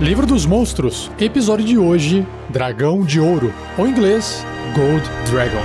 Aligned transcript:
Livro 0.00 0.26
dos 0.26 0.46
Monstros, 0.46 1.10
episódio 1.20 1.62
de 1.62 1.76
hoje: 1.76 2.26
Dragão 2.48 3.04
de 3.04 3.20
Ouro, 3.20 3.52
ou 3.76 3.86
em 3.86 3.90
inglês, 3.90 4.42
Gold 4.74 5.04
Dragon. 5.30 5.60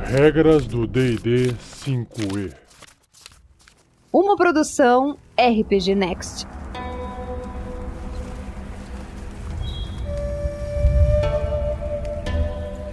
Regras 0.00 0.66
do 0.66 0.84
DD 0.84 1.54
5E. 1.86 2.52
Uma 4.12 4.36
produção 4.36 5.16
RPG 5.38 5.94
Next. 5.94 6.44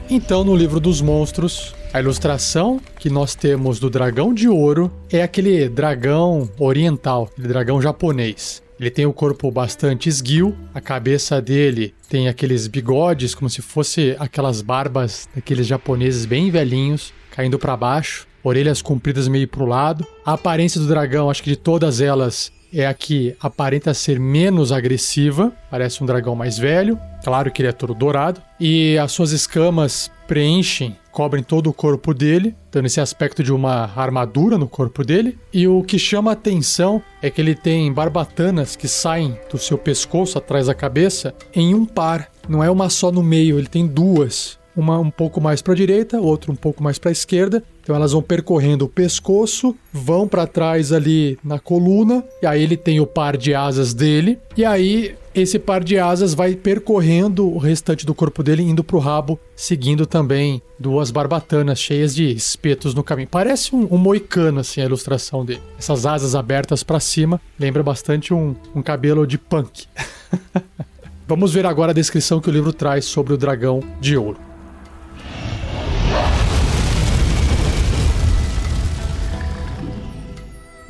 Então, 0.08 0.44
no 0.44 0.56
livro 0.56 0.80
dos 0.80 1.02
monstros, 1.02 1.74
a 1.96 2.02
ilustração 2.02 2.82
que 3.00 3.10
nós 3.10 3.36
temos 3.36 3.80
do 3.80 3.90
dragão 3.90 4.34
de 4.34 4.50
ouro 4.50 4.92
é 5.10 5.24
aquele 5.24 5.70
dragão 5.70 6.50
oriental, 6.60 7.30
aquele 7.32 7.48
dragão 7.48 7.82
japonês. 7.82 8.62
Ele 8.78 8.90
tem 8.90 9.06
o 9.06 9.14
corpo 9.14 9.50
bastante 9.50 10.10
esguio, 10.10 10.54
a 10.74 10.82
cabeça 10.82 11.42
dele 11.42 11.96
tem 12.10 12.28
aqueles 12.28 12.68
bigodes 12.68 13.34
como 13.34 13.50
se 13.50 13.62
fosse 13.62 14.14
aquelas 14.20 14.62
barbas 14.62 15.30
daqueles 15.34 15.68
japoneses 15.68 16.26
bem 16.26 16.52
velhinhos, 16.52 17.14
caindo 17.32 17.58
para 17.58 17.78
baixo, 17.78 18.28
orelhas 18.44 18.82
compridas 18.82 19.30
meio 19.30 19.48
pro 19.48 19.66
lado. 19.66 20.06
A 20.26 20.34
aparência 20.34 20.82
do 20.82 20.88
dragão, 20.88 21.30
acho 21.30 21.42
que 21.42 21.52
de 21.52 21.56
todas 21.56 22.02
elas, 22.02 22.52
é 22.74 22.86
a 22.86 22.94
que 22.94 23.38
aparenta 23.40 23.94
ser 23.94 24.20
menos 24.20 24.74
agressiva, 24.74 25.54
parece 25.72 26.04
um 26.04 26.06
dragão 26.06 26.36
mais 26.36 26.58
velho, 26.58 27.00
claro 27.24 27.50
que 27.50 27.62
ele 27.62 27.70
é 27.70 27.72
todo 27.72 27.94
dourado, 27.94 28.42
e 28.60 28.98
as 28.98 29.14
suas 29.14 29.32
escamas 29.32 30.12
preenchem, 30.28 30.98
cobrem 31.16 31.42
todo 31.42 31.70
o 31.70 31.74
corpo 31.74 32.14
dele, 32.14 32.54
dando 32.70 32.88
esse 32.88 33.00
aspecto 33.00 33.42
de 33.42 33.54
uma 33.54 33.90
armadura 33.96 34.58
no 34.58 34.68
corpo 34.68 35.02
dele. 35.02 35.40
E 35.54 35.66
o 35.66 35.82
que 35.82 35.98
chama 35.98 36.34
atenção 36.34 37.02
é 37.22 37.30
que 37.30 37.40
ele 37.40 37.56
tem 37.56 37.92
barbatanas 37.94 38.76
que 38.76 38.86
saem 38.90 39.40
do 39.50 39.58
seu 39.58 39.78
pescoço 39.78 40.38
atrás 40.38 40.68
da 40.68 40.76
cabeça 40.76 41.34
em 41.54 41.74
um 41.74 41.86
par, 41.86 42.30
não 42.50 42.62
é 42.62 42.70
uma 42.70 42.90
só 42.90 43.14
no 43.14 43.24
meio, 43.24 43.58
ele 43.58 43.68
tem 43.68 43.88
duas 43.88 44.60
uma 44.76 45.00
um 45.00 45.10
pouco 45.10 45.40
mais 45.40 45.62
para 45.62 45.74
a 45.74 45.76
direita, 45.76 46.20
outra 46.20 46.52
um 46.52 46.56
pouco 46.56 46.84
mais 46.84 46.98
para 46.98 47.10
a 47.10 47.12
esquerda. 47.12 47.64
Então 47.82 47.96
elas 47.96 48.12
vão 48.12 48.22
percorrendo 48.22 48.86
o 48.86 48.90
pescoço, 48.90 49.76
vão 49.94 50.28
para 50.28 50.48
trás 50.48 50.92
ali 50.92 51.38
na 51.44 51.60
coluna, 51.60 52.24
e 52.42 52.48
aí 52.48 52.64
ele 52.64 52.76
tem 52.76 53.00
o 53.00 53.06
par 53.06 53.38
de 53.38 53.54
asas 53.54 53.94
dele, 53.94 54.40
e 54.58 54.66
aí 54.66 55.16
esse 55.36 55.60
par 55.60 55.84
de 55.84 56.00
asas 56.00 56.34
vai 56.34 56.56
percorrendo 56.56 57.46
o 57.46 57.58
restante 57.58 58.06
do 58.06 58.16
corpo 58.16 58.42
dele, 58.42 58.64
indo 58.64 58.84
pro 58.84 59.00
rabo, 59.00 59.38
seguindo 59.56 60.06
também 60.06 60.62
duas 60.80 61.12
barbatanas 61.12 61.78
cheias 61.78 62.16
de 62.16 62.32
espetos 62.32 62.96
no 62.96 63.04
caminho. 63.04 63.28
Parece 63.30 63.76
um, 63.76 63.86
um 63.92 63.98
moicano, 63.98 64.62
assim, 64.62 64.82
a 64.82 64.86
ilustração 64.86 65.44
dele. 65.44 65.62
Essas 65.78 66.06
asas 66.06 66.36
abertas 66.36 66.84
para 66.84 67.02
cima, 67.02 67.40
lembra 67.60 67.84
bastante 67.84 68.34
um, 68.34 68.56
um 68.74 68.82
cabelo 68.82 69.28
de 69.28 69.38
punk. 69.38 69.88
Vamos 71.28 71.54
ver 71.54 71.66
agora 71.66 71.92
a 71.92 71.96
descrição 71.96 72.40
que 72.40 72.50
o 72.50 72.54
livro 72.54 72.72
traz 72.72 73.04
sobre 73.06 73.34
o 73.34 73.38
dragão 73.38 73.82
de 74.00 74.16
ouro. 74.16 74.45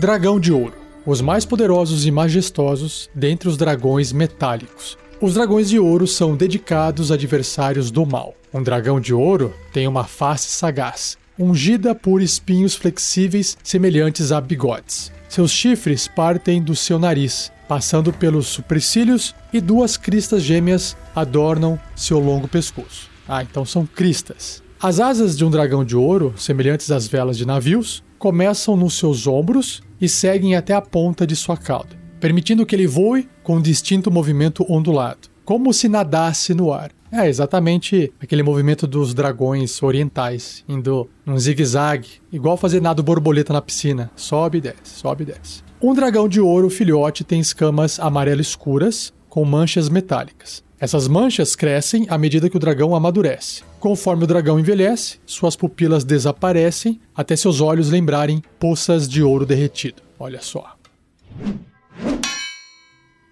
Dragão 0.06 0.40
de 0.40 0.54
Ouro 0.54 0.76
os 1.04 1.20
mais 1.20 1.46
poderosos 1.46 2.06
e 2.06 2.12
majestosos 2.12 3.10
dentre 3.12 3.50
os 3.50 3.58
dragões 3.58 4.14
metálicos. 4.14 4.96
Os 5.20 5.34
dragões 5.34 5.68
de 5.68 5.80
ouro 5.80 6.06
são 6.06 6.36
dedicados 6.36 7.12
adversários 7.12 7.90
do 7.90 8.06
mal. 8.06 8.36
Um 8.54 8.62
dragão 8.62 9.00
de 9.00 9.16
ouro 9.16 9.52
tem 9.74 9.88
uma 9.88 10.04
face 10.04 10.52
sagaz, 10.52 11.18
ungida 11.40 11.96
por 11.96 12.22
espinhos 12.22 12.76
flexíveis 12.76 13.58
semelhantes 13.64 14.32
a 14.32 14.40
bigodes. 14.40 15.12
Seus 15.28 15.50
chifres 15.50 16.08
partem 16.08 16.62
do 16.62 16.76
seu 16.76 17.00
nariz, 17.00 17.52
passando 17.68 18.14
pelos 18.14 18.46
supercílios, 18.46 19.34
e 19.52 19.60
duas 19.60 19.98
cristas 19.98 20.44
gêmeas 20.44 20.96
adornam 21.16 21.80
seu 21.96 22.20
longo 22.20 22.48
pescoço. 22.48 23.10
Ah, 23.28 23.42
então 23.42 23.66
são 23.66 23.88
cristas. 23.88 24.62
As 24.80 25.00
asas 25.00 25.36
de 25.36 25.44
um 25.44 25.50
dragão 25.50 25.84
de 25.84 25.96
ouro, 25.96 26.36
semelhantes 26.38 26.92
às 26.92 27.08
velas 27.08 27.40
de 27.40 27.46
navios, 27.48 28.04
começam 28.20 28.76
nos 28.76 28.98
seus 28.98 29.28
ombros 29.28 29.82
e 30.00 30.10
seguem 30.10 30.56
até 30.56 30.74
a 30.74 30.82
ponta 30.82 31.26
de 31.26 31.36
sua 31.36 31.58
cauda, 31.58 31.96
permitindo 32.20 32.66
que 32.66 32.76
ele 32.76 32.88
voe 32.88 33.30
com 33.44 33.58
um 33.58 33.62
distinto 33.62 34.12
movimento 34.12 34.66
ondulado, 34.70 35.30
como 35.44 35.74
se 35.74 35.88
nadasse 35.88 36.54
no 36.54 36.74
ar. 36.74 36.92
É 37.12 37.30
exatamente 37.30 38.12
aquele 38.20 38.44
movimento 38.44 38.86
dos 38.86 39.14
dragões 39.14 39.82
orientais, 39.82 40.66
indo 40.68 41.10
num 41.26 41.40
zigue-zague, 41.40 42.22
igual 42.32 42.58
fazer 42.58 42.82
nado 42.82 43.02
borboleta 43.02 43.54
na 43.54 43.62
piscina. 43.62 44.12
Sobe 44.16 44.58
e 44.58 44.62
desce, 44.62 44.78
sobe 44.84 45.24
e 45.24 45.28
desce. 45.28 45.64
Um 45.82 45.94
dragão 45.94 46.28
de 46.28 46.42
ouro 46.42 46.70
filhote 46.70 47.24
tem 47.24 47.40
escamas 47.40 48.00
amarelo 48.00 48.42
escuras 48.42 49.14
com 49.36 49.44
manchas 49.44 49.90
metálicas. 49.90 50.64
Essas 50.80 51.10
manchas 51.10 51.58
crescem 51.58 52.08
à 52.10 52.18
medida 52.18 52.50
que 52.50 52.56
o 52.56 52.60
dragão 52.60 52.96
amadurece. 52.96 53.64
Conforme 53.82 54.24
o 54.24 54.28
dragão 54.28 54.58
envelhece, 54.58 55.20
suas 55.26 55.58
pupilas 55.58 56.06
desaparecem 56.06 57.02
até 57.14 57.36
seus 57.36 57.60
olhos 57.60 57.90
lembrarem 57.90 58.42
poças 58.58 59.10
de 59.10 59.22
ouro 59.22 59.46
derretido. 59.46 60.02
Olha 60.18 60.42
só. 60.42 60.78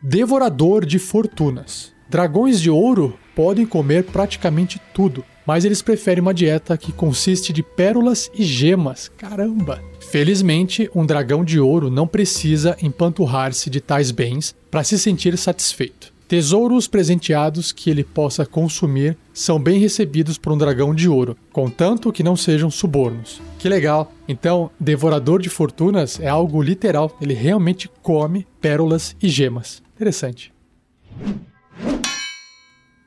Devorador 0.02 0.86
de 0.86 1.00
fortunas. 1.00 1.94
Dragões 2.10 2.60
de 2.60 2.70
ouro 2.70 3.18
podem 3.34 3.66
comer 3.66 4.04
praticamente 4.04 4.82
tudo, 4.94 5.24
mas 5.46 5.66
eles 5.66 5.82
preferem 5.82 6.22
uma 6.22 6.34
dieta 6.34 6.78
que 6.78 6.92
consiste 6.92 7.52
de 7.52 7.64
pérolas 7.64 8.30
e 8.34 8.44
gemas. 8.44 9.12
Caramba! 9.18 9.82
Felizmente, 10.00 10.90
um 10.94 11.06
dragão 11.06 11.44
de 11.44 11.60
ouro 11.60 11.90
não 11.90 12.08
precisa 12.08 12.78
empanturrar-se 12.82 13.70
de 13.70 13.82
tais 13.82 14.12
bens 14.12 14.56
para 14.70 14.84
se 14.84 15.00
sentir 15.00 15.38
satisfeito. 15.38 16.14
Tesouros 16.28 16.88
presenteados 16.88 17.72
que 17.72 17.90
ele 17.90 18.04
possa 18.04 18.46
consumir 18.46 19.18
são 19.34 19.60
bem 19.60 19.80
recebidos 19.80 20.38
por 20.38 20.52
um 20.54 20.58
dragão 20.58 20.96
de 20.96 21.08
ouro, 21.08 21.38
contanto 21.52 22.12
que 22.12 22.24
não 22.24 22.36
sejam 22.36 22.72
subornos. 22.72 23.42
Que 23.60 23.70
legal! 23.70 24.12
Então, 24.28 24.72
devorador 24.80 25.42
de 25.42 25.50
fortunas 25.50 26.20
é 26.20 26.28
algo 26.28 26.62
literal, 26.62 27.16
ele 27.22 27.34
realmente 27.34 27.90
come 28.02 28.48
pérolas 28.62 29.16
e 29.22 29.30
gemas. 29.30 29.84
Interessante. 29.96 30.52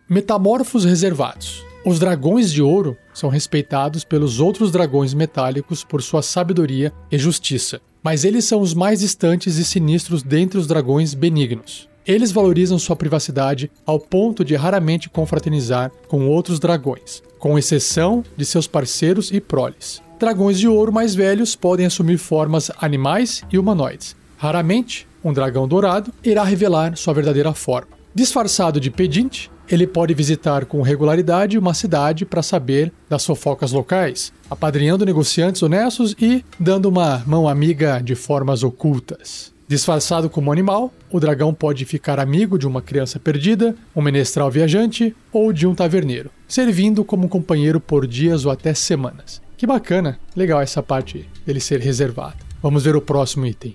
Metamorfos 0.09 0.85
reservados. 0.85 1.65
Os 1.87 2.01
dragões 2.01 2.53
de 2.53 2.61
ouro 2.61 2.97
são 3.15 3.31
respeitados 3.31 4.03
pelos 4.03 4.41
outros 4.41 4.73
dragões 4.73 5.15
metálicos 5.15 5.85
por 5.85 6.03
sua 6.03 6.21
sabedoria 6.21 6.93
e 7.13 7.17
justiça, 7.17 7.81
mas 8.03 8.25
eles 8.25 8.45
são 8.45 8.61
os 8.61 8.75
mais 8.75 8.99
distantes 8.99 9.57
e 9.57 9.65
sinistros 9.65 10.21
dentre 10.21 10.59
os 10.59 10.67
dragões 10.67 11.15
benignos. 11.15 11.89
Eles 12.05 12.33
valorizam 12.33 12.77
sua 12.77 12.97
privacidade 12.97 13.71
ao 13.87 14.01
ponto 14.01 14.45
de 14.45 14.57
raramente 14.57 15.09
confraternizar 15.09 15.93
com 16.09 16.27
outros 16.27 16.59
dragões, 16.59 17.23
com 17.39 17.57
exceção 17.57 18.25
de 18.37 18.45
seus 18.45 18.67
parceiros 18.67 19.31
e 19.31 19.41
proles. 19.41 20.03
Dragões 20.19 20.59
de 20.59 20.67
ouro 20.67 20.93
mais 20.93 21.15
velhos 21.15 21.55
podem 21.55 21.87
assumir 21.87 22.19
formas 22.19 22.69
animais 22.81 23.45
e 23.49 23.57
humanoides. 23.57 24.17
Raramente, 24.37 25.07
um 25.23 25.33
dragão 25.33 25.69
dourado 25.69 26.13
irá 26.25 26.43
revelar 26.43 26.97
sua 26.97 27.15
verdadeira 27.15 27.55
forma. 27.55 27.97
Disfarçado 28.13 28.81
de 28.81 28.91
pedinte, 28.91 29.53
ele 29.69 29.87
pode 29.87 30.15
visitar 30.15 30.65
com 30.65 30.83
regularidade 30.83 31.59
uma 31.59 31.75
cidade 31.75 32.25
para 32.25 32.43
saber 32.43 32.93
das 33.09 33.25
fofocas 33.25 33.73
locais, 33.73 34.33
apadrinhando 34.51 35.05
negociantes 35.05 35.63
honestos 35.63 36.15
e 36.21 36.45
dando 36.59 36.87
uma 36.87 37.23
mão 37.27 37.49
amiga 37.49 38.01
de 38.01 38.15
formas 38.15 38.63
ocultas. 38.63 39.53
Disfarçado 39.69 40.31
como 40.31 40.53
animal, 40.53 40.95
o 41.11 41.19
dragão 41.19 41.53
pode 41.53 41.85
ficar 41.85 42.21
amigo 42.21 42.57
de 42.57 42.69
uma 42.69 42.81
criança 42.81 43.19
perdida, 43.19 43.75
um 43.97 44.01
menestral 44.01 44.49
viajante 44.49 45.15
ou 45.33 45.53
de 45.53 45.67
um 45.67 45.75
taverneiro, 45.75 46.31
servindo 46.47 47.05
como 47.05 47.29
companheiro 47.29 47.81
por 47.81 48.07
dias 48.07 48.45
ou 48.45 48.53
até 48.53 48.73
semanas. 48.75 49.43
Que 49.57 49.67
bacana, 49.67 50.21
legal 50.37 50.61
essa 50.61 50.83
parte 50.83 51.29
dele 51.45 51.59
ser 51.59 51.81
reservado. 51.81 52.37
Vamos 52.63 52.85
ver 52.85 52.95
o 52.95 53.01
próximo 53.01 53.45
item. 53.45 53.75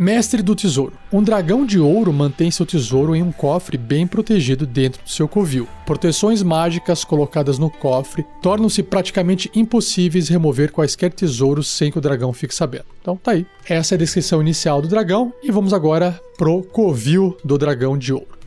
Mestre 0.00 0.44
do 0.44 0.54
Tesouro. 0.54 0.92
Um 1.12 1.20
dragão 1.20 1.66
de 1.66 1.80
ouro 1.80 2.12
mantém 2.12 2.52
seu 2.52 2.64
tesouro 2.64 3.16
em 3.16 3.22
um 3.22 3.32
cofre 3.32 3.76
bem 3.76 4.06
protegido 4.06 4.64
dentro 4.64 5.02
do 5.02 5.10
seu 5.10 5.26
covil. 5.26 5.66
Proteções 5.84 6.40
mágicas 6.40 7.02
colocadas 7.02 7.58
no 7.58 7.68
cofre 7.68 8.24
tornam-se 8.40 8.80
praticamente 8.80 9.50
impossíveis 9.56 10.28
remover 10.28 10.70
quaisquer 10.70 11.12
tesouros 11.12 11.66
sem 11.66 11.90
que 11.90 11.98
o 11.98 12.00
dragão 12.00 12.32
fique 12.32 12.54
sabendo. 12.54 12.84
Então 13.02 13.16
tá 13.16 13.32
aí. 13.32 13.44
Essa 13.68 13.94
é 13.94 13.96
a 13.96 13.98
descrição 13.98 14.40
inicial 14.40 14.80
do 14.80 14.86
dragão 14.86 15.32
e 15.42 15.50
vamos 15.50 15.72
agora 15.72 16.20
pro 16.36 16.62
covil 16.62 17.36
do 17.44 17.58
dragão 17.58 17.98
de 17.98 18.12
ouro. 18.12 18.38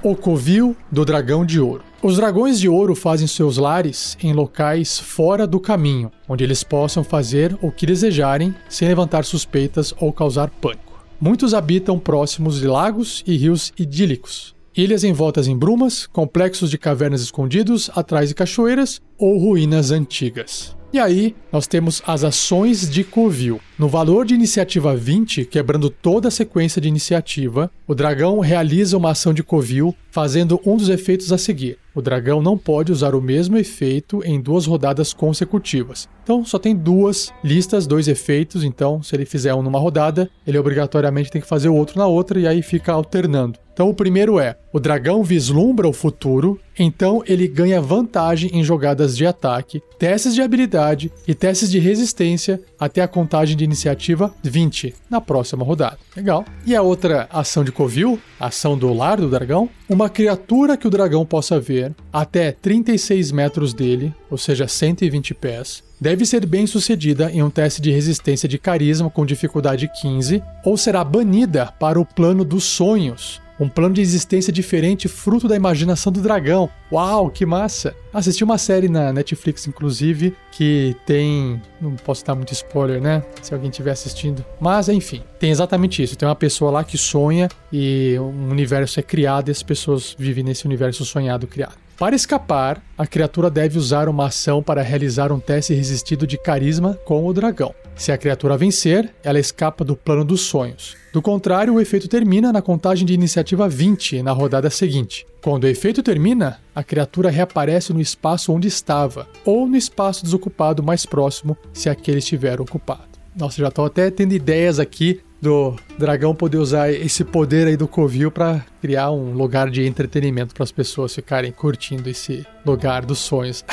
O 0.00 0.14
covil 0.14 0.76
do 0.92 1.04
dragão 1.04 1.44
de 1.44 1.58
ouro. 1.58 1.89
Os 2.02 2.16
dragões 2.16 2.58
de 2.58 2.66
ouro 2.66 2.94
fazem 2.94 3.26
seus 3.26 3.58
lares 3.58 4.16
em 4.22 4.32
locais 4.32 4.98
fora 4.98 5.46
do 5.46 5.60
caminho, 5.60 6.10
onde 6.26 6.42
eles 6.42 6.64
possam 6.64 7.04
fazer 7.04 7.54
o 7.60 7.70
que 7.70 7.84
desejarem 7.84 8.54
sem 8.70 8.88
levantar 8.88 9.22
suspeitas 9.22 9.92
ou 10.00 10.10
causar 10.10 10.48
pânico. 10.48 11.04
Muitos 11.20 11.52
habitam 11.52 11.98
próximos 11.98 12.58
de 12.58 12.66
lagos 12.66 13.22
e 13.26 13.36
rios 13.36 13.70
idílicos, 13.78 14.54
ilhas 14.74 15.04
envoltas 15.04 15.46
em 15.46 15.54
brumas, 15.54 16.06
complexos 16.06 16.70
de 16.70 16.78
cavernas 16.78 17.20
escondidos 17.20 17.90
atrás 17.94 18.30
de 18.30 18.34
cachoeiras 18.34 19.02
ou 19.18 19.38
ruínas 19.38 19.90
antigas. 19.90 20.74
E 20.94 20.98
aí, 20.98 21.36
nós 21.52 21.66
temos 21.66 22.02
as 22.06 22.24
ações 22.24 22.88
de 22.88 23.04
Covil. 23.04 23.60
No 23.80 23.88
valor 23.88 24.26
de 24.26 24.34
iniciativa 24.34 24.94
20, 24.94 25.46
quebrando 25.46 25.88
toda 25.88 26.28
a 26.28 26.30
sequência 26.30 26.82
de 26.82 26.86
iniciativa, 26.86 27.70
o 27.88 27.94
dragão 27.94 28.38
realiza 28.38 28.94
uma 28.94 29.12
ação 29.12 29.32
de 29.32 29.42
Covil, 29.42 29.96
fazendo 30.10 30.60
um 30.66 30.76
dos 30.76 30.90
efeitos 30.90 31.32
a 31.32 31.38
seguir. 31.38 31.78
O 31.94 32.02
dragão 32.02 32.42
não 32.42 32.58
pode 32.58 32.92
usar 32.92 33.14
o 33.14 33.22
mesmo 33.22 33.56
efeito 33.56 34.22
em 34.24 34.40
duas 34.40 34.66
rodadas 34.66 35.12
consecutivas. 35.12 36.08
Então, 36.22 36.44
só 36.44 36.58
tem 36.58 36.76
duas 36.76 37.32
listas, 37.42 37.86
dois 37.86 38.06
efeitos. 38.06 38.62
Então, 38.62 39.02
se 39.02 39.16
ele 39.16 39.24
fizer 39.24 39.54
um 39.54 39.62
numa 39.62 39.78
rodada, 39.78 40.30
ele 40.46 40.58
obrigatoriamente 40.58 41.30
tem 41.30 41.40
que 41.40 41.48
fazer 41.48 41.68
o 41.68 41.74
outro 41.74 41.98
na 41.98 42.06
outra 42.06 42.38
e 42.38 42.46
aí 42.46 42.62
fica 42.62 42.92
alternando. 42.92 43.58
Então, 43.72 43.88
o 43.88 43.94
primeiro 43.94 44.38
é: 44.38 44.56
o 44.72 44.78
dragão 44.78 45.24
vislumbra 45.24 45.88
o 45.88 45.92
futuro, 45.92 46.60
então 46.78 47.24
ele 47.26 47.48
ganha 47.48 47.80
vantagem 47.80 48.50
em 48.52 48.62
jogadas 48.62 49.16
de 49.16 49.26
ataque, 49.26 49.82
testes 49.98 50.34
de 50.34 50.42
habilidade 50.42 51.10
e 51.26 51.34
testes 51.34 51.70
de 51.70 51.78
resistência 51.78 52.60
até 52.78 53.02
a 53.02 53.08
contagem 53.08 53.56
de 53.56 53.64
iniciativa 53.70 54.34
20 54.42 54.94
na 55.08 55.20
próxima 55.20 55.64
rodada. 55.64 55.98
Legal. 56.16 56.44
E 56.66 56.74
a 56.74 56.82
outra 56.82 57.28
ação 57.32 57.64
de 57.64 57.72
Covil, 57.72 58.18
ação 58.38 58.76
do 58.76 58.92
lar 58.92 59.18
do 59.18 59.28
dragão, 59.28 59.68
uma 59.88 60.08
criatura 60.08 60.76
que 60.76 60.86
o 60.86 60.90
dragão 60.90 61.24
possa 61.24 61.58
ver 61.58 61.94
até 62.12 62.52
36 62.52 63.32
metros 63.32 63.72
dele, 63.72 64.14
ou 64.30 64.36
seja, 64.36 64.66
120 64.66 65.34
pés, 65.34 65.82
deve 66.00 66.24
ser 66.24 66.46
bem 66.46 66.66
sucedida 66.66 67.30
em 67.30 67.42
um 67.42 67.50
teste 67.50 67.80
de 67.80 67.90
resistência 67.90 68.48
de 68.48 68.58
carisma 68.58 69.10
com 69.10 69.26
dificuldade 69.26 69.90
15 70.00 70.42
ou 70.64 70.76
será 70.76 71.04
banida 71.04 71.66
para 71.78 72.00
o 72.00 72.06
plano 72.06 72.44
dos 72.44 72.64
sonhos, 72.64 73.40
um 73.60 73.68
plano 73.68 73.94
de 73.94 74.00
existência 74.00 74.50
diferente, 74.50 75.06
fruto 75.06 75.46
da 75.46 75.54
imaginação 75.54 76.10
do 76.10 76.22
dragão. 76.22 76.70
Uau, 76.90 77.30
que 77.30 77.44
massa! 77.44 77.94
Assisti 78.12 78.42
uma 78.42 78.56
série 78.56 78.88
na 78.88 79.12
Netflix, 79.12 79.66
inclusive, 79.66 80.34
que 80.50 80.96
tem. 81.04 81.60
Não 81.80 81.94
posso 81.94 82.24
dar 82.24 82.34
muito 82.34 82.52
spoiler, 82.52 83.00
né? 83.00 83.22
Se 83.42 83.52
alguém 83.52 83.70
estiver 83.70 83.92
assistindo. 83.92 84.44
Mas, 84.58 84.88
enfim, 84.88 85.22
tem 85.38 85.50
exatamente 85.50 86.02
isso. 86.02 86.16
Tem 86.16 86.26
uma 86.26 86.34
pessoa 86.34 86.70
lá 86.70 86.82
que 86.82 86.96
sonha 86.96 87.48
e 87.70 88.16
um 88.18 88.50
universo 88.50 88.98
é 88.98 89.02
criado 89.02 89.48
e 89.48 89.52
as 89.52 89.62
pessoas 89.62 90.16
vivem 90.18 90.42
nesse 90.42 90.64
universo 90.66 91.04
sonhado 91.04 91.46
criado. 91.46 91.74
Para 92.00 92.16
escapar, 92.16 92.82
a 92.96 93.06
criatura 93.06 93.50
deve 93.50 93.78
usar 93.78 94.08
uma 94.08 94.28
ação 94.28 94.62
para 94.62 94.80
realizar 94.80 95.30
um 95.30 95.38
teste 95.38 95.74
resistido 95.74 96.26
de 96.26 96.38
carisma 96.38 96.98
com 97.04 97.26
o 97.26 97.32
dragão. 97.34 97.74
Se 98.00 98.10
a 98.10 98.16
criatura 98.16 98.56
vencer, 98.56 99.14
ela 99.22 99.38
escapa 99.38 99.84
do 99.84 99.94
plano 99.94 100.24
dos 100.24 100.40
sonhos. 100.40 100.96
Do 101.12 101.20
contrário, 101.20 101.74
o 101.74 101.80
efeito 101.82 102.08
termina 102.08 102.50
na 102.50 102.62
contagem 102.62 103.04
de 103.04 103.12
iniciativa 103.12 103.68
20 103.68 104.22
na 104.22 104.32
rodada 104.32 104.70
seguinte. 104.70 105.26
Quando 105.42 105.64
o 105.64 105.66
efeito 105.66 106.02
termina, 106.02 106.62
a 106.74 106.82
criatura 106.82 107.28
reaparece 107.28 107.92
no 107.92 108.00
espaço 108.00 108.54
onde 108.54 108.66
estava, 108.66 109.28
ou 109.44 109.68
no 109.68 109.76
espaço 109.76 110.24
desocupado 110.24 110.82
mais 110.82 111.04
próximo, 111.04 111.54
se 111.74 111.90
aquele 111.90 112.20
estiver 112.20 112.58
ocupado. 112.58 113.18
Nossa, 113.36 113.60
já 113.60 113.68
estou 113.68 113.84
até 113.84 114.10
tendo 114.10 114.32
ideias 114.32 114.78
aqui 114.78 115.20
do 115.38 115.76
dragão 115.98 116.34
poder 116.34 116.56
usar 116.56 116.90
esse 116.90 117.22
poder 117.22 117.66
aí 117.66 117.76
do 117.76 117.86
Covil 117.86 118.30
para 118.30 118.64
criar 118.80 119.10
um 119.10 119.34
lugar 119.34 119.68
de 119.68 119.86
entretenimento 119.86 120.54
para 120.54 120.64
as 120.64 120.72
pessoas 120.72 121.14
ficarem 121.14 121.52
curtindo 121.52 122.08
esse 122.08 122.46
lugar 122.64 123.04
dos 123.04 123.18
sonhos. 123.18 123.62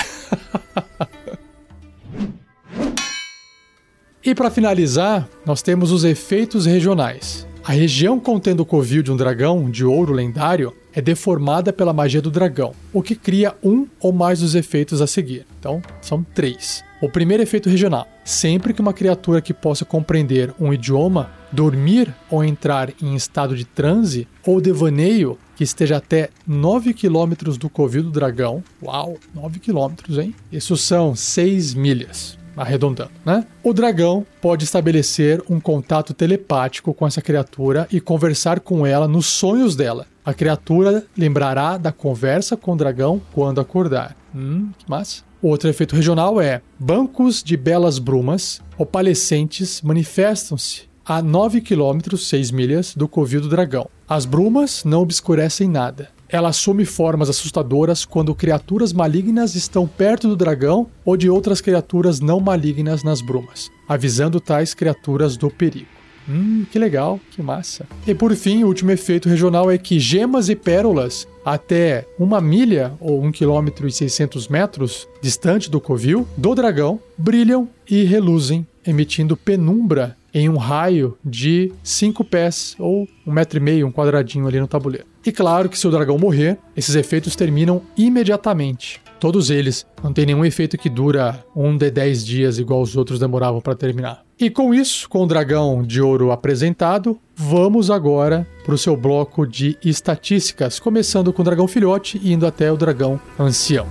e 4.27 4.35
para 4.35 4.51
finalizar, 4.51 5.25
nós 5.45 5.61
temos 5.61 5.89
os 5.89 6.03
efeitos 6.03 6.65
regionais. 6.65 7.47
A 7.63 7.71
região 7.71 8.19
contendo 8.19 8.59
o 8.59 8.65
covil 8.65 9.01
de 9.01 9.09
um 9.09 9.15
dragão 9.15 9.71
de 9.71 9.85
ouro 9.85 10.11
lendário 10.11 10.73
é 10.93 10.99
deformada 11.01 11.71
pela 11.71 11.93
magia 11.93 12.21
do 12.21 12.29
dragão, 12.29 12.73
o 12.91 13.01
que 13.01 13.15
cria 13.15 13.55
um 13.63 13.87
ou 14.01 14.11
mais 14.11 14.41
dos 14.41 14.53
efeitos 14.53 15.01
a 15.01 15.07
seguir. 15.07 15.45
Então, 15.57 15.81
são 16.01 16.25
três. 16.35 16.83
O 17.01 17.09
primeiro 17.09 17.41
efeito 17.41 17.69
regional: 17.69 18.05
sempre 18.25 18.73
que 18.73 18.81
uma 18.81 18.91
criatura 18.91 19.41
que 19.41 19.53
possa 19.53 19.85
compreender 19.85 20.53
um 20.59 20.73
idioma 20.73 21.31
dormir 21.49 22.13
ou 22.29 22.43
entrar 22.43 22.89
em 23.01 23.15
estado 23.15 23.55
de 23.55 23.63
transe 23.63 24.27
ou 24.45 24.59
devaneio 24.59 25.37
que 25.55 25.63
esteja 25.63 25.95
até 25.95 26.31
9 26.45 26.93
km 26.93 27.33
do 27.57 27.69
covil 27.69 28.03
do 28.03 28.11
dragão. 28.11 28.61
Uau, 28.83 29.17
9 29.33 29.59
km, 29.59 30.19
hein? 30.19 30.35
Isso 30.51 30.75
são 30.75 31.15
6 31.15 31.73
milhas 31.73 32.37
arredondando, 32.57 33.11
né? 33.25 33.45
O 33.63 33.73
dragão 33.73 34.25
pode 34.41 34.63
estabelecer 34.63 35.41
um 35.49 35.59
contato 35.59 36.13
telepático 36.13 36.93
com 36.93 37.05
essa 37.05 37.21
criatura 37.21 37.87
e 37.91 38.01
conversar 38.01 38.59
com 38.59 38.85
ela 38.85 39.07
nos 39.07 39.27
sonhos 39.27 39.75
dela. 39.75 40.07
A 40.25 40.33
criatura 40.33 41.05
lembrará 41.17 41.77
da 41.77 41.91
conversa 41.91 42.57
com 42.57 42.73
o 42.73 42.75
dragão 42.75 43.21
quando 43.31 43.61
acordar. 43.61 44.15
Hum, 44.35 44.69
que 44.77 44.89
massa. 44.89 45.23
Outro 45.41 45.69
efeito 45.69 45.95
regional 45.95 46.41
é: 46.41 46.61
bancos 46.79 47.43
de 47.43 47.55
belas 47.55 47.99
brumas 47.99 48.61
opalescentes 48.77 49.81
manifestam-se 49.81 50.87
a 51.05 51.21
9 51.21 51.61
km, 51.61 52.17
6 52.17 52.51
milhas, 52.51 52.93
do 52.93 53.07
covil 53.07 53.39
do 53.39 53.47
dragão. 53.47 53.89
As 54.09 54.25
brumas 54.25 54.83
não 54.83 55.01
obscurecem 55.01 55.69
nada. 55.69 56.09
Ela 56.29 56.49
assume 56.49 56.83
formas 56.83 57.29
assustadoras 57.29 58.03
quando 58.03 58.35
criaturas 58.35 58.91
malignas 58.91 59.55
estão 59.55 59.87
perto 59.87 60.27
do 60.27 60.35
dragão 60.35 60.87
ou 61.05 61.15
de 61.15 61.29
outras 61.29 61.61
criaturas 61.61 62.19
não 62.19 62.39
malignas 62.39 63.03
nas 63.03 63.21
brumas, 63.21 63.69
avisando 63.87 64.41
tais 64.41 64.73
criaturas 64.73 65.37
do 65.37 65.49
perigo. 65.49 65.97
Hum, 66.29 66.65
que 66.69 66.77
legal, 66.77 67.19
que 67.31 67.41
massa. 67.41 67.87
E 68.05 68.13
por 68.13 68.35
fim, 68.35 68.63
o 68.63 68.67
último 68.67 68.91
efeito 68.91 69.29
regional 69.29 69.71
é 69.71 69.77
que 69.77 69.97
gemas 69.97 70.49
e 70.49 70.55
pérolas 70.55 71.25
até 71.45 72.05
uma 72.19 72.41
milha 72.41 72.91
ou 72.99 73.23
um 73.23 73.31
quilômetro 73.31 73.87
e 73.87 73.91
600 73.91 74.49
metros 74.49 75.07
distante 75.21 75.71
do 75.71 75.79
covil 75.79 76.27
do 76.35 76.53
dragão 76.53 76.99
brilham 77.17 77.69
e 77.89 78.03
reluzem, 78.03 78.67
emitindo 78.85 79.37
penumbra 79.37 80.17
em 80.33 80.49
um 80.49 80.57
raio 80.57 81.17
de 81.23 81.71
5 81.81 82.23
pés 82.25 82.75
ou 82.77 83.07
um 83.25 83.31
metro 83.31 83.57
e 83.57 83.61
meio, 83.61 83.87
um 83.87 83.91
quadradinho 83.91 84.45
ali 84.45 84.59
no 84.59 84.67
tabuleiro. 84.67 85.07
E 85.27 85.31
claro 85.33 85.67
que 85.67 85.77
se 85.77 85.85
o 85.85 85.91
dragão 85.91 86.17
morrer, 86.17 86.57
esses 86.73 86.95
efeitos 86.95 87.35
terminam 87.35 87.81
imediatamente. 87.97 89.01
Todos 89.19 89.49
eles. 89.49 89.85
Não 90.01 90.13
tem 90.13 90.25
nenhum 90.25 90.45
efeito 90.45 90.77
que 90.77 90.89
dura 90.89 91.43
um 91.53 91.75
de 91.75 91.91
10 91.91 92.25
dias 92.25 92.57
igual 92.57 92.81
os 92.81 92.95
outros 92.95 93.19
demoravam 93.19 93.59
para 93.59 93.75
terminar. 93.75 94.23
E 94.39 94.49
com 94.49 94.73
isso, 94.73 95.09
com 95.09 95.21
o 95.21 95.27
dragão 95.27 95.83
de 95.83 96.01
ouro 96.01 96.31
apresentado, 96.31 97.19
vamos 97.35 97.91
agora 97.91 98.47
para 98.63 98.73
o 98.73 98.77
seu 98.77 98.95
bloco 98.95 99.45
de 99.45 99.77
estatísticas, 99.83 100.79
começando 100.79 101.33
com 101.33 101.41
o 101.41 101.45
dragão 101.45 101.67
filhote 101.67 102.21
e 102.23 102.31
indo 102.31 102.47
até 102.47 102.71
o 102.71 102.77
dragão 102.77 103.19
ancião. 103.37 103.85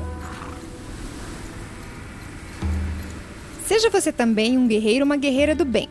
Seja 3.66 3.90
você 3.90 4.10
também 4.10 4.56
um 4.56 4.66
guerreiro 4.66 5.00
ou 5.00 5.04
uma 5.04 5.18
guerreira 5.18 5.54
do 5.54 5.66
bem. 5.66 5.90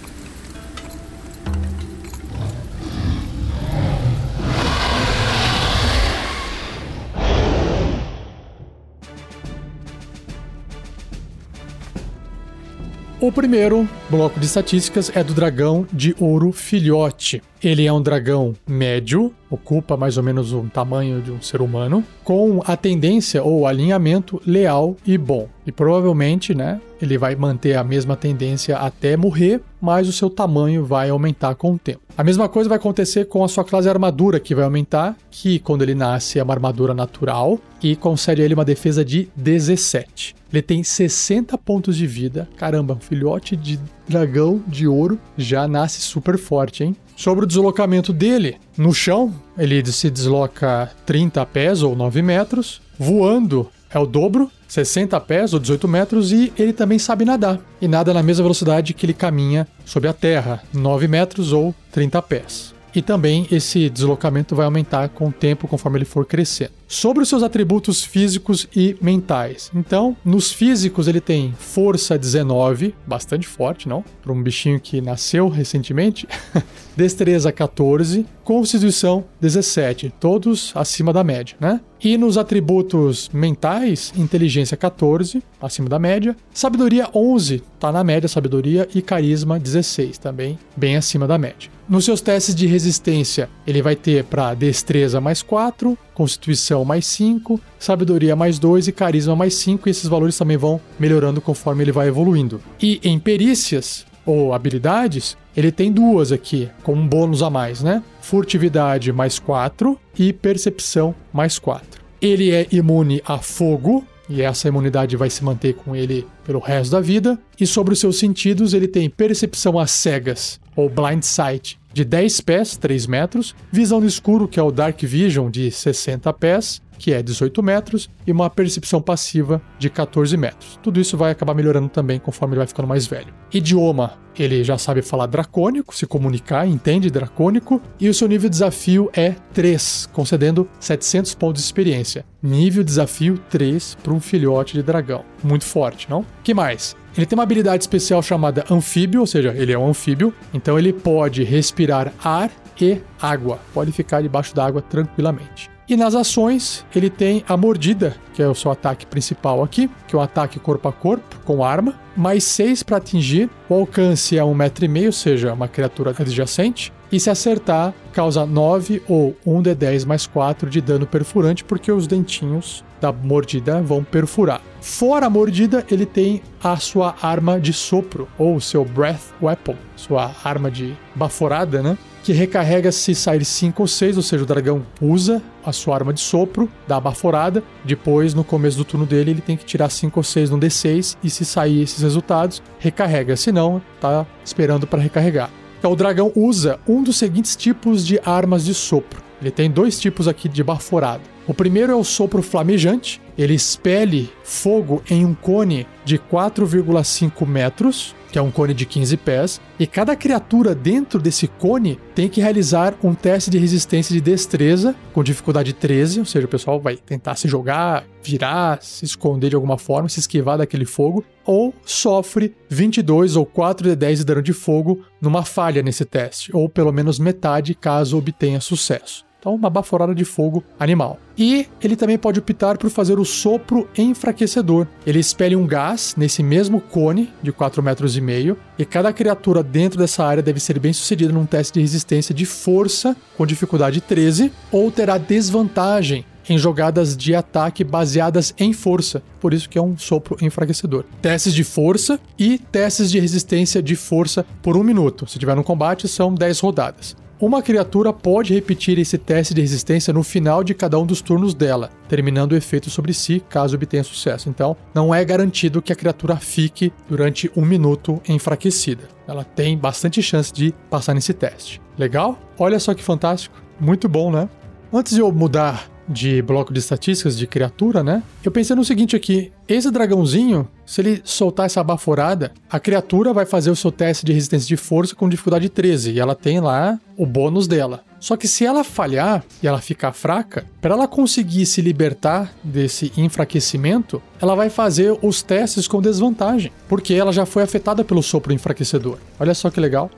O 13.21 13.31
primeiro 13.31 13.87
bloco 14.09 14.39
de 14.39 14.47
estatísticas 14.47 15.11
é 15.13 15.23
do 15.23 15.35
dragão 15.35 15.85
de 15.93 16.15
ouro 16.19 16.51
filhote. 16.51 17.39
Ele 17.61 17.85
é 17.85 17.93
um 17.93 18.01
dragão 18.01 18.55
médio, 18.67 19.31
ocupa 19.47 19.95
mais 19.95 20.17
ou 20.17 20.23
menos 20.23 20.51
o 20.51 20.63
tamanho 20.73 21.21
de 21.21 21.31
um 21.31 21.39
ser 21.39 21.61
humano, 21.61 22.03
com 22.23 22.63
a 22.65 22.75
tendência 22.75 23.43
ou 23.43 23.67
alinhamento 23.67 24.41
leal 24.43 24.97
e 25.05 25.19
bom. 25.19 25.47
E 25.67 25.71
provavelmente, 25.71 26.55
né, 26.55 26.81
ele 26.99 27.15
vai 27.15 27.35
manter 27.35 27.75
a 27.75 27.83
mesma 27.83 28.15
tendência 28.15 28.75
até 28.77 29.15
morrer, 29.15 29.61
mas 29.79 30.07
o 30.07 30.11
seu 30.11 30.27
tamanho 30.27 30.83
vai 30.83 31.11
aumentar 31.11 31.53
com 31.53 31.73
o 31.73 31.77
tempo. 31.77 32.01
A 32.17 32.23
mesma 32.23 32.49
coisa 32.49 32.69
vai 32.69 32.79
acontecer 32.79 33.25
com 33.25 33.43
a 33.43 33.47
sua 33.47 33.63
classe 33.63 33.87
armadura, 33.87 34.39
que 34.39 34.55
vai 34.55 34.63
aumentar, 34.63 35.15
que 35.29 35.59
quando 35.59 35.83
ele 35.83 35.93
nasce 35.93 36.39
é 36.39 36.43
uma 36.43 36.55
armadura 36.55 36.95
natural 36.95 37.59
e 37.83 37.95
concede 37.95 38.41
a 38.41 38.45
ele 38.45 38.55
uma 38.55 38.65
defesa 38.65 39.05
de 39.05 39.29
17. 39.35 40.40
Ele 40.51 40.61
tem 40.61 40.83
60 40.83 41.57
pontos 41.57 41.95
de 41.95 42.05
vida. 42.05 42.47
Caramba, 42.57 42.95
um 42.95 42.99
filhote 42.99 43.55
de 43.55 43.79
dragão 44.07 44.61
de 44.67 44.87
ouro 44.87 45.19
já 45.37 45.67
nasce 45.67 46.01
super 46.01 46.37
forte, 46.37 46.83
hein? 46.83 46.95
Sobre 47.15 47.45
o 47.45 47.47
deslocamento 47.47 48.11
dele, 48.11 48.57
no 48.77 48.93
chão, 48.93 49.33
ele 49.57 49.85
se 49.91 50.09
desloca 50.09 50.91
30 51.05 51.45
pés 51.45 51.83
ou 51.83 51.95
9 51.95 52.21
metros. 52.21 52.81
Voando 52.97 53.69
é 53.89 53.99
o 53.99 54.05
dobro, 54.05 54.49
60 54.67 55.19
pés 55.21 55.53
ou 55.53 55.59
18 55.59 55.87
metros, 55.87 56.31
e 56.31 56.51
ele 56.57 56.73
também 56.73 56.97
sabe 56.97 57.25
nadar. 57.25 57.59
E 57.81 57.87
nada 57.87 58.13
na 58.13 58.23
mesma 58.23 58.43
velocidade 58.43 58.93
que 58.93 59.05
ele 59.05 59.13
caminha 59.13 59.67
sobre 59.85 60.09
a 60.09 60.13
terra, 60.13 60.63
9 60.73 61.07
metros 61.07 61.53
ou 61.53 61.75
30 61.91 62.21
pés. 62.21 62.73
E 62.93 63.01
também 63.01 63.47
esse 63.51 63.89
deslocamento 63.89 64.55
vai 64.55 64.65
aumentar 64.65 65.09
com 65.09 65.29
o 65.29 65.31
tempo 65.31 65.67
conforme 65.67 65.99
ele 65.99 66.05
for 66.05 66.25
crescendo. 66.25 66.80
Sobre 66.91 67.23
os 67.23 67.29
seus 67.29 67.41
atributos 67.41 68.03
físicos 68.03 68.67
e 68.75 68.97
mentais. 69.01 69.71
Então, 69.73 70.13
nos 70.25 70.51
físicos 70.51 71.07
ele 71.07 71.21
tem 71.21 71.53
força 71.57 72.17
19, 72.17 72.93
bastante 73.07 73.47
forte, 73.47 73.87
não? 73.87 74.03
Para 74.21 74.33
um 74.33 74.43
bichinho 74.43 74.77
que 74.77 74.99
nasceu 74.99 75.47
recentemente. 75.47 76.27
Destreza 76.93 77.49
14, 77.49 78.25
Constituição 78.43 79.23
17, 79.39 80.13
todos 80.19 80.73
acima 80.75 81.13
da 81.13 81.23
média, 81.23 81.55
né? 81.61 81.79
E 82.03 82.17
nos 82.17 82.37
atributos 82.37 83.29
mentais, 83.31 84.11
inteligência 84.17 84.75
14, 84.75 85.41
acima 85.61 85.87
da 85.87 85.97
média, 85.97 86.35
sabedoria 86.53 87.07
11, 87.13 87.63
tá 87.79 87.91
na 87.91 88.03
média 88.03 88.27
sabedoria 88.27 88.89
e 88.93 89.01
carisma 89.01 89.57
16, 89.57 90.17
também 90.17 90.59
bem 90.75 90.97
acima 90.97 91.25
da 91.25 91.37
média. 91.37 91.69
Nos 91.87 92.05
seus 92.05 92.19
testes 92.21 92.55
de 92.55 92.65
resistência, 92.65 93.49
ele 93.67 93.81
vai 93.81 93.95
ter 93.95 94.23
para 94.23 94.53
destreza 94.53 95.21
mais 95.21 95.41
4, 95.41 95.97
constituição 96.21 96.85
mais 96.85 97.07
5, 97.07 97.59
sabedoria 97.79 98.35
mais 98.35 98.59
2 98.59 98.87
e 98.87 98.91
carisma 98.91 99.35
mais 99.35 99.55
5, 99.55 99.89
e 99.89 99.91
esses 99.91 100.07
valores 100.07 100.37
também 100.37 100.55
vão 100.55 100.79
melhorando 100.99 101.41
conforme 101.41 101.83
ele 101.83 101.91
vai 101.91 102.07
evoluindo. 102.07 102.61
E 102.79 102.99
em 103.03 103.17
perícias, 103.17 104.05
ou 104.23 104.53
habilidades, 104.53 105.35
ele 105.57 105.71
tem 105.71 105.91
duas 105.91 106.31
aqui, 106.31 106.69
com 106.83 106.93
um 106.93 107.07
bônus 107.07 107.41
a 107.41 107.49
mais, 107.49 107.81
né? 107.81 108.03
Furtividade 108.21 109.11
mais 109.11 109.39
4 109.39 109.99
e 110.19 110.31
percepção 110.31 111.15
mais 111.33 111.57
4. 111.57 111.99
Ele 112.21 112.51
é 112.51 112.67
imune 112.71 113.19
a 113.25 113.39
fogo, 113.39 114.05
e 114.29 114.43
essa 114.43 114.67
imunidade 114.67 115.17
vai 115.17 115.31
se 115.31 115.43
manter 115.43 115.73
com 115.73 115.95
ele 115.95 116.27
pelo 116.45 116.59
resto 116.59 116.91
da 116.91 117.01
vida. 117.01 117.37
E 117.59 117.65
sobre 117.65 117.93
os 117.93 117.99
seus 117.99 118.19
sentidos, 118.19 118.75
ele 118.75 118.87
tem 118.87 119.09
percepção 119.09 119.79
às 119.79 119.89
cegas, 119.89 120.59
ou 120.75 120.87
blind 120.87 121.23
sight, 121.23 121.79
de 121.93 122.05
10 122.05 122.41
pés, 122.41 122.77
3 122.77 123.07
metros, 123.07 123.55
visão 123.71 123.99
no 123.99 124.07
escuro, 124.07 124.47
que 124.47 124.59
é 124.59 124.63
o 124.63 124.71
Dark 124.71 124.99
Vision, 125.01 125.49
de 125.49 125.71
60 125.71 126.31
pés, 126.33 126.81
que 126.97 127.13
é 127.13 127.23
18 127.23 127.63
metros, 127.63 128.09
e 128.27 128.31
uma 128.31 128.47
percepção 128.47 129.01
passiva 129.01 129.59
de 129.79 129.89
14 129.89 130.37
metros. 130.37 130.79
Tudo 130.83 130.99
isso 130.99 131.17
vai 131.17 131.31
acabar 131.31 131.55
melhorando 131.55 131.89
também 131.89 132.19
conforme 132.19 132.53
ele 132.53 132.59
vai 132.59 132.67
ficando 132.67 132.87
mais 132.87 133.07
velho. 133.07 133.33
Idioma, 133.51 134.19
ele 134.37 134.63
já 134.63 134.77
sabe 134.77 135.01
falar 135.01 135.25
dracônico, 135.25 135.95
se 135.95 136.05
comunicar, 136.05 136.67
entende 136.67 137.09
dracônico, 137.09 137.81
e 137.99 138.07
o 138.07 138.13
seu 138.13 138.27
nível 138.27 138.49
de 138.49 138.53
desafio 138.53 139.09
é 139.13 139.31
3, 139.51 140.09
concedendo 140.13 140.69
700 140.79 141.33
pontos 141.33 141.63
de 141.63 141.65
experiência. 141.65 142.23
Nível 142.41 142.83
desafio 142.83 143.39
3 143.49 143.97
para 144.03 144.13
um 144.13 144.19
filhote 144.19 144.73
de 144.73 144.83
dragão. 144.83 145.25
Muito 145.43 145.65
forte, 145.65 146.07
não? 146.07 146.23
que 146.43 146.53
mais? 146.53 146.95
Ele 147.15 147.25
tem 147.25 147.37
uma 147.37 147.43
habilidade 147.43 147.83
especial 147.83 148.21
chamada 148.21 148.65
anfíbio, 148.69 149.21
ou 149.21 149.27
seja, 149.27 149.53
ele 149.57 149.73
é 149.73 149.77
um 149.77 149.87
anfíbio, 149.87 150.33
então 150.53 150.79
ele 150.79 150.93
pode 150.93 151.43
respirar 151.43 152.13
ar 152.23 152.49
e 152.79 152.99
água. 153.21 153.59
Pode 153.73 153.91
ficar 153.91 154.21
debaixo 154.21 154.55
d'água 154.55 154.81
tranquilamente. 154.81 155.69
E 155.89 155.97
nas 155.97 156.15
ações, 156.15 156.85
ele 156.95 157.09
tem 157.09 157.43
a 157.49 157.57
mordida, 157.57 158.15
que 158.33 158.41
é 158.41 158.47
o 158.47 158.55
seu 158.55 158.71
ataque 158.71 159.05
principal 159.05 159.61
aqui, 159.61 159.89
que 160.07 160.15
é 160.15 160.19
um 160.19 160.21
ataque 160.21 160.57
corpo 160.57 160.87
a 160.87 160.93
corpo, 160.93 161.37
com 161.43 161.63
arma, 161.63 161.95
mais 162.15 162.45
6 162.45 162.83
para 162.83 162.97
atingir, 162.97 163.49
o 163.67 163.73
alcance 163.73 164.37
é 164.37 164.41
1,5m, 164.41 165.07
ou 165.07 165.11
seja, 165.11 165.53
uma 165.53 165.67
criatura 165.67 166.15
adjacente, 166.17 166.93
e 167.11 167.19
se 167.19 167.29
acertar, 167.29 167.93
causa 168.13 168.45
9 168.45 169.01
ou 169.07 169.35
1d10 169.45 170.05
mais 170.05 170.25
4 170.25 170.69
de 170.69 170.81
dano 170.81 171.05
perfurante, 171.05 171.63
porque 171.63 171.91
os 171.91 172.07
dentinhos 172.07 172.83
da 172.99 173.11
mordida 173.11 173.81
vão 173.81 174.03
perfurar. 174.03 174.61
Fora 174.79 175.25
a 175.25 175.29
mordida, 175.29 175.85
ele 175.89 176.05
tem 176.05 176.41
a 176.63 176.77
sua 176.77 177.15
arma 177.21 177.59
de 177.59 177.73
sopro, 177.73 178.27
ou 178.37 178.59
seu 178.59 178.85
Breath 178.85 179.33
Weapon, 179.41 179.75
sua 179.95 180.31
arma 180.43 180.69
de 180.69 180.95
baforada, 181.15 181.81
né? 181.81 181.97
que 182.23 182.33
recarrega 182.33 182.91
se 182.91 183.15
sair 183.15 183.43
5 183.43 183.81
ou 183.81 183.87
6, 183.87 184.17
ou 184.17 184.23
seja, 184.23 184.43
o 184.43 184.45
dragão 184.45 184.85
usa 185.01 185.41
a 185.65 185.71
sua 185.71 185.95
arma 185.95 186.13
de 186.13 186.19
sopro, 186.19 186.69
dá 186.87 186.97
a 186.97 187.01
baforada, 187.01 187.63
depois 187.83 188.33
no 188.33 188.43
começo 188.43 188.77
do 188.77 188.85
turno 188.85 189.05
dele 189.05 189.31
ele 189.31 189.41
tem 189.41 189.57
que 189.57 189.65
tirar 189.65 189.89
5 189.89 190.19
ou 190.19 190.23
6 190.23 190.51
no 190.51 190.59
D6 190.59 191.17
e 191.23 191.29
se 191.29 191.43
sair 191.45 191.81
esses 191.81 192.01
resultados, 192.01 192.61
recarrega, 192.79 193.35
senão 193.35 193.81
tá 193.99 194.25
esperando 194.45 194.85
para 194.85 195.01
recarregar. 195.01 195.49
Então 195.81 195.93
o 195.93 195.95
dragão 195.95 196.31
usa 196.35 196.79
um 196.87 197.01
dos 197.01 197.17
seguintes 197.17 197.55
tipos 197.55 198.05
de 198.05 198.21
armas 198.23 198.65
de 198.65 198.71
sopro. 198.71 199.19
Ele 199.41 199.49
tem 199.49 199.67
dois 199.67 199.99
tipos 199.99 200.27
aqui 200.27 200.47
de 200.47 200.63
baforada. 200.63 201.23
O 201.47 201.55
primeiro 201.55 201.91
é 201.91 201.95
o 201.95 202.03
sopro 202.03 202.43
flamejante. 202.43 203.19
Ele 203.35 203.55
expele 203.55 204.31
fogo 204.43 205.01
em 205.09 205.25
um 205.25 205.33
cone 205.33 205.87
de 206.05 206.19
4,5 206.19 207.47
metros 207.47 208.13
que 208.31 208.39
é 208.39 208.41
um 208.41 208.49
cone 208.49 208.73
de 208.73 208.85
15 208.85 209.17
pés, 209.17 209.61
e 209.77 209.85
cada 209.85 210.15
criatura 210.15 210.73
dentro 210.73 211.19
desse 211.19 211.47
cone 211.47 211.99
tem 212.15 212.29
que 212.29 212.41
realizar 212.41 212.95
um 213.03 213.13
teste 213.13 213.49
de 213.49 213.57
resistência 213.57 214.13
de 214.13 214.21
destreza 214.21 214.95
com 215.13 215.23
dificuldade 215.23 215.73
13, 215.73 216.19
ou 216.19 216.25
seja, 216.25 216.45
o 216.45 216.49
pessoal 216.49 216.79
vai 216.79 216.95
tentar 216.95 217.35
se 217.35 217.47
jogar, 217.47 218.05
virar, 218.23 218.81
se 218.81 219.03
esconder 219.03 219.49
de 219.49 219.55
alguma 219.55 219.77
forma, 219.77 220.07
se 220.07 220.19
esquivar 220.19 220.57
daquele 220.57 220.85
fogo, 220.85 221.23
ou 221.45 221.73
sofre 221.83 222.55
22 222.69 223.35
ou 223.35 223.45
4 223.45 223.89
de 223.89 223.95
10 223.95 224.19
de 224.19 224.25
dano 224.25 224.41
de 224.41 224.53
fogo 224.53 225.03
numa 225.19 225.43
falha 225.43 225.81
nesse 225.81 226.05
teste, 226.05 226.55
ou 226.55 226.69
pelo 226.69 226.91
menos 226.91 227.19
metade 227.19 227.75
caso 227.75 228.17
obtenha 228.17 228.61
sucesso. 228.61 229.25
Então, 229.41 229.55
uma 229.55 229.71
baforada 229.71 230.13
de 230.13 230.23
fogo 230.23 230.63
animal. 230.79 231.19
E 231.35 231.67
ele 231.81 231.95
também 231.95 232.15
pode 232.15 232.37
optar 232.37 232.77
por 232.77 232.91
fazer 232.91 233.17
o 233.17 233.25
sopro 233.25 233.89
enfraquecedor. 233.97 234.85
Ele 235.03 235.17
expele 235.17 235.55
um 235.55 235.65
gás 235.65 236.13
nesse 236.15 236.43
mesmo 236.43 236.79
cone 236.79 237.33
de 237.41 237.51
4 237.51 237.81
metros 237.81 238.15
e 238.15 238.21
meio, 238.21 238.55
e 238.77 238.85
cada 238.85 239.11
criatura 239.11 239.63
dentro 239.63 239.97
dessa 239.97 240.23
área 240.23 240.43
deve 240.43 240.59
ser 240.59 240.77
bem 240.77 240.93
sucedida 240.93 241.33
num 241.33 241.47
teste 241.47 241.73
de 241.73 241.81
resistência 241.81 242.35
de 242.35 242.45
força 242.45 243.17
com 243.35 243.43
dificuldade 243.47 243.99
13, 243.99 244.51
ou 244.71 244.91
terá 244.91 245.17
desvantagem 245.17 246.23
em 246.47 246.57
jogadas 246.57 247.17
de 247.17 247.33
ataque 247.33 247.83
baseadas 247.83 248.53
em 248.59 248.73
força, 248.73 249.23
por 249.39 249.53
isso 249.53 249.69
que 249.69 249.77
é 249.77 249.81
um 249.81 249.97
sopro 249.97 250.37
enfraquecedor. 250.41 251.03
Testes 251.21 251.53
de 251.53 251.63
força 251.63 252.19
e 252.37 252.59
testes 252.59 253.09
de 253.09 253.19
resistência 253.19 253.81
de 253.81 253.95
força 253.95 254.45
por 254.61 254.77
um 254.77 254.83
minuto. 254.83 255.27
Se 255.27 255.39
tiver 255.39 255.55
no 255.55 255.63
combate, 255.63 256.07
são 256.07 256.33
10 256.33 256.59
rodadas. 256.59 257.20
Uma 257.41 257.63
criatura 257.63 258.13
pode 258.13 258.53
repetir 258.53 258.99
esse 258.99 259.17
teste 259.17 259.51
de 259.55 259.61
resistência 259.61 260.13
no 260.13 260.21
final 260.21 260.63
de 260.63 260.75
cada 260.75 260.99
um 260.99 261.07
dos 261.07 261.21
turnos 261.21 261.55
dela, 261.55 261.89
terminando 262.07 262.51
o 262.51 262.55
efeito 262.55 262.87
sobre 262.91 263.15
si 263.15 263.43
caso 263.49 263.75
obtenha 263.75 264.03
sucesso. 264.03 264.47
Então, 264.47 264.77
não 264.93 265.13
é 265.13 265.25
garantido 265.25 265.81
que 265.81 265.91
a 265.91 265.95
criatura 265.95 266.35
fique 266.35 266.93
durante 267.09 267.51
um 267.57 267.65
minuto 267.65 268.21
enfraquecida. 268.29 269.05
Ela 269.27 269.43
tem 269.43 269.75
bastante 269.75 270.21
chance 270.21 270.53
de 270.53 270.71
passar 270.87 271.15
nesse 271.15 271.33
teste. 271.33 271.81
Legal? 271.97 272.37
Olha 272.59 272.79
só 272.79 272.93
que 272.93 273.01
fantástico. 273.01 273.59
Muito 273.79 274.07
bom, 274.07 274.31
né? 274.31 274.47
Antes 274.93 275.15
de 275.15 275.21
eu 275.21 275.31
mudar 275.31 275.89
de 276.11 276.41
bloco 276.41 276.73
de 276.73 276.79
estatísticas 276.79 277.37
de 277.37 277.47
criatura, 277.47 278.03
né? 278.03 278.21
Eu 278.43 278.51
pensei 278.51 278.75
no 278.75 278.83
seguinte 278.83 279.15
aqui: 279.15 279.51
esse 279.67 279.89
dragãozinho, 279.89 280.67
se 280.85 281.01
ele 281.01 281.21
soltar 281.23 281.65
essa 281.65 281.83
baforada, 281.83 282.51
a 282.69 282.79
criatura 282.79 283.33
vai 283.33 283.45
fazer 283.45 283.71
o 283.71 283.75
seu 283.75 283.91
teste 283.91 284.25
de 284.25 284.33
resistência 284.33 284.67
de 284.67 284.77
força 284.77 285.15
com 285.15 285.29
dificuldade 285.29 285.69
13 285.69 286.11
e 286.11 286.19
ela 286.19 286.35
tem 286.35 286.59
lá 286.59 286.99
o 287.17 287.25
bônus 287.25 287.67
dela. 287.67 288.03
Só 288.19 288.37
que 288.37 288.47
se 288.47 288.63
ela 288.63 288.83
falhar 288.83 289.43
e 289.63 289.67
ela 289.67 289.81
ficar 289.81 290.11
fraca, 290.11 290.63
para 290.79 290.93
ela 290.93 291.07
conseguir 291.07 291.65
se 291.65 291.81
libertar 291.81 292.53
desse 292.63 293.11
enfraquecimento, 293.17 294.21
ela 294.39 294.53
vai 294.53 294.69
fazer 294.69 295.17
os 295.23 295.41
testes 295.41 295.87
com 295.87 295.99
desvantagem, 295.99 296.71
porque 296.87 297.15
ela 297.15 297.33
já 297.33 297.47
foi 297.47 297.63
afetada 297.63 298.03
pelo 298.03 298.21
sopro 298.21 298.53
enfraquecedor. 298.53 299.17
Olha 299.39 299.55
só 299.55 299.71
que 299.71 299.79
legal. 299.79 300.11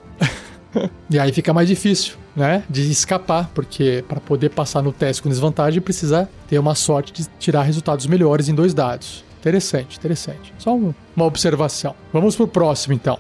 E 1.09 1.19
aí 1.19 1.31
fica 1.31 1.53
mais 1.53 1.67
difícil, 1.67 2.15
né? 2.35 2.63
De 2.69 2.89
escapar, 2.89 3.49
porque 3.53 4.03
para 4.07 4.19
poder 4.19 4.49
passar 4.49 4.81
no 4.81 4.91
teste 4.91 5.21
com 5.21 5.29
desvantagem 5.29 5.81
precisa 5.81 6.29
ter 6.47 6.57
uma 6.59 6.75
sorte 6.75 7.13
de 7.13 7.29
tirar 7.39 7.63
resultados 7.63 8.05
melhores 8.05 8.49
em 8.49 8.55
dois 8.55 8.73
dados. 8.73 9.23
Interessante, 9.39 9.97
interessante. 9.97 10.53
Só 10.57 10.73
um, 10.73 10.93
uma 11.15 11.25
observação. 11.25 11.95
Vamos 12.11 12.35
pro 12.35 12.47
próximo 12.47 12.93
então. 12.93 13.19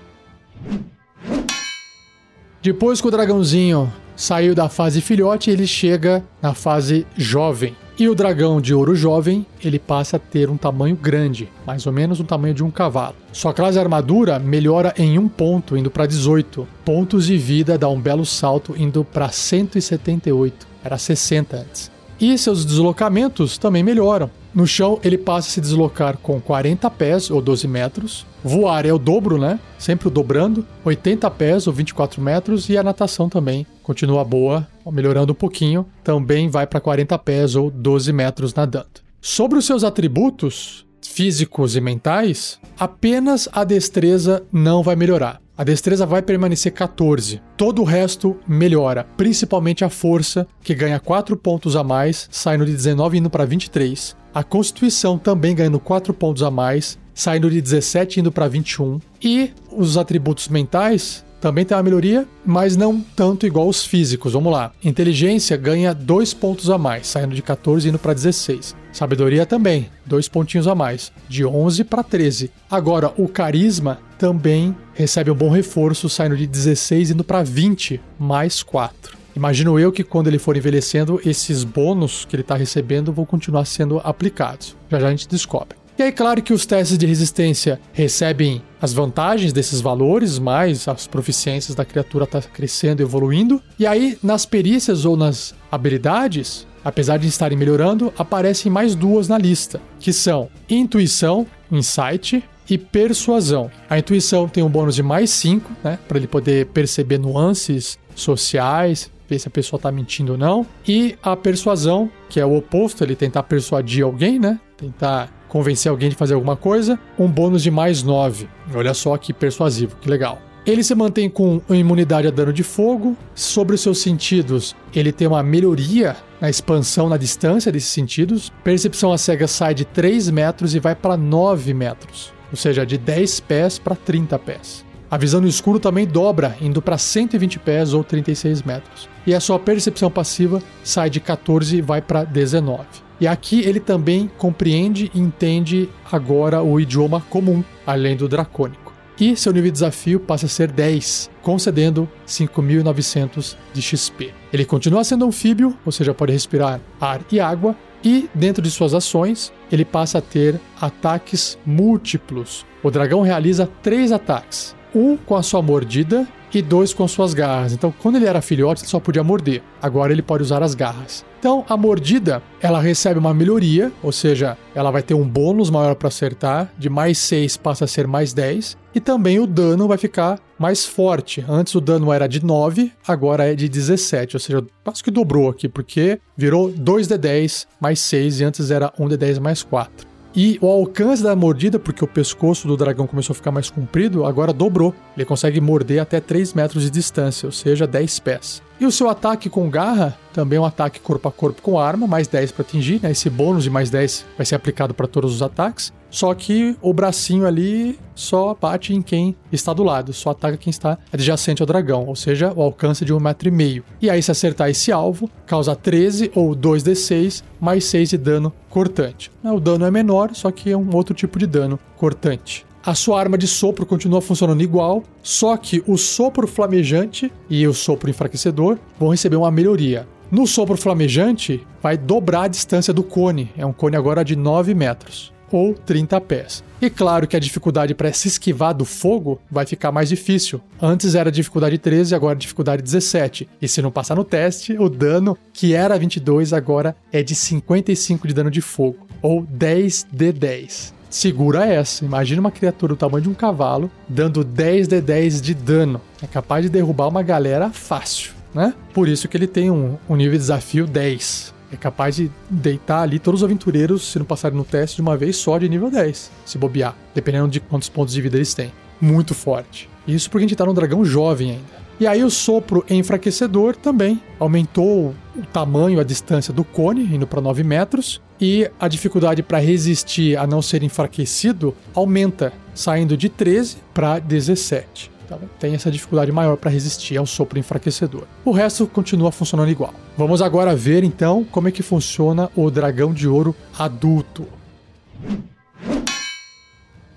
Depois 2.61 3.01
que 3.01 3.07
o 3.07 3.11
dragãozinho 3.11 3.91
saiu 4.15 4.55
da 4.55 4.69
fase 4.69 5.01
filhote, 5.01 5.49
ele 5.49 5.67
chega 5.67 6.23
na 6.41 6.53
fase 6.53 7.05
jovem. 7.17 7.75
E 7.97 8.09
o 8.09 8.15
dragão 8.15 8.59
de 8.59 8.73
ouro 8.73 8.95
jovem, 8.95 9.45
ele 9.63 9.77
passa 9.77 10.17
a 10.17 10.19
ter 10.19 10.49
um 10.49 10.57
tamanho 10.57 10.95
grande, 10.95 11.47
mais 11.65 11.85
ou 11.85 11.93
menos 11.93 12.19
o 12.19 12.23
tamanho 12.23 12.55
de 12.55 12.63
um 12.63 12.71
cavalo. 12.71 13.15
Sua 13.31 13.53
classe 13.53 13.77
armadura 13.77 14.39
melhora 14.39 14.91
em 14.97 15.19
um 15.19 15.29
ponto, 15.29 15.77
indo 15.77 15.91
para 15.91 16.07
18. 16.07 16.67
Pontos 16.83 17.27
de 17.27 17.37
vida 17.37 17.77
dá 17.77 17.87
um 17.87 18.01
belo 18.01 18.25
salto, 18.25 18.73
indo 18.75 19.03
para 19.03 19.29
178. 19.29 20.65
Era 20.83 20.97
60 20.97 21.55
antes. 21.55 21.92
E 22.19 22.37
seus 22.37 22.63
deslocamentos 22.65 23.57
também 23.57 23.83
melhoram. 23.83 24.29
No 24.53 24.67
chão, 24.67 24.99
ele 25.03 25.17
passa 25.17 25.47
a 25.47 25.51
se 25.51 25.61
deslocar 25.61 26.17
com 26.17 26.39
40 26.39 26.89
pés 26.91 27.31
ou 27.31 27.41
12 27.41 27.67
metros. 27.67 28.25
Voar 28.43 28.85
é 28.85 28.93
o 28.93 28.99
dobro, 28.99 29.37
né? 29.37 29.59
Sempre 29.79 30.07
o 30.07 30.11
dobrando. 30.11 30.65
80 30.85 31.29
pés 31.31 31.65
ou 31.65 31.73
24 31.73 32.21
metros. 32.21 32.69
E 32.69 32.77
a 32.77 32.83
natação 32.83 33.27
também 33.27 33.65
continua 33.81 34.23
boa, 34.23 34.67
melhorando 34.91 35.33
um 35.33 35.35
pouquinho. 35.35 35.85
Também 36.03 36.49
vai 36.49 36.67
para 36.67 36.79
40 36.79 37.17
pés 37.19 37.55
ou 37.55 37.71
12 37.71 38.13
metros 38.13 38.53
nadando. 38.53 39.01
Sobre 39.19 39.57
os 39.57 39.65
seus 39.65 39.83
atributos 39.83 40.85
físicos 41.01 41.75
e 41.75 41.81
mentais, 41.81 42.59
apenas 42.79 43.49
a 43.51 43.63
destreza 43.63 44.43
não 44.51 44.83
vai 44.83 44.95
melhorar. 44.95 45.42
A 45.55 45.63
destreza 45.63 46.03
vai 46.03 46.23
permanecer 46.23 46.71
14. 46.71 47.39
Todo 47.55 47.83
o 47.83 47.85
resto 47.85 48.35
melhora, 48.47 49.05
principalmente 49.15 49.85
a 49.85 49.89
força, 49.89 50.47
que 50.63 50.73
ganha 50.73 50.99
4 50.99 51.37
pontos 51.37 51.75
a 51.75 51.83
mais, 51.83 52.27
saindo 52.31 52.65
de 52.65 52.71
19 52.71 53.15
e 53.15 53.19
indo 53.19 53.29
para 53.29 53.45
23. 53.45 54.15
A 54.33 54.43
constituição 54.43 55.15
também 55.15 55.53
ganhando 55.53 55.79
4 55.79 56.11
pontos 56.11 56.41
a 56.41 56.49
mais, 56.49 56.97
saindo 57.13 57.51
de 57.51 57.61
17 57.61 58.17
e 58.17 58.19
indo 58.21 58.31
para 58.31 58.47
21. 58.47 58.99
E 59.21 59.51
os 59.71 59.95
atributos 59.95 60.47
mentais 60.47 61.23
também 61.43 61.65
tem 61.65 61.75
uma 61.75 61.83
melhoria, 61.83 62.25
mas 62.45 62.77
não 62.77 63.01
tanto 63.01 63.45
igual 63.45 63.67
os 63.67 63.85
físicos. 63.85 64.31
Vamos 64.31 64.53
lá. 64.53 64.71
Inteligência 64.81 65.57
ganha 65.57 65.93
dois 65.93 66.33
pontos 66.33 66.69
a 66.69 66.77
mais, 66.77 67.07
saindo 67.07 67.35
de 67.35 67.41
14 67.41 67.85
e 67.85 67.89
indo 67.89 67.99
para 67.99 68.13
16. 68.13 68.73
Sabedoria 68.93 69.45
também, 69.45 69.89
dois 70.05 70.29
pontinhos 70.29 70.69
a 70.69 70.73
mais, 70.73 71.11
de 71.27 71.45
11 71.45 71.83
para 71.83 72.01
13. 72.01 72.49
Agora, 72.71 73.11
o 73.17 73.27
carisma 73.27 73.99
também 74.17 74.73
recebe 74.93 75.31
um 75.31 75.35
bom 75.35 75.49
reforço, 75.49 76.07
saindo 76.07 76.37
de 76.37 76.47
16 76.47 77.09
e 77.09 77.13
indo 77.13 77.25
para 77.25 77.43
20, 77.43 77.99
mais 78.17 78.63
4. 78.63 79.17
Imagino 79.35 79.77
eu 79.77 79.91
que 79.91 80.05
quando 80.05 80.27
ele 80.27 80.39
for 80.39 80.55
envelhecendo, 80.55 81.19
esses 81.25 81.65
bônus 81.65 82.23
que 82.23 82.37
ele 82.37 82.43
está 82.43 82.55
recebendo 82.55 83.11
vão 83.11 83.25
continuar 83.25 83.65
sendo 83.65 83.99
aplicados. 84.01 84.77
Já 84.89 84.97
já 84.97 85.07
a 85.07 85.11
gente 85.11 85.27
descobre. 85.27 85.82
E 85.97 86.03
aí, 86.03 86.11
claro 86.11 86.41
que 86.41 86.53
os 86.53 86.65
testes 86.65 86.97
de 86.97 87.05
resistência 87.05 87.79
recebem 87.91 88.61
as 88.81 88.93
vantagens 88.93 89.53
desses 89.53 89.79
valores, 89.79 90.39
mas 90.39 90.87
as 90.87 91.05
proficiências 91.05 91.75
da 91.75 91.85
criatura 91.85 92.25
tá 92.25 92.41
crescendo 92.41 93.01
e 93.01 93.05
evoluindo. 93.05 93.61
E 93.77 93.85
aí, 93.85 94.17
nas 94.23 94.45
perícias 94.45 95.05
ou 95.05 95.15
nas 95.15 95.53
habilidades, 95.71 96.65
apesar 96.83 97.17
de 97.17 97.27
estarem 97.27 97.57
melhorando, 97.57 98.11
aparecem 98.17 98.71
mais 98.71 98.95
duas 98.95 99.27
na 99.27 99.37
lista, 99.37 99.79
que 99.99 100.11
são 100.11 100.49
intuição, 100.69 101.45
insight 101.71 102.43
e 102.69 102.77
persuasão. 102.77 103.69
A 103.89 103.99
intuição 103.99 104.47
tem 104.47 104.63
um 104.63 104.69
bônus 104.69 104.95
de 104.95 105.03
mais 105.03 105.29
5, 105.29 105.71
né, 105.83 105.99
para 106.07 106.17
ele 106.17 106.27
poder 106.27 106.67
perceber 106.67 107.17
nuances 107.17 107.99
sociais, 108.15 109.11
ver 109.29 109.39
se 109.39 109.47
a 109.47 109.51
pessoa 109.51 109.77
está 109.77 109.91
mentindo 109.91 110.33
ou 110.33 110.37
não. 110.37 110.65
E 110.87 111.15
a 111.21 111.35
persuasão, 111.35 112.09
que 112.29 112.39
é 112.39 112.45
o 112.45 112.55
oposto, 112.55 113.03
ele 113.03 113.15
tentar 113.15 113.43
persuadir 113.43 114.03
alguém, 114.03 114.39
né? 114.39 114.59
Tentar 114.77 115.31
convencer 115.53 115.91
alguém 115.91 116.09
de 116.09 116.15
fazer 116.15 116.33
alguma 116.33 116.57
coisa, 116.57 116.99
um 117.17 117.27
bônus 117.27 117.61
de 117.61 117.69
mais 117.69 118.01
9. 118.01 118.49
Olha 118.73 118.91
só 118.95 119.15
que 119.17 119.31
persuasivo, 119.31 119.95
que 120.01 120.09
legal. 120.09 120.41
Ele 120.65 120.83
se 120.83 120.95
mantém 120.95 121.29
com 121.29 121.61
imunidade 121.69 122.27
a 122.27 122.31
dano 122.31 122.51
de 122.51 122.63
fogo. 122.63 123.15
Sobre 123.35 123.75
os 123.75 123.81
seus 123.81 124.01
sentidos, 124.01 124.75
ele 124.95 125.11
tem 125.11 125.27
uma 125.27 125.43
melhoria 125.43 126.15
na 126.41 126.49
expansão 126.49 127.07
na 127.07 127.17
distância 127.17 127.71
desses 127.71 127.89
sentidos. 127.89 128.51
Percepção 128.63 129.13
a 129.13 129.17
cega 129.17 129.47
sai 129.47 129.75
de 129.75 129.85
3 129.85 130.31
metros 130.31 130.73
e 130.73 130.79
vai 130.79 130.95
para 130.95 131.15
9 131.15 131.71
metros, 131.71 132.33
ou 132.49 132.57
seja, 132.57 132.83
de 132.83 132.97
10 132.97 133.41
pés 133.41 133.77
para 133.77 133.95
30 133.95 134.39
pés. 134.39 134.83
A 135.13 135.17
visão 135.17 135.39
no 135.39 135.47
escuro 135.47 135.79
também 135.79 136.07
dobra, 136.07 136.57
indo 136.59 136.81
para 136.81 136.97
120 136.97 137.59
pés 137.59 137.93
ou 137.93 138.03
36 138.03 138.63
metros. 138.63 139.07
E 139.27 139.35
a 139.35 139.39
sua 139.39 139.59
percepção 139.59 140.09
passiva 140.09 140.59
sai 140.83 141.07
de 141.07 141.19
14 141.19 141.77
e 141.77 141.81
vai 141.83 142.01
para 142.01 142.23
19. 142.23 142.83
E 143.21 143.27
aqui 143.27 143.59
ele 143.59 143.79
também 143.79 144.27
compreende 144.39 145.11
e 145.13 145.19
entende 145.19 145.87
agora 146.11 146.63
o 146.63 146.79
idioma 146.79 147.21
comum, 147.29 147.63
além 147.85 148.17
do 148.17 148.27
dracônico. 148.27 148.91
E 149.19 149.35
seu 149.35 149.53
nível 149.53 149.69
de 149.69 149.73
desafio 149.73 150.19
passa 150.19 150.47
a 150.47 150.49
ser 150.49 150.71
10, 150.71 151.29
concedendo 151.43 152.09
5.900 152.25 153.55
de 153.71 153.83
XP. 153.83 154.33
Ele 154.51 154.65
continua 154.65 155.03
sendo 155.03 155.27
anfíbio, 155.27 155.77
ou 155.85 155.91
seja, 155.91 156.15
pode 156.15 156.31
respirar 156.31 156.81
ar 156.99 157.21
e 157.31 157.39
água, 157.39 157.75
e 158.03 158.27
dentro 158.33 158.63
de 158.63 158.71
suas 158.71 158.95
ações, 158.95 159.53
ele 159.71 159.85
passa 159.85 160.17
a 160.17 160.21
ter 160.21 160.59
ataques 160.81 161.55
múltiplos. 161.63 162.65
O 162.81 162.89
dragão 162.89 163.21
realiza 163.21 163.69
três 163.83 164.11
ataques: 164.11 164.75
um 164.93 165.17
com 165.17 165.35
a 165.35 165.43
sua 165.43 165.61
mordida 165.61 166.27
e 166.53 166.61
dois 166.61 166.93
com 166.93 167.07
suas 167.07 167.33
garras. 167.33 167.73
Então, 167.73 167.93
quando 168.01 168.15
ele 168.15 168.25
era 168.25 168.41
filhote, 168.41 168.81
ele 168.81 168.89
só 168.89 168.99
podia 168.99 169.23
morder. 169.23 169.61
Agora 169.81 170.13
ele 170.13 170.21
pode 170.21 170.43
usar 170.43 170.61
as 170.61 170.75
garras. 170.75 171.25
Então, 171.39 171.65
a 171.67 171.75
mordida, 171.75 172.41
ela 172.61 172.79
recebe 172.79 173.19
uma 173.19 173.33
melhoria, 173.33 173.91
ou 174.01 174.11
seja, 174.11 174.57
ela 174.73 174.91
vai 174.91 175.01
ter 175.01 175.13
um 175.13 175.27
bônus 175.27 175.69
maior 175.69 175.95
para 175.95 176.07
acertar, 176.07 176.71
de 176.77 176.89
mais 176.89 177.17
6 177.17 177.57
passa 177.57 177.83
a 177.83 177.87
ser 177.87 178.07
mais 178.07 178.33
10, 178.33 178.77
e 178.95 178.99
também 178.99 179.39
o 179.39 179.47
dano 179.47 179.87
vai 179.87 179.97
ficar 179.97 180.39
mais 180.57 180.85
forte. 180.85 181.43
Antes 181.49 181.75
o 181.75 181.81
dano 181.81 182.13
era 182.13 182.27
de 182.27 182.45
9, 182.45 182.93
agora 183.05 183.51
é 183.51 183.55
de 183.55 183.67
17, 183.67 184.37
ou 184.37 184.39
seja, 184.39 184.63
quase 184.85 185.03
que 185.03 185.11
dobrou 185.11 185.49
aqui, 185.49 185.67
porque 185.67 186.17
virou 186.37 186.71
2d10 186.71 187.67
mais 187.81 187.99
6 187.99 188.39
e 188.39 188.43
antes 188.45 188.71
era 188.71 188.93
1d10 188.97 189.41
mais 189.41 189.63
4. 189.63 190.12
E 190.35 190.57
o 190.61 190.67
alcance 190.67 191.21
da 191.21 191.35
mordida, 191.35 191.77
porque 191.77 192.03
o 192.03 192.07
pescoço 192.07 192.67
do 192.67 192.75
dragão 192.75 193.05
começou 193.05 193.33
a 193.33 193.35
ficar 193.35 193.51
mais 193.51 193.69
comprido, 193.69 194.25
agora 194.25 194.51
dobrou. 194.51 194.93
Ele 195.15 195.25
consegue 195.25 195.61
morder 195.61 196.01
até 196.01 196.19
3 196.19 196.53
metros 196.53 196.83
de 196.83 196.89
distância, 196.89 197.45
ou 197.45 197.51
seja, 197.51 197.85
10 197.85 198.19
pés. 198.19 198.61
E 198.79 198.85
o 198.85 198.91
seu 198.91 199.09
ataque 199.09 199.47
com 199.47 199.69
garra, 199.69 200.17
também 200.33 200.57
um 200.57 200.65
ataque 200.65 200.99
corpo 200.99 201.27
a 201.27 201.31
corpo 201.31 201.61
com 201.61 201.79
arma, 201.79 202.07
mais 202.07 202.27
10 202.27 202.51
para 202.51 202.63
atingir, 202.63 202.99
né? 203.01 203.11
Esse 203.11 203.29
bônus 203.29 203.63
de 203.63 203.69
mais 203.69 203.91
10 203.91 204.25
vai 204.35 204.45
ser 204.45 204.55
aplicado 204.55 204.93
para 204.93 205.05
todos 205.05 205.35
os 205.35 205.43
ataques. 205.43 205.93
Só 206.13 206.31
que 206.35 206.75
o 206.79 206.93
bracinho 206.93 207.47
ali 207.47 207.97
só 208.13 208.53
bate 208.53 208.93
em 208.93 209.01
quem 209.01 209.35
está 209.51 209.73
do 209.73 209.83
lado, 209.83 210.13
só 210.13 210.29
ataca 210.29 210.55
quem 210.55 210.69
está 210.69 210.95
adjacente 211.11 211.63
ao 211.63 211.65
dragão, 211.65 212.05
ou 212.05 212.15
seja, 212.15 212.53
o 212.55 212.61
alcance 212.61 213.03
de 213.03 213.11
um 213.11 213.19
metro 213.19 213.47
e 213.47 213.51
meio. 213.51 213.83
E 213.99 214.11
aí, 214.11 214.21
se 214.21 214.29
acertar 214.29 214.69
esse 214.69 214.91
alvo, 214.91 215.27
causa 215.47 215.75
13 215.75 216.31
ou 216.35 216.55
2d6 216.55 217.43
mais 217.59 217.85
6 217.85 218.11
de 218.11 218.17
dano 218.19 218.53
cortante. 218.69 219.31
O 219.43 219.59
dano 219.59 219.85
é 219.85 219.89
menor, 219.89 220.35
só 220.35 220.51
que 220.51 220.69
é 220.69 220.77
um 220.77 220.95
outro 220.95 221.15
tipo 221.15 221.39
de 221.39 221.47
dano 221.47 221.79
cortante. 221.97 222.63
A 222.85 222.93
sua 222.93 223.19
arma 223.19 223.35
de 223.35 223.47
sopro 223.47 223.83
continua 223.83 224.21
funcionando 224.21 224.61
igual, 224.61 225.01
só 225.23 225.57
que 225.57 225.83
o 225.87 225.97
sopro 225.97 226.47
flamejante 226.47 227.33
e 227.49 227.65
o 227.65 227.73
sopro 227.73 228.11
enfraquecedor 228.11 228.77
vão 228.99 229.09
receber 229.09 229.37
uma 229.37 229.49
melhoria. 229.49 230.07
No 230.29 230.45
sopro 230.45 230.77
flamejante, 230.77 231.65
vai 231.81 231.97
dobrar 231.97 232.43
a 232.43 232.47
distância 232.49 232.93
do 232.93 233.01
cone, 233.01 233.51
é 233.57 233.65
um 233.65 233.73
cone 233.73 233.97
agora 233.97 234.23
de 234.23 234.35
9 234.35 234.75
metros 234.75 235.33
ou 235.53 235.73
30 235.73 236.19
pés. 236.21 236.63
E 236.81 236.89
claro 236.89 237.27
que 237.27 237.37
a 237.37 237.39
dificuldade 237.39 237.93
para 237.93 238.11
se 238.11 238.27
esquivar 238.27 238.73
do 238.73 238.83
fogo 238.83 239.39
vai 239.49 239.65
ficar 239.65 239.91
mais 239.91 240.09
difícil. 240.09 240.59
Antes 240.81 241.15
era 241.15 241.31
dificuldade 241.31 241.77
13, 241.77 242.13
agora 242.13 242.35
dificuldade 242.35 242.81
17. 242.81 243.47
E 243.61 243.67
se 243.67 243.81
não 243.81 243.91
passar 243.91 244.15
no 244.15 244.23
teste, 244.23 244.75
o 244.77 244.89
dano 244.89 245.37
que 245.53 245.73
era 245.73 245.97
22 245.97 246.51
agora 246.51 246.95
é 247.11 247.23
de 247.23 247.35
55 247.35 248.27
de 248.27 248.33
dano 248.33 248.51
de 248.51 248.61
fogo, 248.61 249.07
ou 249.21 249.43
10 249.43 250.07
de 250.11 250.31
10 250.31 250.93
segura 251.13 251.65
essa. 251.65 252.03
Imagina 252.03 252.41
uma 252.41 252.51
criatura 252.51 252.93
do 252.93 252.97
tamanho 252.97 253.21
de 253.21 253.29
um 253.29 253.35
cavalo 253.35 253.89
dando 254.09 254.43
10 254.43 254.87
de 254.87 254.99
10 254.99 255.41
de 255.41 255.53
dano. 255.53 256.01
É 256.21 256.27
capaz 256.27 256.63
de 256.63 256.69
derrubar 256.69 257.07
uma 257.07 257.21
galera 257.21 257.69
fácil, 257.69 258.33
né? 258.53 258.73
Por 258.93 259.07
isso 259.07 259.27
que 259.27 259.37
ele 259.37 259.45
tem 259.45 259.69
um, 259.69 259.95
um 260.09 260.15
nível 260.15 260.33
de 260.33 260.39
desafio 260.39 260.87
10. 260.87 261.53
É 261.73 261.77
capaz 261.77 262.15
de 262.15 262.31
deitar 262.47 263.01
ali 263.01 263.17
todos 263.17 263.41
os 263.41 263.43
aventureiros, 263.43 264.11
se 264.11 264.19
não 264.19 264.25
passarem 264.25 264.55
no 264.55 264.63
teste, 264.63 264.97
de 264.97 265.01
uma 265.01 265.17
vez 265.17 265.35
só 265.37 265.57
de 265.57 265.67
nível 265.67 265.89
10, 265.89 266.31
se 266.45 266.57
bobear, 266.57 266.95
dependendo 267.15 267.47
de 267.47 267.59
quantos 267.59 267.89
pontos 267.89 268.13
de 268.13 268.21
vida 268.21 268.37
eles 268.37 268.53
têm. 268.53 268.71
Muito 269.01 269.33
forte. 269.33 269.89
Isso 270.07 270.29
porque 270.29 270.45
a 270.45 270.47
gente 270.47 270.57
tá 270.57 270.65
num 270.65 270.73
dragão 270.73 271.03
jovem 271.03 271.51
ainda. 271.51 271.83
E 271.99 272.05
aí 272.05 272.23
o 272.23 272.29
sopro 272.29 272.85
enfraquecedor 272.89 273.75
também 273.75 274.21
aumentou 274.39 275.15
o 275.35 275.41
tamanho, 275.51 275.99
a 275.99 276.03
distância 276.03 276.53
do 276.53 276.63
cone, 276.63 277.03
indo 277.03 277.25
para 277.25 277.41
9 277.41 277.63
metros, 277.63 278.21
e 278.39 278.69
a 278.79 278.87
dificuldade 278.87 279.41
para 279.41 279.59
resistir 279.59 280.37
a 280.37 280.45
não 280.45 280.61
ser 280.61 280.83
enfraquecido 280.83 281.73
aumenta, 281.93 282.51
saindo 282.73 283.15
de 283.15 283.29
13 283.29 283.77
para 283.93 284.19
17. 284.19 285.12
Então, 285.25 285.39
tem 285.59 285.73
essa 285.73 285.89
dificuldade 285.89 286.31
maior 286.31 286.57
para 286.57 286.71
resistir 286.71 287.17
ao 287.17 287.25
sopro 287.25 287.57
enfraquecedor. 287.57 288.23
O 288.43 288.51
resto 288.51 288.85
continua 288.87 289.31
funcionando 289.31 289.69
igual. 289.69 289.93
Vamos 290.17 290.41
agora 290.41 290.75
ver 290.75 291.03
então 291.03 291.43
como 291.43 291.67
é 291.67 291.71
que 291.71 291.81
funciona 291.81 292.49
o 292.55 292.69
dragão 292.69 293.13
de 293.13 293.27
ouro 293.27 293.55
adulto. 293.77 294.45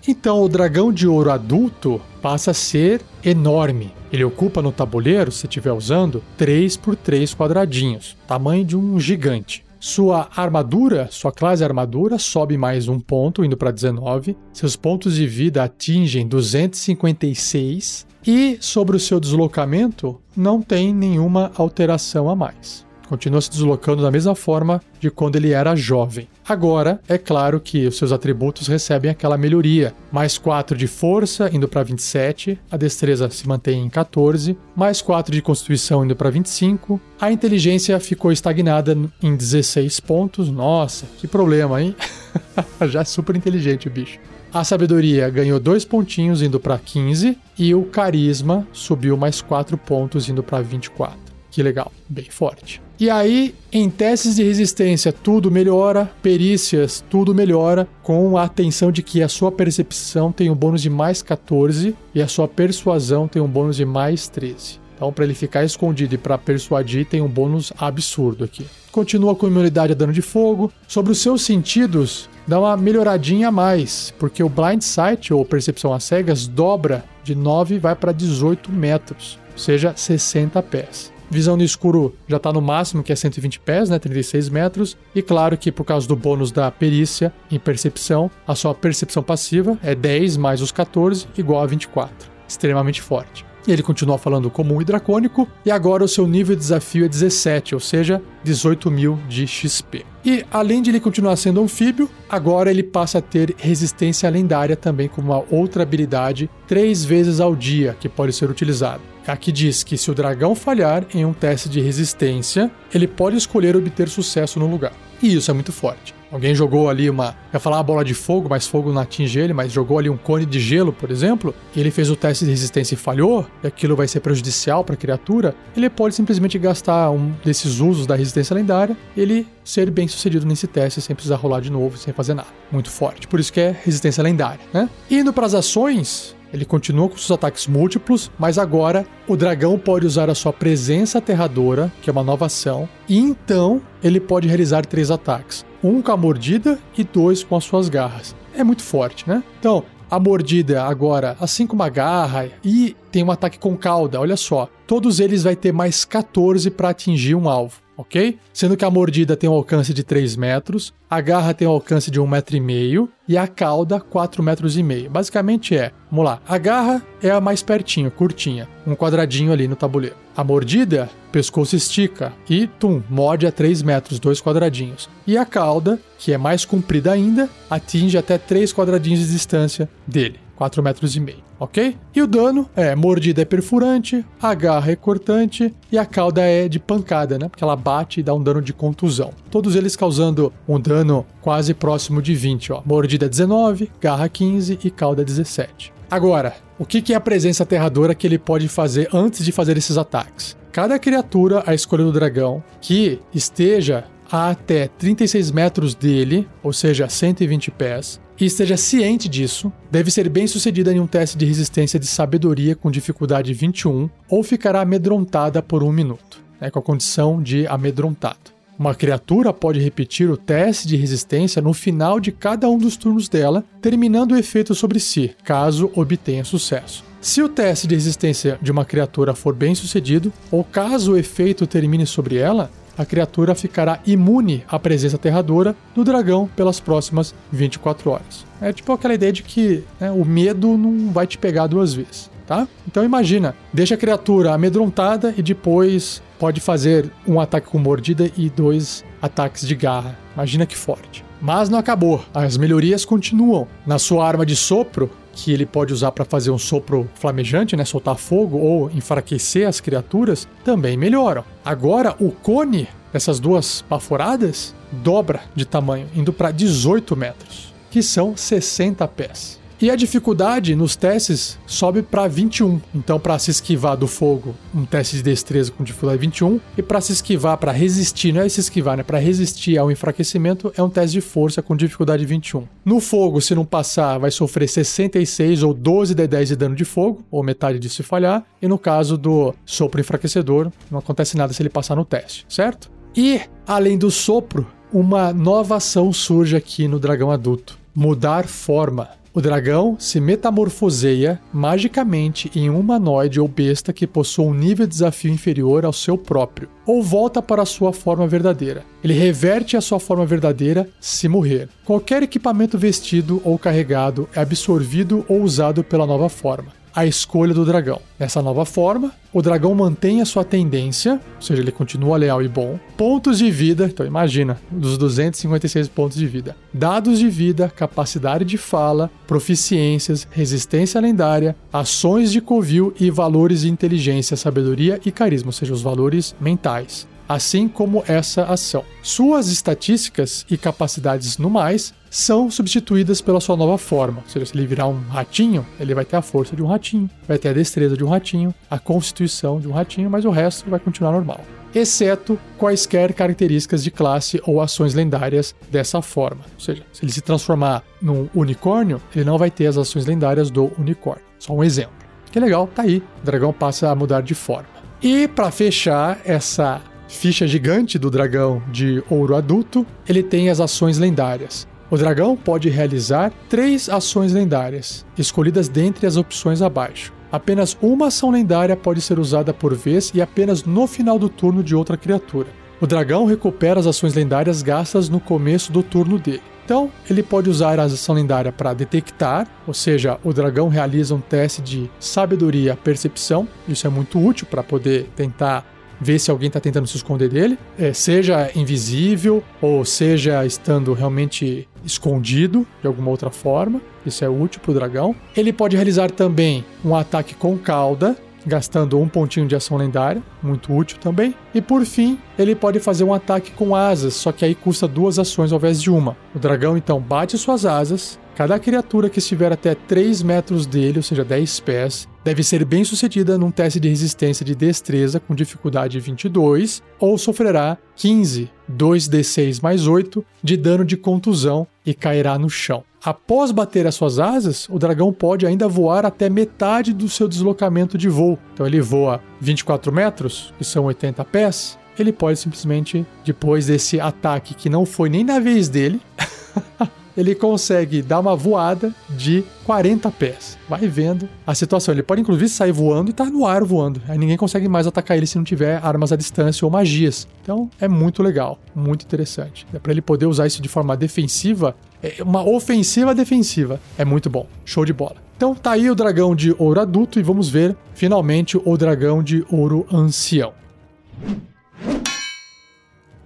Então, 0.08 0.40
o 0.40 0.48
dragão 0.48 0.92
de 0.92 1.08
ouro 1.08 1.32
adulto 1.32 2.00
passa 2.22 2.52
a 2.52 2.54
ser 2.54 3.00
enorme. 3.24 3.92
Ele 4.12 4.22
ocupa 4.22 4.62
no 4.62 4.70
tabuleiro, 4.70 5.32
se 5.32 5.46
estiver 5.46 5.72
usando, 5.72 6.22
3 6.36 6.76
por 6.76 6.94
3 6.94 7.34
quadradinhos, 7.34 8.16
tamanho 8.26 8.64
de 8.64 8.76
um 8.76 9.00
gigante. 9.00 9.65
Sua 9.78 10.28
armadura, 10.34 11.08
sua 11.10 11.30
classe 11.30 11.62
armadura, 11.62 12.18
sobe 12.18 12.56
mais 12.56 12.88
um 12.88 12.98
ponto, 12.98 13.44
indo 13.44 13.56
para 13.56 13.70
19. 13.70 14.36
Seus 14.52 14.76
pontos 14.76 15.16
de 15.16 15.26
vida 15.26 15.62
atingem 15.62 16.26
256. 16.26 18.06
E 18.26 18.58
sobre 18.60 18.96
o 18.96 19.00
seu 19.00 19.20
deslocamento, 19.20 20.20
não 20.36 20.60
tem 20.60 20.92
nenhuma 20.92 21.52
alteração 21.56 22.28
a 22.28 22.34
mais 22.34 22.85
continua 23.08 23.40
se 23.40 23.50
deslocando 23.50 24.02
da 24.02 24.10
mesma 24.10 24.34
forma 24.34 24.80
de 25.00 25.10
quando 25.10 25.36
ele 25.36 25.52
era 25.52 25.74
jovem. 25.76 26.28
Agora, 26.48 27.00
é 27.08 27.18
claro 27.18 27.60
que 27.60 27.86
os 27.86 27.96
seus 27.96 28.12
atributos 28.12 28.68
recebem 28.68 29.10
aquela 29.10 29.36
melhoria. 29.36 29.94
Mais 30.12 30.38
4 30.38 30.76
de 30.76 30.86
força, 30.86 31.50
indo 31.52 31.66
para 31.66 31.82
27. 31.82 32.58
A 32.70 32.76
destreza 32.76 33.28
se 33.30 33.48
mantém 33.48 33.84
em 33.84 33.88
14. 33.88 34.56
Mais 34.74 35.02
4 35.02 35.34
de 35.34 35.42
constituição, 35.42 36.04
indo 36.04 36.14
para 36.14 36.30
25. 36.30 37.00
A 37.20 37.32
inteligência 37.32 37.98
ficou 37.98 38.30
estagnada 38.30 38.96
em 39.22 39.34
16 39.34 40.00
pontos. 40.00 40.48
Nossa, 40.48 41.06
que 41.18 41.26
problema, 41.26 41.82
hein? 41.82 41.96
Já 42.88 43.00
é 43.00 43.04
super 43.04 43.34
inteligente 43.34 43.88
o 43.88 43.90
bicho. 43.90 44.18
A 44.52 44.64
sabedoria 44.64 45.28
ganhou 45.28 45.60
dois 45.60 45.84
pontinhos, 45.84 46.40
indo 46.40 46.58
para 46.58 46.78
15, 46.78 47.36
e 47.58 47.74
o 47.74 47.82
carisma 47.84 48.66
subiu 48.72 49.16
mais 49.16 49.42
quatro 49.42 49.76
pontos, 49.76 50.28
indo 50.28 50.42
para 50.42 50.62
24. 50.62 51.25
Que 51.56 51.62
legal, 51.62 51.90
bem 52.06 52.26
forte. 52.28 52.82
E 53.00 53.08
aí, 53.08 53.54
em 53.72 53.88
testes 53.88 54.36
de 54.36 54.42
resistência, 54.42 55.10
tudo 55.10 55.50
melhora, 55.50 56.12
perícias, 56.22 57.02
tudo 57.08 57.34
melhora, 57.34 57.88
com 58.02 58.36
a 58.36 58.42
atenção 58.42 58.92
de 58.92 59.02
que 59.02 59.22
a 59.22 59.28
sua 59.28 59.50
percepção 59.50 60.30
tem 60.30 60.50
um 60.50 60.54
bônus 60.54 60.82
de 60.82 60.90
mais 60.90 61.22
14 61.22 61.96
e 62.14 62.20
a 62.20 62.28
sua 62.28 62.46
persuasão 62.46 63.26
tem 63.26 63.40
um 63.40 63.48
bônus 63.48 63.76
de 63.76 63.86
mais 63.86 64.28
13. 64.28 64.78
Então, 64.94 65.10
para 65.10 65.24
ele 65.24 65.32
ficar 65.32 65.64
escondido 65.64 66.14
e 66.14 66.18
para 66.18 66.36
persuadir, 66.36 67.06
tem 67.06 67.22
um 67.22 67.28
bônus 67.28 67.72
absurdo 67.78 68.44
aqui. 68.44 68.66
Continua 68.92 69.34
com 69.34 69.46
imunidade 69.46 69.92
a 69.92 69.96
dano 69.96 70.12
de 70.12 70.20
fogo. 70.20 70.70
Sobre 70.86 71.12
os 71.12 71.22
seus 71.22 71.40
sentidos, 71.40 72.28
dá 72.46 72.60
uma 72.60 72.76
melhoradinha 72.76 73.48
a 73.48 73.50
mais, 73.50 74.12
porque 74.18 74.42
o 74.42 74.48
Blind 74.50 74.82
Sight, 74.82 75.32
ou 75.32 75.42
percepção 75.42 75.94
às 75.94 76.04
cegas, 76.04 76.46
dobra 76.46 77.02
de 77.24 77.34
9 77.34 77.76
e 77.76 77.78
vai 77.78 77.96
para 77.96 78.12
18 78.12 78.70
metros, 78.70 79.38
ou 79.54 79.58
seja, 79.58 79.94
60 79.96 80.62
pés. 80.62 81.15
Visão 81.30 81.56
no 81.56 81.62
escuro 81.62 82.14
já 82.28 82.36
está 82.36 82.52
no 82.52 82.60
máximo, 82.60 83.02
que 83.02 83.12
é 83.12 83.16
120 83.16 83.60
pés, 83.60 83.90
né, 83.90 83.98
36 83.98 84.48
metros. 84.48 84.96
E 85.14 85.22
claro 85.22 85.56
que 85.56 85.72
por 85.72 85.84
causa 85.84 86.06
do 86.06 86.16
bônus 86.16 86.52
da 86.52 86.70
perícia 86.70 87.32
em 87.50 87.58
percepção, 87.58 88.30
a 88.46 88.54
sua 88.54 88.74
percepção 88.74 89.22
passiva 89.22 89.78
é 89.82 89.94
10 89.94 90.36
mais 90.36 90.60
os 90.60 90.72
14, 90.72 91.26
igual 91.36 91.62
a 91.62 91.66
24. 91.66 92.30
Extremamente 92.48 93.02
forte. 93.02 93.44
E 93.66 93.72
ele 93.72 93.82
continua 93.82 94.16
falando 94.16 94.48
comum 94.48 94.80
e 94.80 94.84
dracônico, 94.84 95.48
e 95.64 95.72
agora 95.72 96.04
o 96.04 96.08
seu 96.08 96.24
nível 96.24 96.54
de 96.54 96.60
desafio 96.60 97.04
é 97.04 97.08
17, 97.08 97.74
ou 97.74 97.80
seja, 97.80 98.22
18 98.44 98.88
mil 98.92 99.18
de 99.28 99.44
XP. 99.44 100.06
E 100.24 100.44
além 100.52 100.80
de 100.80 100.90
ele 100.90 101.00
continuar 101.00 101.34
sendo 101.34 101.60
anfíbio, 101.60 102.08
agora 102.30 102.70
ele 102.70 102.84
passa 102.84 103.18
a 103.18 103.22
ter 103.22 103.56
resistência 103.58 104.30
lendária 104.30 104.76
também 104.76 105.08
como 105.08 105.32
uma 105.32 105.44
outra 105.50 105.82
habilidade, 105.82 106.48
três 106.68 107.04
vezes 107.04 107.40
ao 107.40 107.56
dia 107.56 107.96
que 107.98 108.08
pode 108.08 108.32
ser 108.32 108.48
utilizado. 108.48 109.02
Aqui 109.26 109.50
diz 109.50 109.82
que 109.82 109.98
se 109.98 110.10
o 110.10 110.14
dragão 110.14 110.54
falhar 110.54 111.04
em 111.12 111.24
um 111.24 111.32
teste 111.32 111.68
de 111.68 111.80
resistência, 111.80 112.70
ele 112.94 113.06
pode 113.08 113.36
escolher 113.36 113.76
obter 113.76 114.08
sucesso 114.08 114.60
no 114.60 114.66
lugar. 114.66 114.92
E 115.22 115.34
isso 115.34 115.50
é 115.50 115.54
muito 115.54 115.72
forte. 115.72 116.14
Alguém 116.30 116.54
jogou 116.54 116.90
ali 116.90 117.08
uma. 117.08 117.34
ia 117.52 117.58
falar 117.58 117.78
uma 117.78 117.82
bola 117.82 118.04
de 118.04 118.12
fogo, 118.12 118.48
mas 118.48 118.66
fogo 118.66 118.92
não 118.92 119.00
atinge 119.00 119.38
ele, 119.38 119.52
mas 119.52 119.72
jogou 119.72 119.98
ali 119.98 120.10
um 120.10 120.16
cone 120.16 120.44
de 120.44 120.60
gelo, 120.60 120.92
por 120.92 121.10
exemplo, 121.10 121.54
e 121.74 121.80
ele 121.80 121.90
fez 121.90 122.10
o 122.10 122.16
teste 122.16 122.44
de 122.44 122.50
resistência 122.50 122.94
e 122.94 122.98
falhou, 122.98 123.46
e 123.62 123.66
aquilo 123.66 123.96
vai 123.96 124.08
ser 124.08 124.20
prejudicial 124.20 124.84
para 124.84 124.94
a 124.94 124.98
criatura, 124.98 125.54
ele 125.76 125.88
pode 125.88 126.14
simplesmente 126.14 126.58
gastar 126.58 127.10
um 127.10 127.32
desses 127.44 127.80
usos 127.80 128.06
da 128.06 128.16
resistência 128.16 128.54
lendária 128.54 128.96
ele 129.16 129.46
ser 129.64 129.90
bem 129.90 130.06
sucedido 130.06 130.44
nesse 130.44 130.66
teste 130.66 131.00
sem 131.00 131.14
precisar 131.14 131.36
rolar 131.36 131.60
de 131.60 131.70
novo, 131.70 131.96
sem 131.96 132.12
fazer 132.12 132.34
nada. 132.34 132.48
Muito 132.70 132.90
forte. 132.90 133.26
Por 133.26 133.40
isso 133.40 133.52
que 133.52 133.60
é 133.60 133.76
resistência 133.84 134.22
lendária, 134.22 134.60
né? 134.72 134.90
Indo 135.10 135.32
para 135.32 135.46
as 135.46 135.54
ações, 135.54 136.35
ele 136.52 136.64
continua 136.64 137.08
com 137.08 137.16
seus 137.16 137.30
ataques 137.30 137.66
múltiplos, 137.66 138.30
mas 138.38 138.58
agora 138.58 139.06
o 139.26 139.36
dragão 139.36 139.78
pode 139.78 140.06
usar 140.06 140.30
a 140.30 140.34
sua 140.34 140.52
presença 140.52 141.18
aterradora, 141.18 141.92
que 142.00 142.10
é 142.10 142.12
uma 142.12 142.22
nova 142.22 142.46
ação, 142.46 142.88
e 143.08 143.18
então 143.18 143.80
ele 144.02 144.20
pode 144.20 144.48
realizar 144.48 144.86
três 144.86 145.10
ataques: 145.10 145.64
um 145.82 146.00
com 146.00 146.12
a 146.12 146.16
mordida 146.16 146.78
e 146.96 147.04
dois 147.04 147.42
com 147.42 147.56
as 147.56 147.64
suas 147.64 147.88
garras. 147.88 148.34
É 148.54 148.64
muito 148.64 148.82
forte, 148.82 149.28
né? 149.28 149.42
Então, 149.58 149.84
a 150.10 150.20
mordida 150.20 150.84
agora, 150.84 151.36
assim 151.40 151.66
como 151.66 151.82
a 151.82 151.88
garra, 151.88 152.48
e 152.64 152.96
tem 153.10 153.24
um 153.24 153.30
ataque 153.30 153.58
com 153.58 153.76
cauda, 153.76 154.20
olha 154.20 154.36
só. 154.36 154.68
Todos 154.86 155.18
eles 155.18 155.42
vai 155.42 155.56
ter 155.56 155.72
mais 155.72 156.04
14 156.04 156.70
para 156.70 156.90
atingir 156.90 157.34
um 157.34 157.48
alvo 157.48 157.85
ok? 157.96 158.38
Sendo 158.52 158.76
que 158.76 158.84
a 158.84 158.90
mordida 158.90 159.36
tem 159.36 159.48
um 159.48 159.54
alcance 159.54 159.92
de 159.94 160.04
3 160.04 160.36
metros, 160.36 160.92
a 161.08 161.20
garra 161.20 161.54
tem 161.54 161.66
um 161.66 161.72
alcance 161.72 162.10
de 162.10 162.20
1,5 162.20 162.28
metro 162.28 162.56
e 162.56 162.60
meio 162.60 163.08
e 163.26 163.36
a 163.36 163.46
cauda 163.46 163.98
4 164.00 164.42
metros 164.42 164.76
e 164.76 164.82
meio. 164.82 165.10
Basicamente 165.10 165.76
é, 165.76 165.92
vamos 166.10 166.24
lá, 166.24 166.40
a 166.46 166.58
garra 166.58 167.02
é 167.22 167.30
a 167.30 167.40
mais 167.40 167.62
pertinho, 167.62 168.10
curtinha, 168.10 168.68
um 168.86 168.94
quadradinho 168.94 169.52
ali 169.52 169.66
no 169.66 169.76
tabuleiro. 169.76 170.16
A 170.36 170.44
mordida, 170.44 171.08
pescoço 171.32 171.74
estica 171.74 172.32
e, 172.48 172.66
tum, 172.66 173.02
morde 173.08 173.46
a 173.46 173.52
3 173.52 173.82
metros, 173.82 174.20
dois 174.20 174.40
quadradinhos. 174.40 175.08
E 175.26 175.38
a 175.38 175.46
cauda, 175.46 175.98
que 176.18 176.32
é 176.32 176.36
mais 176.36 176.64
comprida 176.64 177.12
ainda, 177.12 177.48
atinge 177.70 178.18
até 178.18 178.36
3 178.36 178.72
quadradinhos 178.72 179.20
de 179.20 179.32
distância 179.32 179.88
dele. 180.06 180.38
4 180.56 180.82
metros 180.82 181.16
e 181.16 181.20
meio, 181.20 181.42
ok? 181.58 181.96
E 182.14 182.22
o 182.22 182.26
dano 182.26 182.68
é 182.76 182.94
mordida 182.94 183.42
é 183.42 183.44
perfurante, 183.44 184.24
a 184.40 184.54
garra 184.54 184.92
é 184.92 184.96
cortante 184.96 185.74
e 185.90 185.98
a 185.98 186.04
cauda 186.04 186.42
é 186.42 186.68
de 186.68 186.78
pancada, 186.78 187.38
né? 187.38 187.48
Porque 187.48 187.64
ela 187.64 187.76
bate 187.76 188.20
e 188.20 188.22
dá 188.22 188.34
um 188.34 188.42
dano 188.42 188.62
de 188.62 188.72
contusão. 188.72 189.32
Todos 189.50 189.76
eles 189.76 189.96
causando 189.96 190.52
um 190.68 190.78
dano 190.80 191.26
quase 191.40 191.74
próximo 191.74 192.20
de 192.20 192.34
20, 192.34 192.72
ó. 192.72 192.82
Mordida 192.84 193.28
19, 193.28 193.90
garra 194.00 194.28
15 194.28 194.78
e 194.82 194.90
cauda 194.90 195.24
17. 195.24 195.92
Agora, 196.10 196.54
o 196.78 196.84
que 196.84 197.12
é 197.12 197.16
a 197.16 197.20
presença 197.20 197.64
aterradora 197.64 198.14
que 198.14 198.26
ele 198.26 198.38
pode 198.38 198.68
fazer 198.68 199.08
antes 199.12 199.44
de 199.44 199.50
fazer 199.50 199.76
esses 199.76 199.98
ataques? 199.98 200.56
Cada 200.70 200.98
criatura 200.98 201.64
à 201.66 201.74
escolha 201.74 202.04
do 202.04 202.12
dragão 202.12 202.62
que 202.80 203.18
esteja 203.34 204.04
a 204.30 204.50
até 204.50 204.88
36 204.88 205.50
metros 205.50 205.94
dele, 205.94 206.48
ou 206.62 206.72
seja, 206.72 207.08
120 207.08 207.70
pés, 207.70 208.20
e 208.38 208.44
esteja 208.44 208.76
ciente 208.76 209.28
disso, 209.28 209.72
deve 209.90 210.10
ser 210.10 210.28
bem 210.28 210.46
sucedida 210.46 210.92
em 210.92 211.00
um 211.00 211.06
teste 211.06 211.38
de 211.38 211.46
resistência 211.46 211.98
de 211.98 212.06
sabedoria 212.06 212.76
com 212.76 212.90
dificuldade 212.90 213.52
21 213.54 214.10
ou 214.28 214.42
ficará 214.42 214.82
amedrontada 214.82 215.62
por 215.62 215.82
um 215.82 215.90
minuto, 215.90 216.42
né, 216.60 216.70
com 216.70 216.78
a 216.78 216.82
condição 216.82 217.42
de 217.42 217.66
amedrontado. 217.66 218.56
Uma 218.78 218.94
criatura 218.94 219.54
pode 219.54 219.80
repetir 219.80 220.30
o 220.30 220.36
teste 220.36 220.86
de 220.86 220.96
resistência 220.96 221.62
no 221.62 221.72
final 221.72 222.20
de 222.20 222.30
cada 222.30 222.68
um 222.68 222.76
dos 222.76 222.94
turnos 222.94 223.26
dela, 223.26 223.64
terminando 223.80 224.32
o 224.32 224.36
efeito 224.36 224.74
sobre 224.74 225.00
si, 225.00 225.34
caso 225.42 225.90
obtenha 225.94 226.44
sucesso. 226.44 227.02
Se 227.22 227.42
o 227.42 227.48
teste 227.48 227.86
de 227.86 227.94
resistência 227.94 228.58
de 228.60 228.70
uma 228.70 228.84
criatura 228.84 229.34
for 229.34 229.54
bem 229.54 229.74
sucedido, 229.74 230.30
ou 230.50 230.62
caso 230.62 231.12
o 231.12 231.16
efeito 231.16 231.66
termine 231.66 232.06
sobre 232.06 232.36
ela, 232.36 232.70
a 232.96 233.04
criatura 233.04 233.54
ficará 233.54 234.00
imune 234.06 234.64
à 234.68 234.78
presença 234.78 235.16
aterradora 235.16 235.76
do 235.94 236.04
dragão 236.04 236.48
pelas 236.56 236.80
próximas 236.80 237.34
24 237.52 238.10
horas. 238.10 238.44
É 238.60 238.72
tipo 238.72 238.92
aquela 238.92 239.14
ideia 239.14 239.32
de 239.32 239.42
que 239.42 239.84
né, 240.00 240.10
o 240.10 240.24
medo 240.24 240.76
não 240.76 241.12
vai 241.12 241.26
te 241.26 241.36
pegar 241.36 241.66
duas 241.66 241.92
vezes, 241.92 242.30
tá? 242.46 242.66
Então 242.86 243.04
imagina, 243.04 243.54
deixa 243.72 243.94
a 243.94 243.98
criatura 243.98 244.54
amedrontada 244.54 245.34
e 245.36 245.42
depois 245.42 246.22
pode 246.38 246.60
fazer 246.60 247.10
um 247.26 247.40
ataque 247.40 247.68
com 247.68 247.78
mordida 247.78 248.30
e 248.36 248.48
dois 248.48 249.04
ataques 249.20 249.66
de 249.66 249.74
garra. 249.74 250.16
Imagina 250.34 250.66
que 250.66 250.76
forte. 250.76 251.24
Mas 251.40 251.68
não 251.68 251.78
acabou, 251.78 252.24
as 252.32 252.56
melhorias 252.56 253.04
continuam. 253.04 253.68
Na 253.86 253.98
sua 253.98 254.26
arma 254.26 254.46
de 254.46 254.56
sopro, 254.56 255.10
que 255.36 255.52
ele 255.52 255.66
pode 255.66 255.92
usar 255.92 256.10
para 256.12 256.24
fazer 256.24 256.50
um 256.50 256.58
sopro 256.58 257.08
flamejante, 257.14 257.76
né, 257.76 257.84
soltar 257.84 258.16
fogo 258.16 258.56
ou 258.56 258.90
enfraquecer 258.90 259.68
as 259.68 259.80
criaturas, 259.80 260.48
também 260.64 260.96
melhoram. 260.96 261.44
Agora 261.62 262.16
o 262.18 262.30
cone 262.30 262.88
dessas 263.12 263.38
duas 263.38 263.84
baforadas 263.88 264.74
dobra 264.90 265.42
de 265.54 265.66
tamanho, 265.66 266.08
indo 266.14 266.32
para 266.32 266.50
18 266.50 267.14
metros, 267.14 267.74
que 267.90 268.02
são 268.02 268.36
60 268.36 269.06
pés. 269.08 269.60
E 269.80 269.90
a 269.90 269.96
dificuldade 269.96 270.74
nos 270.74 270.96
testes 270.96 271.58
sobe 271.66 272.00
para 272.00 272.26
21. 272.26 272.80
Então, 272.94 273.20
para 273.20 273.38
se 273.38 273.50
esquivar 273.50 273.94
do 273.94 274.06
fogo, 274.06 274.54
um 274.74 274.86
teste 274.86 275.16
de 275.16 275.22
destreza 275.22 275.70
com 275.70 275.84
dificuldade 275.84 276.18
21. 276.18 276.58
E 276.78 276.82
para 276.82 276.98
se 277.02 277.12
esquivar, 277.12 277.58
para 277.58 277.72
resistir, 277.72 278.32
não 278.32 278.40
é 278.40 278.48
se 278.48 278.60
esquivar, 278.60 278.96
né? 278.96 279.02
Para 279.02 279.18
resistir 279.18 279.76
ao 279.76 279.90
enfraquecimento, 279.90 280.72
é 280.76 280.82
um 280.82 280.88
teste 280.88 281.12
de 281.12 281.20
força 281.20 281.60
com 281.60 281.76
dificuldade 281.76 282.24
21. 282.24 282.64
No 282.84 283.00
fogo, 283.00 283.38
se 283.42 283.54
não 283.54 283.66
passar, 283.66 284.16
vai 284.16 284.30
sofrer 284.30 284.66
66 284.66 285.62
ou 285.62 285.74
12 285.74 286.14
de 286.14 286.26
10 286.26 286.48
de 286.48 286.56
dano 286.56 286.74
de 286.74 286.84
fogo, 286.84 287.22
ou 287.30 287.42
metade 287.42 287.78
disso 287.78 287.96
se 287.96 288.02
falhar. 288.02 288.44
E 288.62 288.66
no 288.66 288.78
caso 288.78 289.18
do 289.18 289.54
sopro 289.66 290.00
enfraquecedor, 290.00 290.72
não 290.90 291.00
acontece 291.00 291.36
nada 291.36 291.52
se 291.52 291.60
ele 291.60 291.68
passar 291.68 291.96
no 291.96 292.04
teste, 292.04 292.46
certo? 292.48 292.90
E, 293.14 293.42
além 293.66 293.98
do 293.98 294.10
sopro, 294.10 294.66
uma 294.90 295.32
nova 295.32 295.76
ação 295.76 296.12
surge 296.14 296.56
aqui 296.56 296.88
no 296.88 296.98
dragão 296.98 297.30
adulto: 297.30 297.78
mudar 297.94 298.46
forma. 298.46 299.08
O 299.36 299.40
dragão 299.42 299.96
se 299.98 300.18
metamorfoseia 300.18 301.38
magicamente 301.52 302.50
em 302.54 302.70
um 302.70 302.80
humanoide 302.80 303.38
ou 303.38 303.46
besta 303.46 303.92
que 303.92 304.06
possua 304.06 304.46
um 304.46 304.54
nível 304.54 304.86
de 304.86 304.92
desafio 304.92 305.30
inferior 305.30 305.84
ao 305.84 305.92
seu 305.92 306.16
próprio, 306.16 306.70
ou 306.86 307.02
volta 307.02 307.42
para 307.42 307.60
a 307.60 307.66
sua 307.66 307.92
forma 307.92 308.26
verdadeira. 308.26 308.82
Ele 309.04 309.12
reverte 309.12 309.76
a 309.76 309.82
sua 309.82 310.00
forma 310.00 310.24
verdadeira 310.24 310.88
se 310.98 311.28
morrer. 311.28 311.68
Qualquer 311.84 312.22
equipamento 312.22 312.78
vestido 312.78 313.42
ou 313.44 313.58
carregado 313.58 314.26
é 314.34 314.40
absorvido 314.40 315.22
ou 315.28 315.42
usado 315.42 315.84
pela 315.84 316.06
nova 316.06 316.30
forma 316.30 316.75
a 316.96 317.04
escolha 317.04 317.52
do 317.52 317.62
dragão. 317.62 318.00
Nessa 318.18 318.40
nova 318.40 318.64
forma, 318.64 319.12
o 319.30 319.42
dragão 319.42 319.74
mantém 319.74 320.22
a 320.22 320.24
sua 320.24 320.42
tendência, 320.42 321.20
ou 321.34 321.42
seja, 321.42 321.60
ele 321.60 321.70
continua 321.70 322.16
leal 322.16 322.42
e 322.42 322.48
bom. 322.48 322.80
Pontos 322.96 323.36
de 323.36 323.50
vida, 323.50 323.84
então 323.84 324.06
imagina, 324.06 324.58
dos 324.70 324.96
256 324.96 325.88
pontos 325.88 326.16
de 326.16 326.26
vida. 326.26 326.56
Dados 326.72 327.18
de 327.18 327.28
vida, 327.28 327.68
capacidade 327.68 328.46
de 328.46 328.56
fala, 328.56 329.10
proficiências, 329.26 330.26
resistência 330.30 330.98
lendária, 330.98 331.54
ações 331.70 332.32
de 332.32 332.40
covil 332.40 332.94
e 332.98 333.10
valores 333.10 333.60
de 333.60 333.68
inteligência, 333.68 334.34
sabedoria 334.34 334.98
e 335.04 335.12
carisma, 335.12 335.48
ou 335.48 335.52
seja, 335.52 335.74
os 335.74 335.82
valores 335.82 336.34
mentais 336.40 337.06
assim 337.28 337.66
como 337.66 338.04
essa 338.06 338.44
ação. 338.44 338.84
Suas 339.02 339.48
estatísticas 339.48 340.46
e 340.48 340.56
capacidades 340.56 341.38
no 341.38 341.50
mais 341.50 341.92
são 342.16 342.50
substituídas 342.50 343.20
pela 343.20 343.42
sua 343.42 343.58
nova 343.58 343.76
forma. 343.76 344.22
Ou 344.24 344.30
seja, 344.30 344.46
se 344.46 344.56
ele 344.56 344.66
virar 344.66 344.88
um 344.88 344.98
ratinho, 345.00 345.66
ele 345.78 345.94
vai 345.94 346.02
ter 346.02 346.16
a 346.16 346.22
força 346.22 346.56
de 346.56 346.62
um 346.62 346.66
ratinho, 346.66 347.10
vai 347.28 347.36
ter 347.36 347.50
a 347.50 347.52
destreza 347.52 347.94
de 347.94 348.02
um 348.02 348.08
ratinho, 348.08 348.54
a 348.70 348.78
constituição 348.78 349.60
de 349.60 349.68
um 349.68 349.72
ratinho, 349.72 350.08
mas 350.08 350.24
o 350.24 350.30
resto 350.30 350.70
vai 350.70 350.80
continuar 350.80 351.12
normal. 351.12 351.42
Exceto 351.74 352.38
quaisquer 352.56 353.12
características 353.12 353.84
de 353.84 353.90
classe 353.90 354.40
ou 354.46 354.62
ações 354.62 354.94
lendárias 354.94 355.54
dessa 355.70 356.00
forma. 356.00 356.40
Ou 356.54 356.60
seja, 356.60 356.82
se 356.90 357.04
ele 357.04 357.12
se 357.12 357.20
transformar 357.20 357.84
num 358.00 358.30
unicórnio, 358.34 358.98
ele 359.14 359.26
não 359.26 359.36
vai 359.36 359.50
ter 359.50 359.66
as 359.66 359.76
ações 359.76 360.06
lendárias 360.06 360.50
do 360.50 360.72
unicórnio. 360.78 361.24
Só 361.38 361.52
um 361.52 361.62
exemplo. 361.62 361.92
Que 362.32 362.40
legal, 362.40 362.66
tá 362.66 362.80
aí. 362.80 363.02
O 363.22 363.26
dragão 363.26 363.52
passa 363.52 363.90
a 363.90 363.94
mudar 363.94 364.22
de 364.22 364.34
forma. 364.34 364.68
E 365.02 365.28
para 365.28 365.50
fechar 365.50 366.18
essa 366.24 366.80
ficha 367.08 367.46
gigante 367.46 367.98
do 367.98 368.10
dragão 368.10 368.62
de 368.72 369.04
ouro 369.10 369.36
adulto, 369.36 369.86
ele 370.08 370.22
tem 370.22 370.48
as 370.48 370.60
ações 370.60 370.96
lendárias. 370.96 371.68
O 371.88 371.96
dragão 371.96 372.36
pode 372.36 372.68
realizar 372.68 373.32
três 373.48 373.88
ações 373.88 374.32
lendárias, 374.32 375.06
escolhidas 375.16 375.68
dentre 375.68 376.04
as 376.04 376.16
opções 376.16 376.60
abaixo. 376.60 377.12
Apenas 377.30 377.76
uma 377.80 378.08
ação 378.08 378.30
lendária 378.30 378.76
pode 378.76 379.00
ser 379.00 379.20
usada 379.20 379.54
por 379.54 379.72
vez 379.74 380.10
e 380.12 380.20
apenas 380.20 380.64
no 380.64 380.86
final 380.88 381.16
do 381.16 381.28
turno 381.28 381.62
de 381.62 381.76
outra 381.76 381.96
criatura. 381.96 382.48
O 382.80 382.86
dragão 382.86 383.24
recupera 383.24 383.78
as 383.78 383.86
ações 383.86 384.14
lendárias 384.14 384.62
gastas 384.62 385.08
no 385.08 385.20
começo 385.20 385.70
do 385.70 385.82
turno 385.82 386.18
dele. 386.18 386.42
Então, 386.64 386.90
ele 387.08 387.22
pode 387.22 387.48
usar 387.48 387.78
a 387.78 387.84
ação 387.84 388.16
lendária 388.16 388.50
para 388.50 388.74
detectar, 388.74 389.46
ou 389.64 389.72
seja, 389.72 390.18
o 390.24 390.32
dragão 390.32 390.68
realiza 390.68 391.14
um 391.14 391.20
teste 391.20 391.62
de 391.62 391.88
sabedoria 392.00 392.76
percepção. 392.76 393.46
Isso 393.68 393.86
é 393.86 393.90
muito 393.90 394.18
útil 394.18 394.48
para 394.50 394.64
poder 394.64 395.08
tentar 395.14 395.64
ver 396.00 396.18
se 396.18 396.30
alguém 396.30 396.48
está 396.48 396.60
tentando 396.60 396.86
se 396.86 396.96
esconder 396.96 397.28
dele, 397.28 397.58
é, 397.78 397.92
seja 397.92 398.50
invisível 398.54 399.42
ou 399.60 399.84
seja 399.84 400.44
estando 400.44 400.92
realmente 400.92 401.68
escondido 401.84 402.66
de 402.80 402.86
alguma 402.86 403.10
outra 403.10 403.30
forma. 403.30 403.80
Isso 404.04 404.24
é 404.24 404.28
útil 404.28 404.60
para 404.60 404.70
o 404.70 404.74
dragão. 404.74 405.16
Ele 405.36 405.52
pode 405.52 405.76
realizar 405.76 406.10
também 406.10 406.64
um 406.84 406.94
ataque 406.94 407.34
com 407.34 407.56
cauda, 407.58 408.16
gastando 408.46 409.00
um 409.00 409.08
pontinho 409.08 409.46
de 409.46 409.56
ação 409.56 409.76
lendária, 409.76 410.22
muito 410.40 410.72
útil 410.72 410.98
também. 410.98 411.34
E 411.52 411.60
por 411.60 411.84
fim, 411.84 412.18
ele 412.38 412.54
pode 412.54 412.78
fazer 412.78 413.02
um 413.02 413.12
ataque 413.12 413.50
com 413.50 413.74
asas, 413.74 414.14
só 414.14 414.30
que 414.30 414.44
aí 414.44 414.54
custa 414.54 414.86
duas 414.86 415.18
ações 415.18 415.52
ao 415.52 415.58
invés 415.58 415.82
de 415.82 415.90
uma. 415.90 416.16
O 416.34 416.38
dragão 416.38 416.76
então 416.76 417.00
bate 417.00 417.36
suas 417.36 417.66
asas. 417.66 418.18
Cada 418.36 418.58
criatura 418.58 419.08
que 419.08 419.18
estiver 419.18 419.50
até 419.50 419.74
3 419.74 420.22
metros 420.22 420.66
dele, 420.66 420.98
ou 420.98 421.02
seja, 421.02 421.24
10 421.24 421.58
pés, 421.60 422.06
deve 422.22 422.44
ser 422.44 422.66
bem 422.66 422.84
sucedida 422.84 423.38
num 423.38 423.50
teste 423.50 423.80
de 423.80 423.88
resistência 423.88 424.44
de 424.44 424.54
destreza 424.54 425.18
com 425.18 425.34
dificuldade 425.34 425.98
22 425.98 426.82
ou 427.00 427.16
sofrerá 427.16 427.78
15, 427.96 428.50
2d6 428.70 429.62
mais 429.62 429.86
8 429.86 430.22
de 430.42 430.54
dano 430.54 430.84
de 430.84 430.98
contusão 430.98 431.66
e 431.84 431.94
cairá 431.94 432.38
no 432.38 432.50
chão. 432.50 432.84
Após 433.02 433.52
bater 433.52 433.86
as 433.86 433.94
suas 433.94 434.18
asas, 434.18 434.68
o 434.68 434.78
dragão 434.78 435.14
pode 435.14 435.46
ainda 435.46 435.66
voar 435.66 436.04
até 436.04 436.28
metade 436.28 436.92
do 436.92 437.08
seu 437.08 437.26
deslocamento 437.26 437.96
de 437.96 438.10
voo. 438.10 438.38
Então 438.52 438.66
ele 438.66 438.82
voa 438.82 439.22
24 439.40 439.90
metros, 439.90 440.52
que 440.58 440.64
são 440.64 440.84
80 440.84 441.24
pés. 441.24 441.78
Ele 441.98 442.12
pode 442.12 442.38
simplesmente, 442.38 443.06
depois 443.24 443.68
desse 443.68 443.98
ataque 443.98 444.52
que 444.52 444.68
não 444.68 444.84
foi 444.84 445.08
nem 445.08 445.24
na 445.24 445.38
vez 445.38 445.70
dele, 445.70 445.98
ele 447.16 447.34
consegue 447.34 448.02
dar 448.02 448.20
uma 448.20 448.36
voada 448.36 448.94
de 449.10 449.44
40 449.64 450.10
pés. 450.10 450.58
Vai 450.68 450.86
vendo 450.86 451.28
a 451.46 451.54
situação. 451.54 451.94
Ele 451.94 452.02
pode, 452.02 452.20
inclusive, 452.20 452.48
sair 452.48 452.72
voando 452.72 453.10
e 453.10 453.12
estar 453.12 453.24
tá 453.24 453.30
no 453.30 453.46
ar 453.46 453.64
voando. 453.64 454.00
Aí 454.08 454.18
ninguém 454.18 454.36
consegue 454.36 454.68
mais 454.68 454.86
atacar 454.86 455.16
ele 455.16 455.26
se 455.26 455.36
não 455.36 455.44
tiver 455.44 455.80
armas 455.82 456.12
à 456.12 456.16
distância 456.16 456.64
ou 456.64 456.70
magias. 456.70 457.26
Então 457.42 457.70
é 457.80 457.88
muito 457.88 458.22
legal, 458.22 458.58
muito 458.74 459.04
interessante. 459.04 459.66
É 459.72 459.78
para 459.78 459.92
ele 459.92 460.02
poder 460.02 460.26
usar 460.26 460.46
isso 460.46 460.60
de 460.60 460.68
forma 460.68 460.96
defensiva, 460.96 461.74
é 462.02 462.22
uma 462.22 462.46
ofensiva 462.46 463.14
defensiva. 463.14 463.80
É 463.96 464.04
muito 464.04 464.28
bom. 464.28 464.46
Show 464.64 464.84
de 464.84 464.92
bola. 464.92 465.16
Então 465.36 465.54
tá 465.54 465.72
aí 465.72 465.90
o 465.90 465.94
dragão 465.94 466.34
de 466.34 466.54
ouro 466.58 466.80
adulto 466.80 467.18
e 467.18 467.22
vamos 467.22 467.48
ver 467.48 467.76
finalmente 467.94 468.56
o 468.62 468.76
dragão 468.76 469.22
de 469.22 469.44
ouro 469.50 469.86
ancião. 469.92 470.52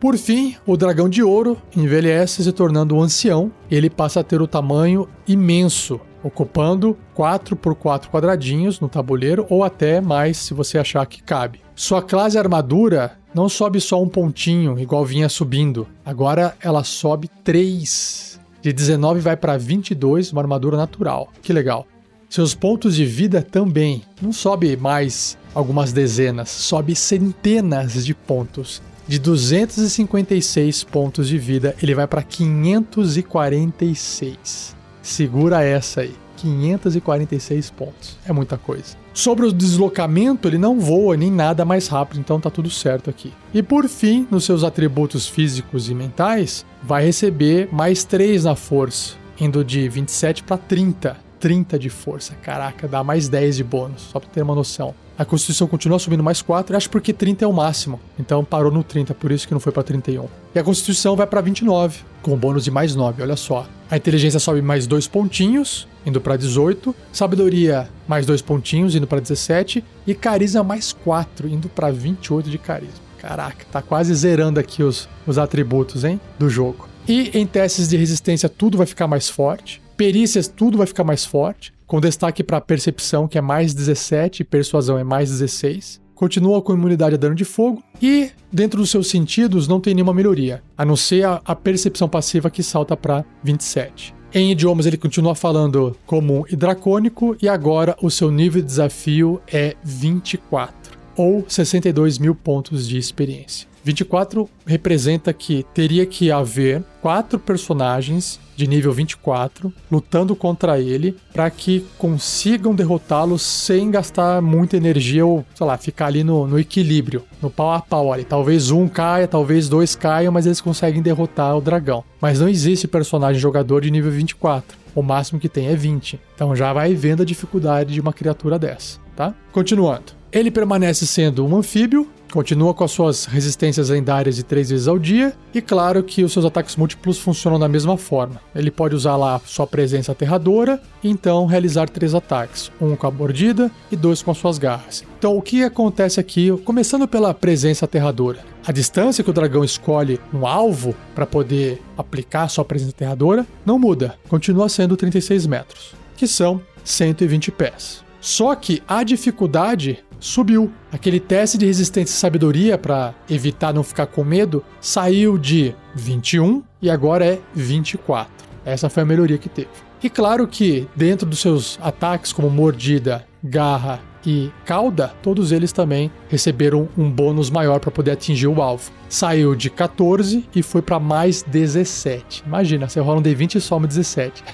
Por 0.00 0.16
fim, 0.16 0.56
o 0.66 0.78
dragão 0.78 1.10
de 1.10 1.22
ouro 1.22 1.58
envelhece 1.76 2.42
se 2.42 2.52
tornando 2.52 2.96
um 2.96 3.02
ancião 3.02 3.52
e 3.70 3.76
ele 3.76 3.90
passa 3.90 4.20
a 4.20 4.24
ter 4.24 4.40
o 4.40 4.46
tamanho 4.46 5.06
imenso, 5.28 6.00
ocupando 6.24 6.96
4 7.14 7.54
por 7.54 7.74
4 7.74 8.10
quadradinhos 8.10 8.80
no 8.80 8.88
tabuleiro 8.88 9.44
ou 9.50 9.62
até 9.62 10.00
mais 10.00 10.38
se 10.38 10.54
você 10.54 10.78
achar 10.78 11.04
que 11.04 11.22
cabe. 11.22 11.60
Sua 11.74 12.00
classe 12.00 12.38
armadura 12.38 13.12
não 13.34 13.46
sobe 13.46 13.78
só 13.78 14.02
um 14.02 14.08
pontinho, 14.08 14.78
igual 14.78 15.04
vinha 15.04 15.28
subindo. 15.28 15.86
Agora 16.02 16.56
ela 16.62 16.82
sobe 16.82 17.28
3. 17.44 18.40
De 18.62 18.72
19 18.72 19.20
vai 19.20 19.36
para 19.36 19.58
22, 19.58 20.32
uma 20.32 20.40
armadura 20.40 20.78
natural. 20.78 21.28
Que 21.42 21.52
legal. 21.52 21.86
Seus 22.26 22.54
pontos 22.54 22.96
de 22.96 23.04
vida 23.04 23.42
também. 23.42 24.02
Não 24.22 24.32
sobe 24.32 24.78
mais 24.78 25.36
algumas 25.54 25.92
dezenas, 25.92 26.48
sobe 26.48 26.94
centenas 26.96 28.06
de 28.06 28.14
pontos 28.14 28.80
de 29.10 29.18
256 29.18 30.84
pontos 30.84 31.26
de 31.26 31.36
vida, 31.36 31.74
ele 31.82 31.96
vai 31.96 32.06
para 32.06 32.22
546. 32.22 34.76
Segura 35.02 35.64
essa 35.64 36.02
aí. 36.02 36.14
546 36.36 37.70
pontos. 37.70 38.16
É 38.24 38.32
muita 38.32 38.56
coisa. 38.56 38.96
Sobre 39.12 39.46
o 39.46 39.52
deslocamento, 39.52 40.46
ele 40.46 40.58
não 40.58 40.78
voa 40.78 41.16
nem 41.16 41.28
nada 41.28 41.64
mais 41.64 41.88
rápido, 41.88 42.20
então 42.20 42.38
tá 42.38 42.50
tudo 42.50 42.70
certo 42.70 43.10
aqui. 43.10 43.32
E 43.52 43.64
por 43.64 43.88
fim, 43.88 44.28
nos 44.30 44.44
seus 44.44 44.62
atributos 44.62 45.26
físicos 45.26 45.90
e 45.90 45.94
mentais, 45.94 46.64
vai 46.80 47.04
receber 47.04 47.68
mais 47.72 48.04
3 48.04 48.44
na 48.44 48.54
força, 48.54 49.16
indo 49.40 49.64
de 49.64 49.88
27 49.88 50.44
para 50.44 50.56
30. 50.56 51.16
30 51.40 51.80
de 51.80 51.90
força. 51.90 52.36
Caraca, 52.36 52.86
dá 52.86 53.02
mais 53.02 53.28
10 53.28 53.56
de 53.56 53.64
bônus, 53.64 54.02
só 54.02 54.20
pra 54.20 54.30
ter 54.30 54.42
uma 54.42 54.54
noção. 54.54 54.94
A 55.20 55.24
Constituição 55.26 55.66
continua 55.66 55.98
subindo 55.98 56.22
mais 56.22 56.40
4, 56.40 56.74
acho 56.74 56.88
porque 56.88 57.12
30 57.12 57.44
é 57.44 57.46
o 57.46 57.52
máximo. 57.52 58.00
Então 58.18 58.42
parou 58.42 58.72
no 58.72 58.82
30, 58.82 59.12
por 59.12 59.30
isso 59.30 59.46
que 59.46 59.52
não 59.52 59.60
foi 59.60 59.70
para 59.70 59.82
31. 59.82 60.26
E 60.54 60.58
a 60.58 60.64
Constituição 60.64 61.14
vai 61.14 61.26
para 61.26 61.42
29, 61.42 62.00
com 62.22 62.34
bônus 62.38 62.64
de 62.64 62.70
mais 62.70 62.94
9, 62.94 63.22
olha 63.22 63.36
só. 63.36 63.66
A 63.90 63.98
inteligência 63.98 64.40
sobe 64.40 64.62
mais 64.62 64.86
2 64.86 65.06
pontinhos, 65.08 65.86
indo 66.06 66.22
para 66.22 66.38
18. 66.38 66.96
Sabedoria, 67.12 67.86
mais 68.08 68.24
2 68.24 68.40
pontinhos, 68.40 68.94
indo 68.94 69.06
para 69.06 69.20
17. 69.20 69.84
E 70.06 70.14
carisma, 70.14 70.64
mais 70.64 70.90
4, 70.90 71.48
indo 71.48 71.68
para 71.68 71.90
28 71.90 72.48
de 72.48 72.56
carisma. 72.56 72.94
Caraca, 73.18 73.66
tá 73.70 73.82
quase 73.82 74.14
zerando 74.14 74.58
aqui 74.58 74.82
os, 74.82 75.06
os 75.26 75.36
atributos, 75.36 76.02
hein? 76.02 76.18
Do 76.38 76.48
jogo. 76.48 76.88
E 77.06 77.30
em 77.38 77.46
testes 77.46 77.90
de 77.90 77.96
resistência, 77.98 78.48
tudo 78.48 78.78
vai 78.78 78.86
ficar 78.86 79.06
mais 79.06 79.28
forte. 79.28 79.82
Perícias, 79.98 80.48
tudo 80.48 80.78
vai 80.78 80.86
ficar 80.86 81.04
mais 81.04 81.26
forte 81.26 81.74
com 81.90 82.00
destaque 82.00 82.44
para 82.44 82.60
percepção, 82.60 83.26
que 83.26 83.36
é 83.36 83.40
mais 83.40 83.74
17, 83.74 84.42
e 84.42 84.44
persuasão 84.44 84.96
é 84.96 85.02
mais 85.02 85.28
16. 85.28 86.00
Continua 86.14 86.62
com 86.62 86.72
imunidade 86.72 87.16
a 87.16 87.18
dano 87.18 87.34
de 87.34 87.44
fogo 87.44 87.82
e, 88.00 88.30
dentro 88.52 88.78
dos 88.78 88.92
seus 88.92 89.08
sentidos, 89.08 89.66
não 89.66 89.80
tem 89.80 89.92
nenhuma 89.92 90.14
melhoria, 90.14 90.62
a 90.78 90.84
não 90.84 90.94
ser 90.94 91.24
a, 91.24 91.42
a 91.44 91.56
percepção 91.56 92.08
passiva 92.08 92.48
que 92.48 92.62
salta 92.62 92.96
para 92.96 93.24
27. 93.42 94.14
Em 94.32 94.52
idiomas, 94.52 94.86
ele 94.86 94.96
continua 94.96 95.34
falando 95.34 95.96
comum 96.06 96.44
e 96.48 96.54
dracônico, 96.54 97.36
e 97.42 97.48
agora 97.48 97.96
o 98.00 98.08
seu 98.08 98.30
nível 98.30 98.62
de 98.62 98.68
desafio 98.68 99.42
é 99.52 99.74
24, 99.82 100.96
ou 101.16 101.44
62 101.48 102.18
mil 102.18 102.36
pontos 102.36 102.86
de 102.86 102.98
experiência. 102.98 103.69
24 103.82 104.48
representa 104.66 105.32
que 105.32 105.64
teria 105.74 106.04
que 106.06 106.30
haver 106.30 106.82
quatro 107.00 107.38
personagens 107.38 108.38
de 108.56 108.66
nível 108.66 108.92
24 108.92 109.72
lutando 109.90 110.36
contra 110.36 110.78
ele 110.78 111.16
para 111.32 111.48
que 111.50 111.86
consigam 111.96 112.74
derrotá-lo 112.74 113.38
sem 113.38 113.90
gastar 113.90 114.42
muita 114.42 114.76
energia 114.76 115.24
ou, 115.24 115.44
sei 115.54 115.66
lá, 115.66 115.78
ficar 115.78 116.06
ali 116.06 116.22
no, 116.22 116.46
no 116.46 116.58
equilíbrio, 116.58 117.24
no 117.40 117.48
pau 117.48 117.72
a 117.72 117.80
pau 117.80 118.12
ali. 118.12 118.24
Talvez 118.24 118.70
um 118.70 118.86
caia, 118.86 119.26
talvez 119.26 119.68
dois 119.68 119.94
caiam, 119.94 120.32
mas 120.32 120.44
eles 120.44 120.60
conseguem 120.60 121.00
derrotar 121.00 121.56
o 121.56 121.60
dragão. 121.60 122.04
Mas 122.20 122.38
não 122.40 122.48
existe 122.48 122.86
personagem 122.86 123.40
jogador 123.40 123.80
de 123.80 123.90
nível 123.90 124.10
24. 124.10 124.78
O 124.94 125.02
máximo 125.02 125.40
que 125.40 125.48
tem 125.48 125.68
é 125.68 125.76
20. 125.76 126.20
Então 126.34 126.54
já 126.54 126.72
vai 126.72 126.94
vendo 126.94 127.22
a 127.22 127.26
dificuldade 127.26 127.94
de 127.94 128.00
uma 128.00 128.12
criatura 128.12 128.58
dessa, 128.58 128.98
tá? 129.16 129.34
Continuando. 129.52 130.19
Ele 130.32 130.50
permanece 130.50 131.06
sendo 131.06 131.44
um 131.44 131.56
anfíbio, 131.56 132.08
Continua 132.30 132.72
com 132.72 132.84
as 132.84 132.92
suas 132.92 133.24
resistências 133.24 133.88
lendárias 133.88 134.36
de 134.36 134.44
três 134.44 134.70
vezes 134.70 134.86
ao 134.86 134.98
dia, 134.98 135.32
e 135.52 135.60
claro 135.60 136.02
que 136.02 136.22
os 136.22 136.32
seus 136.32 136.44
ataques 136.44 136.76
múltiplos 136.76 137.18
funcionam 137.18 137.58
da 137.58 137.68
mesma 137.68 137.96
forma. 137.96 138.40
Ele 138.54 138.70
pode 138.70 138.94
usar 138.94 139.16
lá 139.16 139.40
sua 139.44 139.66
presença 139.66 140.12
aterradora 140.12 140.80
e 141.02 141.10
então 141.10 141.44
realizar 141.46 141.88
três 141.88 142.14
ataques: 142.14 142.70
um 142.80 142.94
com 142.94 143.06
a 143.06 143.10
mordida 143.10 143.70
e 143.90 143.96
dois 143.96 144.22
com 144.22 144.30
as 144.30 144.38
suas 144.38 144.58
garras. 144.58 145.02
Então, 145.18 145.36
o 145.36 145.42
que 145.42 145.64
acontece 145.64 146.20
aqui, 146.20 146.56
começando 146.64 147.08
pela 147.08 147.34
presença 147.34 147.84
aterradora? 147.84 148.38
A 148.64 148.70
distância 148.70 149.24
que 149.24 149.30
o 149.30 149.34
dragão 149.34 149.64
escolhe 149.64 150.20
no 150.32 150.46
alvo 150.46 150.94
para 151.14 151.26
poder 151.26 151.82
aplicar 151.98 152.48
sua 152.48 152.64
presença 152.64 152.92
aterradora 152.92 153.44
não 153.66 153.78
muda, 153.78 154.14
continua 154.28 154.68
sendo 154.68 154.96
36 154.96 155.46
metros, 155.46 155.94
que 156.16 156.28
são 156.28 156.60
120 156.84 157.50
pés. 157.50 158.04
Só 158.20 158.54
que 158.54 158.82
a 158.86 159.02
dificuldade 159.02 159.98
subiu. 160.20 160.70
Aquele 160.92 161.18
teste 161.18 161.58
de 161.58 161.66
resistência 161.66 162.14
e 162.14 162.16
sabedoria 162.16 162.78
para 162.78 163.14
evitar 163.28 163.72
não 163.72 163.82
ficar 163.82 164.06
com 164.06 164.22
medo 164.22 164.62
saiu 164.80 165.36
de 165.38 165.74
21 165.94 166.62
e 166.80 166.90
agora 166.90 167.24
é 167.24 167.40
24. 167.54 168.30
Essa 168.64 168.88
foi 168.88 169.02
a 169.02 169.06
melhoria 169.06 169.38
que 169.38 169.48
teve. 169.48 169.68
E 170.02 170.08
claro 170.08 170.46
que 170.46 170.86
dentro 170.94 171.26
dos 171.26 171.40
seus 171.40 171.78
ataques 171.82 172.32
como 172.32 172.48
mordida, 172.48 173.26
garra 173.42 174.00
e 174.24 174.50
cauda, 174.64 175.12
todos 175.22 175.50
eles 175.52 175.72
também 175.72 176.10
receberam 176.28 176.88
um 176.96 177.10
bônus 177.10 177.50
maior 177.50 177.80
para 177.80 177.90
poder 177.90 178.12
atingir 178.12 178.46
o 178.46 178.62
alvo. 178.62 178.90
Saiu 179.08 179.54
de 179.54 179.70
14 179.70 180.44
e 180.54 180.62
foi 180.62 180.82
para 180.82 180.98
mais 180.98 181.42
17. 181.42 182.44
Imagina, 182.46 182.88
você 182.88 183.00
rola 183.00 183.20
um 183.20 183.22
D20 183.22 183.56
e 183.56 183.60
soma 183.60 183.86
17. 183.88 184.44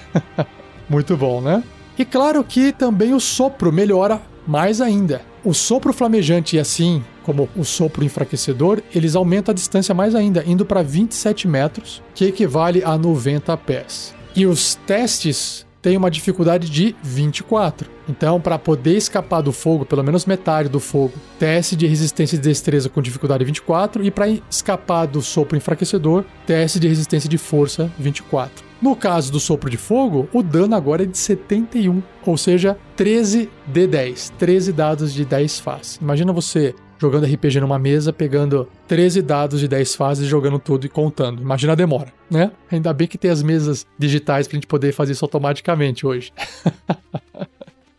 Muito 0.89 1.15
bom, 1.17 1.41
né? 1.41 1.63
E 1.97 2.05
claro 2.05 2.43
que 2.43 2.71
também 2.71 3.13
o 3.13 3.19
sopro 3.19 3.71
melhora 3.71 4.21
mais 4.47 4.79
ainda. 4.81 5.21
O 5.43 5.53
sopro 5.53 5.91
flamejante 5.91 6.55
e 6.55 6.59
assim 6.59 7.03
como 7.23 7.49
o 7.57 7.65
sopro 7.65 8.05
enfraquecedor, 8.05 8.81
eles 8.95 9.13
aumentam 9.13 9.51
a 9.51 9.55
distância 9.55 9.93
mais 9.93 10.15
ainda, 10.15 10.45
indo 10.47 10.65
para 10.65 10.81
27 10.81 11.45
metros, 11.45 12.01
que 12.15 12.23
equivale 12.23 12.81
a 12.85 12.97
90 12.97 13.57
pés. 13.57 14.15
E 14.33 14.45
os 14.45 14.75
testes 14.75 15.66
têm 15.81 15.97
uma 15.97 16.11
dificuldade 16.11 16.69
de 16.69 16.95
24. 17.03 17.89
Então, 18.09 18.39
para 18.39 18.57
poder 18.57 18.95
escapar 18.95 19.41
do 19.41 19.51
fogo, 19.51 19.85
pelo 19.85 20.03
menos 20.03 20.25
metade 20.25 20.69
do 20.69 20.79
fogo, 20.79 21.13
teste 21.37 21.75
de 21.75 21.87
resistência 21.87 22.35
e 22.35 22.39
destreza 22.39 22.89
com 22.89 23.01
dificuldade 23.01 23.43
24 23.43 24.03
e 24.03 24.11
para 24.11 24.27
escapar 24.49 25.05
do 25.05 25.21
sopro 25.21 25.57
enfraquecedor, 25.57 26.23
teste 26.45 26.79
de 26.79 26.87
resistência 26.87 27.29
de 27.29 27.37
força 27.37 27.91
24. 27.99 28.65
No 28.81 28.95
caso 28.95 29.31
do 29.31 29.39
sopro 29.39 29.69
de 29.69 29.77
fogo, 29.77 30.29
o 30.31 30.43
dano 30.43 30.75
agora 30.75 31.03
é 31.03 31.05
de 31.05 31.17
71, 31.17 32.01
ou 32.25 32.37
seja, 32.37 32.77
13 32.95 33.49
de 33.65 33.87
10, 33.87 34.33
13 34.37 34.71
dados 34.71 35.13
de 35.13 35.25
10 35.25 35.59
faces. 35.59 35.95
Imagina 35.95 36.31
você 36.31 36.75
jogando 36.99 37.25
RPG 37.25 37.59
numa 37.59 37.79
mesa, 37.79 38.11
pegando 38.11 38.67
13 38.87 39.21
dados 39.21 39.59
de 39.59 39.67
10 39.67 39.95
fases, 39.95 40.27
jogando 40.27 40.59
tudo 40.59 40.85
e 40.85 40.89
contando. 40.89 41.41
Imagina 41.41 41.73
a 41.73 41.75
demora, 41.75 42.11
né? 42.29 42.51
Ainda 42.71 42.93
bem 42.93 43.07
que 43.07 43.17
tem 43.17 43.31
as 43.31 43.43
mesas 43.43 43.85
digitais 43.97 44.47
pra 44.47 44.55
gente 44.55 44.67
poder 44.67 44.91
fazer 44.91 45.13
isso 45.13 45.25
automaticamente 45.25 46.05
hoje. 46.05 46.31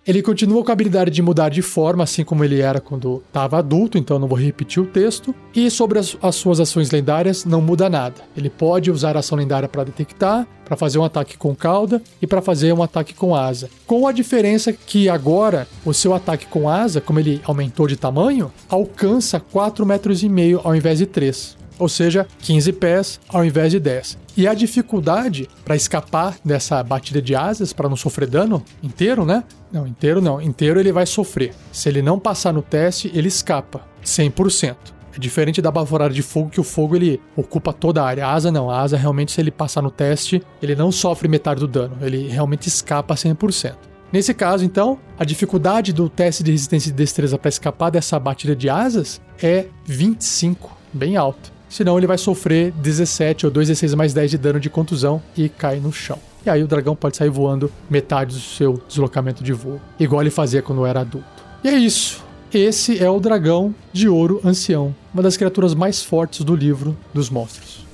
Ele 0.08 0.22
continua 0.22 0.64
com 0.64 0.70
a 0.70 0.72
habilidade 0.72 1.10
de 1.10 1.20
mudar 1.20 1.50
de 1.50 1.60
forma, 1.60 2.02
assim 2.02 2.24
como 2.24 2.42
ele 2.42 2.62
era 2.62 2.80
quando 2.80 3.22
estava 3.26 3.58
adulto, 3.58 3.98
então 3.98 4.18
não 4.18 4.26
vou 4.26 4.38
repetir 4.38 4.82
o 4.82 4.86
texto. 4.86 5.34
E 5.54 5.70
sobre 5.70 5.98
as, 5.98 6.16
as, 6.22 6.34
suas 6.34 6.58
ações 6.58 6.90
lendárias, 6.90 7.44
não 7.44 7.60
muda 7.60 7.90
nada. 7.90 8.22
Ele 8.34 8.48
pode 8.48 8.90
usar 8.90 9.18
a 9.18 9.20
ação 9.20 9.36
lendária 9.36 9.68
para 9.68 9.84
detectar, 9.84 10.48
para 10.64 10.78
fazer 10.78 10.98
um 10.98 11.04
ataque 11.04 11.36
com 11.36 11.54
cauda 11.54 12.00
e 12.22 12.26
para 12.26 12.40
fazer 12.40 12.72
um 12.72 12.82
ataque 12.82 13.12
com 13.12 13.34
asa. 13.36 13.68
Com 13.86 14.08
a 14.08 14.12
diferença 14.12 14.72
que 14.72 15.10
agora 15.10 15.68
o 15.84 15.92
seu 15.92 16.14
ataque 16.14 16.46
com 16.46 16.70
asa, 16.70 17.02
como 17.02 17.20
ele 17.20 17.42
aumentou 17.44 17.86
de 17.86 17.98
tamanho, 17.98 18.50
alcança 18.66 19.38
4,5 19.38 19.84
metros 19.84 20.22
e 20.22 20.28
meio 20.30 20.62
ao 20.64 20.74
invés 20.74 21.00
de 21.00 21.04
3 21.04 21.57
ou 21.78 21.88
seja, 21.88 22.26
15 22.40 22.72
pés 22.72 23.20
ao 23.28 23.44
invés 23.44 23.70
de 23.70 23.80
10. 23.80 24.18
E 24.36 24.46
a 24.46 24.54
dificuldade 24.54 25.48
para 25.64 25.76
escapar 25.76 26.36
dessa 26.44 26.82
batida 26.82 27.20
de 27.20 27.34
asas, 27.34 27.72
para 27.72 27.88
não 27.88 27.96
sofrer 27.96 28.28
dano 28.28 28.62
inteiro, 28.82 29.24
né? 29.24 29.44
Não, 29.72 29.86
inteiro 29.86 30.20
não. 30.20 30.40
Inteiro 30.40 30.78
ele 30.78 30.92
vai 30.92 31.06
sofrer. 31.06 31.52
Se 31.72 31.88
ele 31.88 32.02
não 32.02 32.18
passar 32.18 32.52
no 32.52 32.62
teste, 32.62 33.10
ele 33.14 33.28
escapa 33.28 33.82
100%. 34.04 34.76
É 35.16 35.18
diferente 35.18 35.60
da 35.60 35.70
baforada 35.72 36.14
de 36.14 36.22
fogo, 36.22 36.50
que 36.50 36.60
o 36.60 36.64
fogo 36.64 36.94
ele 36.94 37.20
ocupa 37.36 37.72
toda 37.72 38.02
a 38.02 38.06
área. 38.06 38.26
A 38.26 38.32
asa 38.32 38.52
não. 38.52 38.70
A 38.70 38.80
asa 38.80 38.96
realmente, 38.96 39.32
se 39.32 39.40
ele 39.40 39.50
passar 39.50 39.82
no 39.82 39.90
teste, 39.90 40.40
ele 40.62 40.76
não 40.76 40.92
sofre 40.92 41.26
metade 41.26 41.58
do 41.58 41.66
dano. 41.66 41.96
Ele 42.00 42.28
realmente 42.28 42.68
escapa 42.68 43.14
100%. 43.14 43.74
Nesse 44.12 44.32
caso, 44.32 44.64
então, 44.64 44.98
a 45.18 45.24
dificuldade 45.24 45.92
do 45.92 46.08
teste 46.08 46.42
de 46.42 46.52
resistência 46.52 46.90
e 46.90 46.92
destreza 46.92 47.36
para 47.36 47.48
escapar 47.48 47.90
dessa 47.90 48.18
batida 48.18 48.54
de 48.54 48.70
asas 48.70 49.20
é 49.42 49.66
25, 49.84 50.78
bem 50.92 51.16
alto 51.16 51.57
senão 51.68 51.98
ele 51.98 52.06
vai 52.06 52.18
sofrer 52.18 52.72
17 52.72 53.46
ou 53.46 53.52
2d6 53.52 53.94
mais 53.94 54.14
10 54.14 54.30
de 54.30 54.38
dano 54.38 54.60
de 54.60 54.70
contusão 54.70 55.22
e 55.36 55.48
cai 55.48 55.80
no 55.80 55.92
chão. 55.92 56.18
E 56.46 56.50
aí 56.50 56.62
o 56.62 56.68
dragão 56.68 56.96
pode 56.96 57.16
sair 57.16 57.30
voando 57.30 57.70
metade 57.90 58.34
do 58.34 58.40
seu 58.40 58.80
deslocamento 58.88 59.42
de 59.42 59.52
voo, 59.52 59.80
igual 59.98 60.22
ele 60.22 60.30
fazia 60.30 60.62
quando 60.62 60.86
era 60.86 61.00
adulto. 61.00 61.26
E 61.62 61.68
é 61.68 61.76
isso. 61.76 62.24
Esse 62.52 63.02
é 63.02 63.10
o 63.10 63.20
dragão 63.20 63.74
de 63.92 64.08
ouro 64.08 64.40
ancião, 64.42 64.94
uma 65.12 65.22
das 65.22 65.36
criaturas 65.36 65.74
mais 65.74 66.02
fortes 66.02 66.42
do 66.42 66.56
livro 66.56 66.96
dos 67.12 67.28
monstros. 67.28 67.86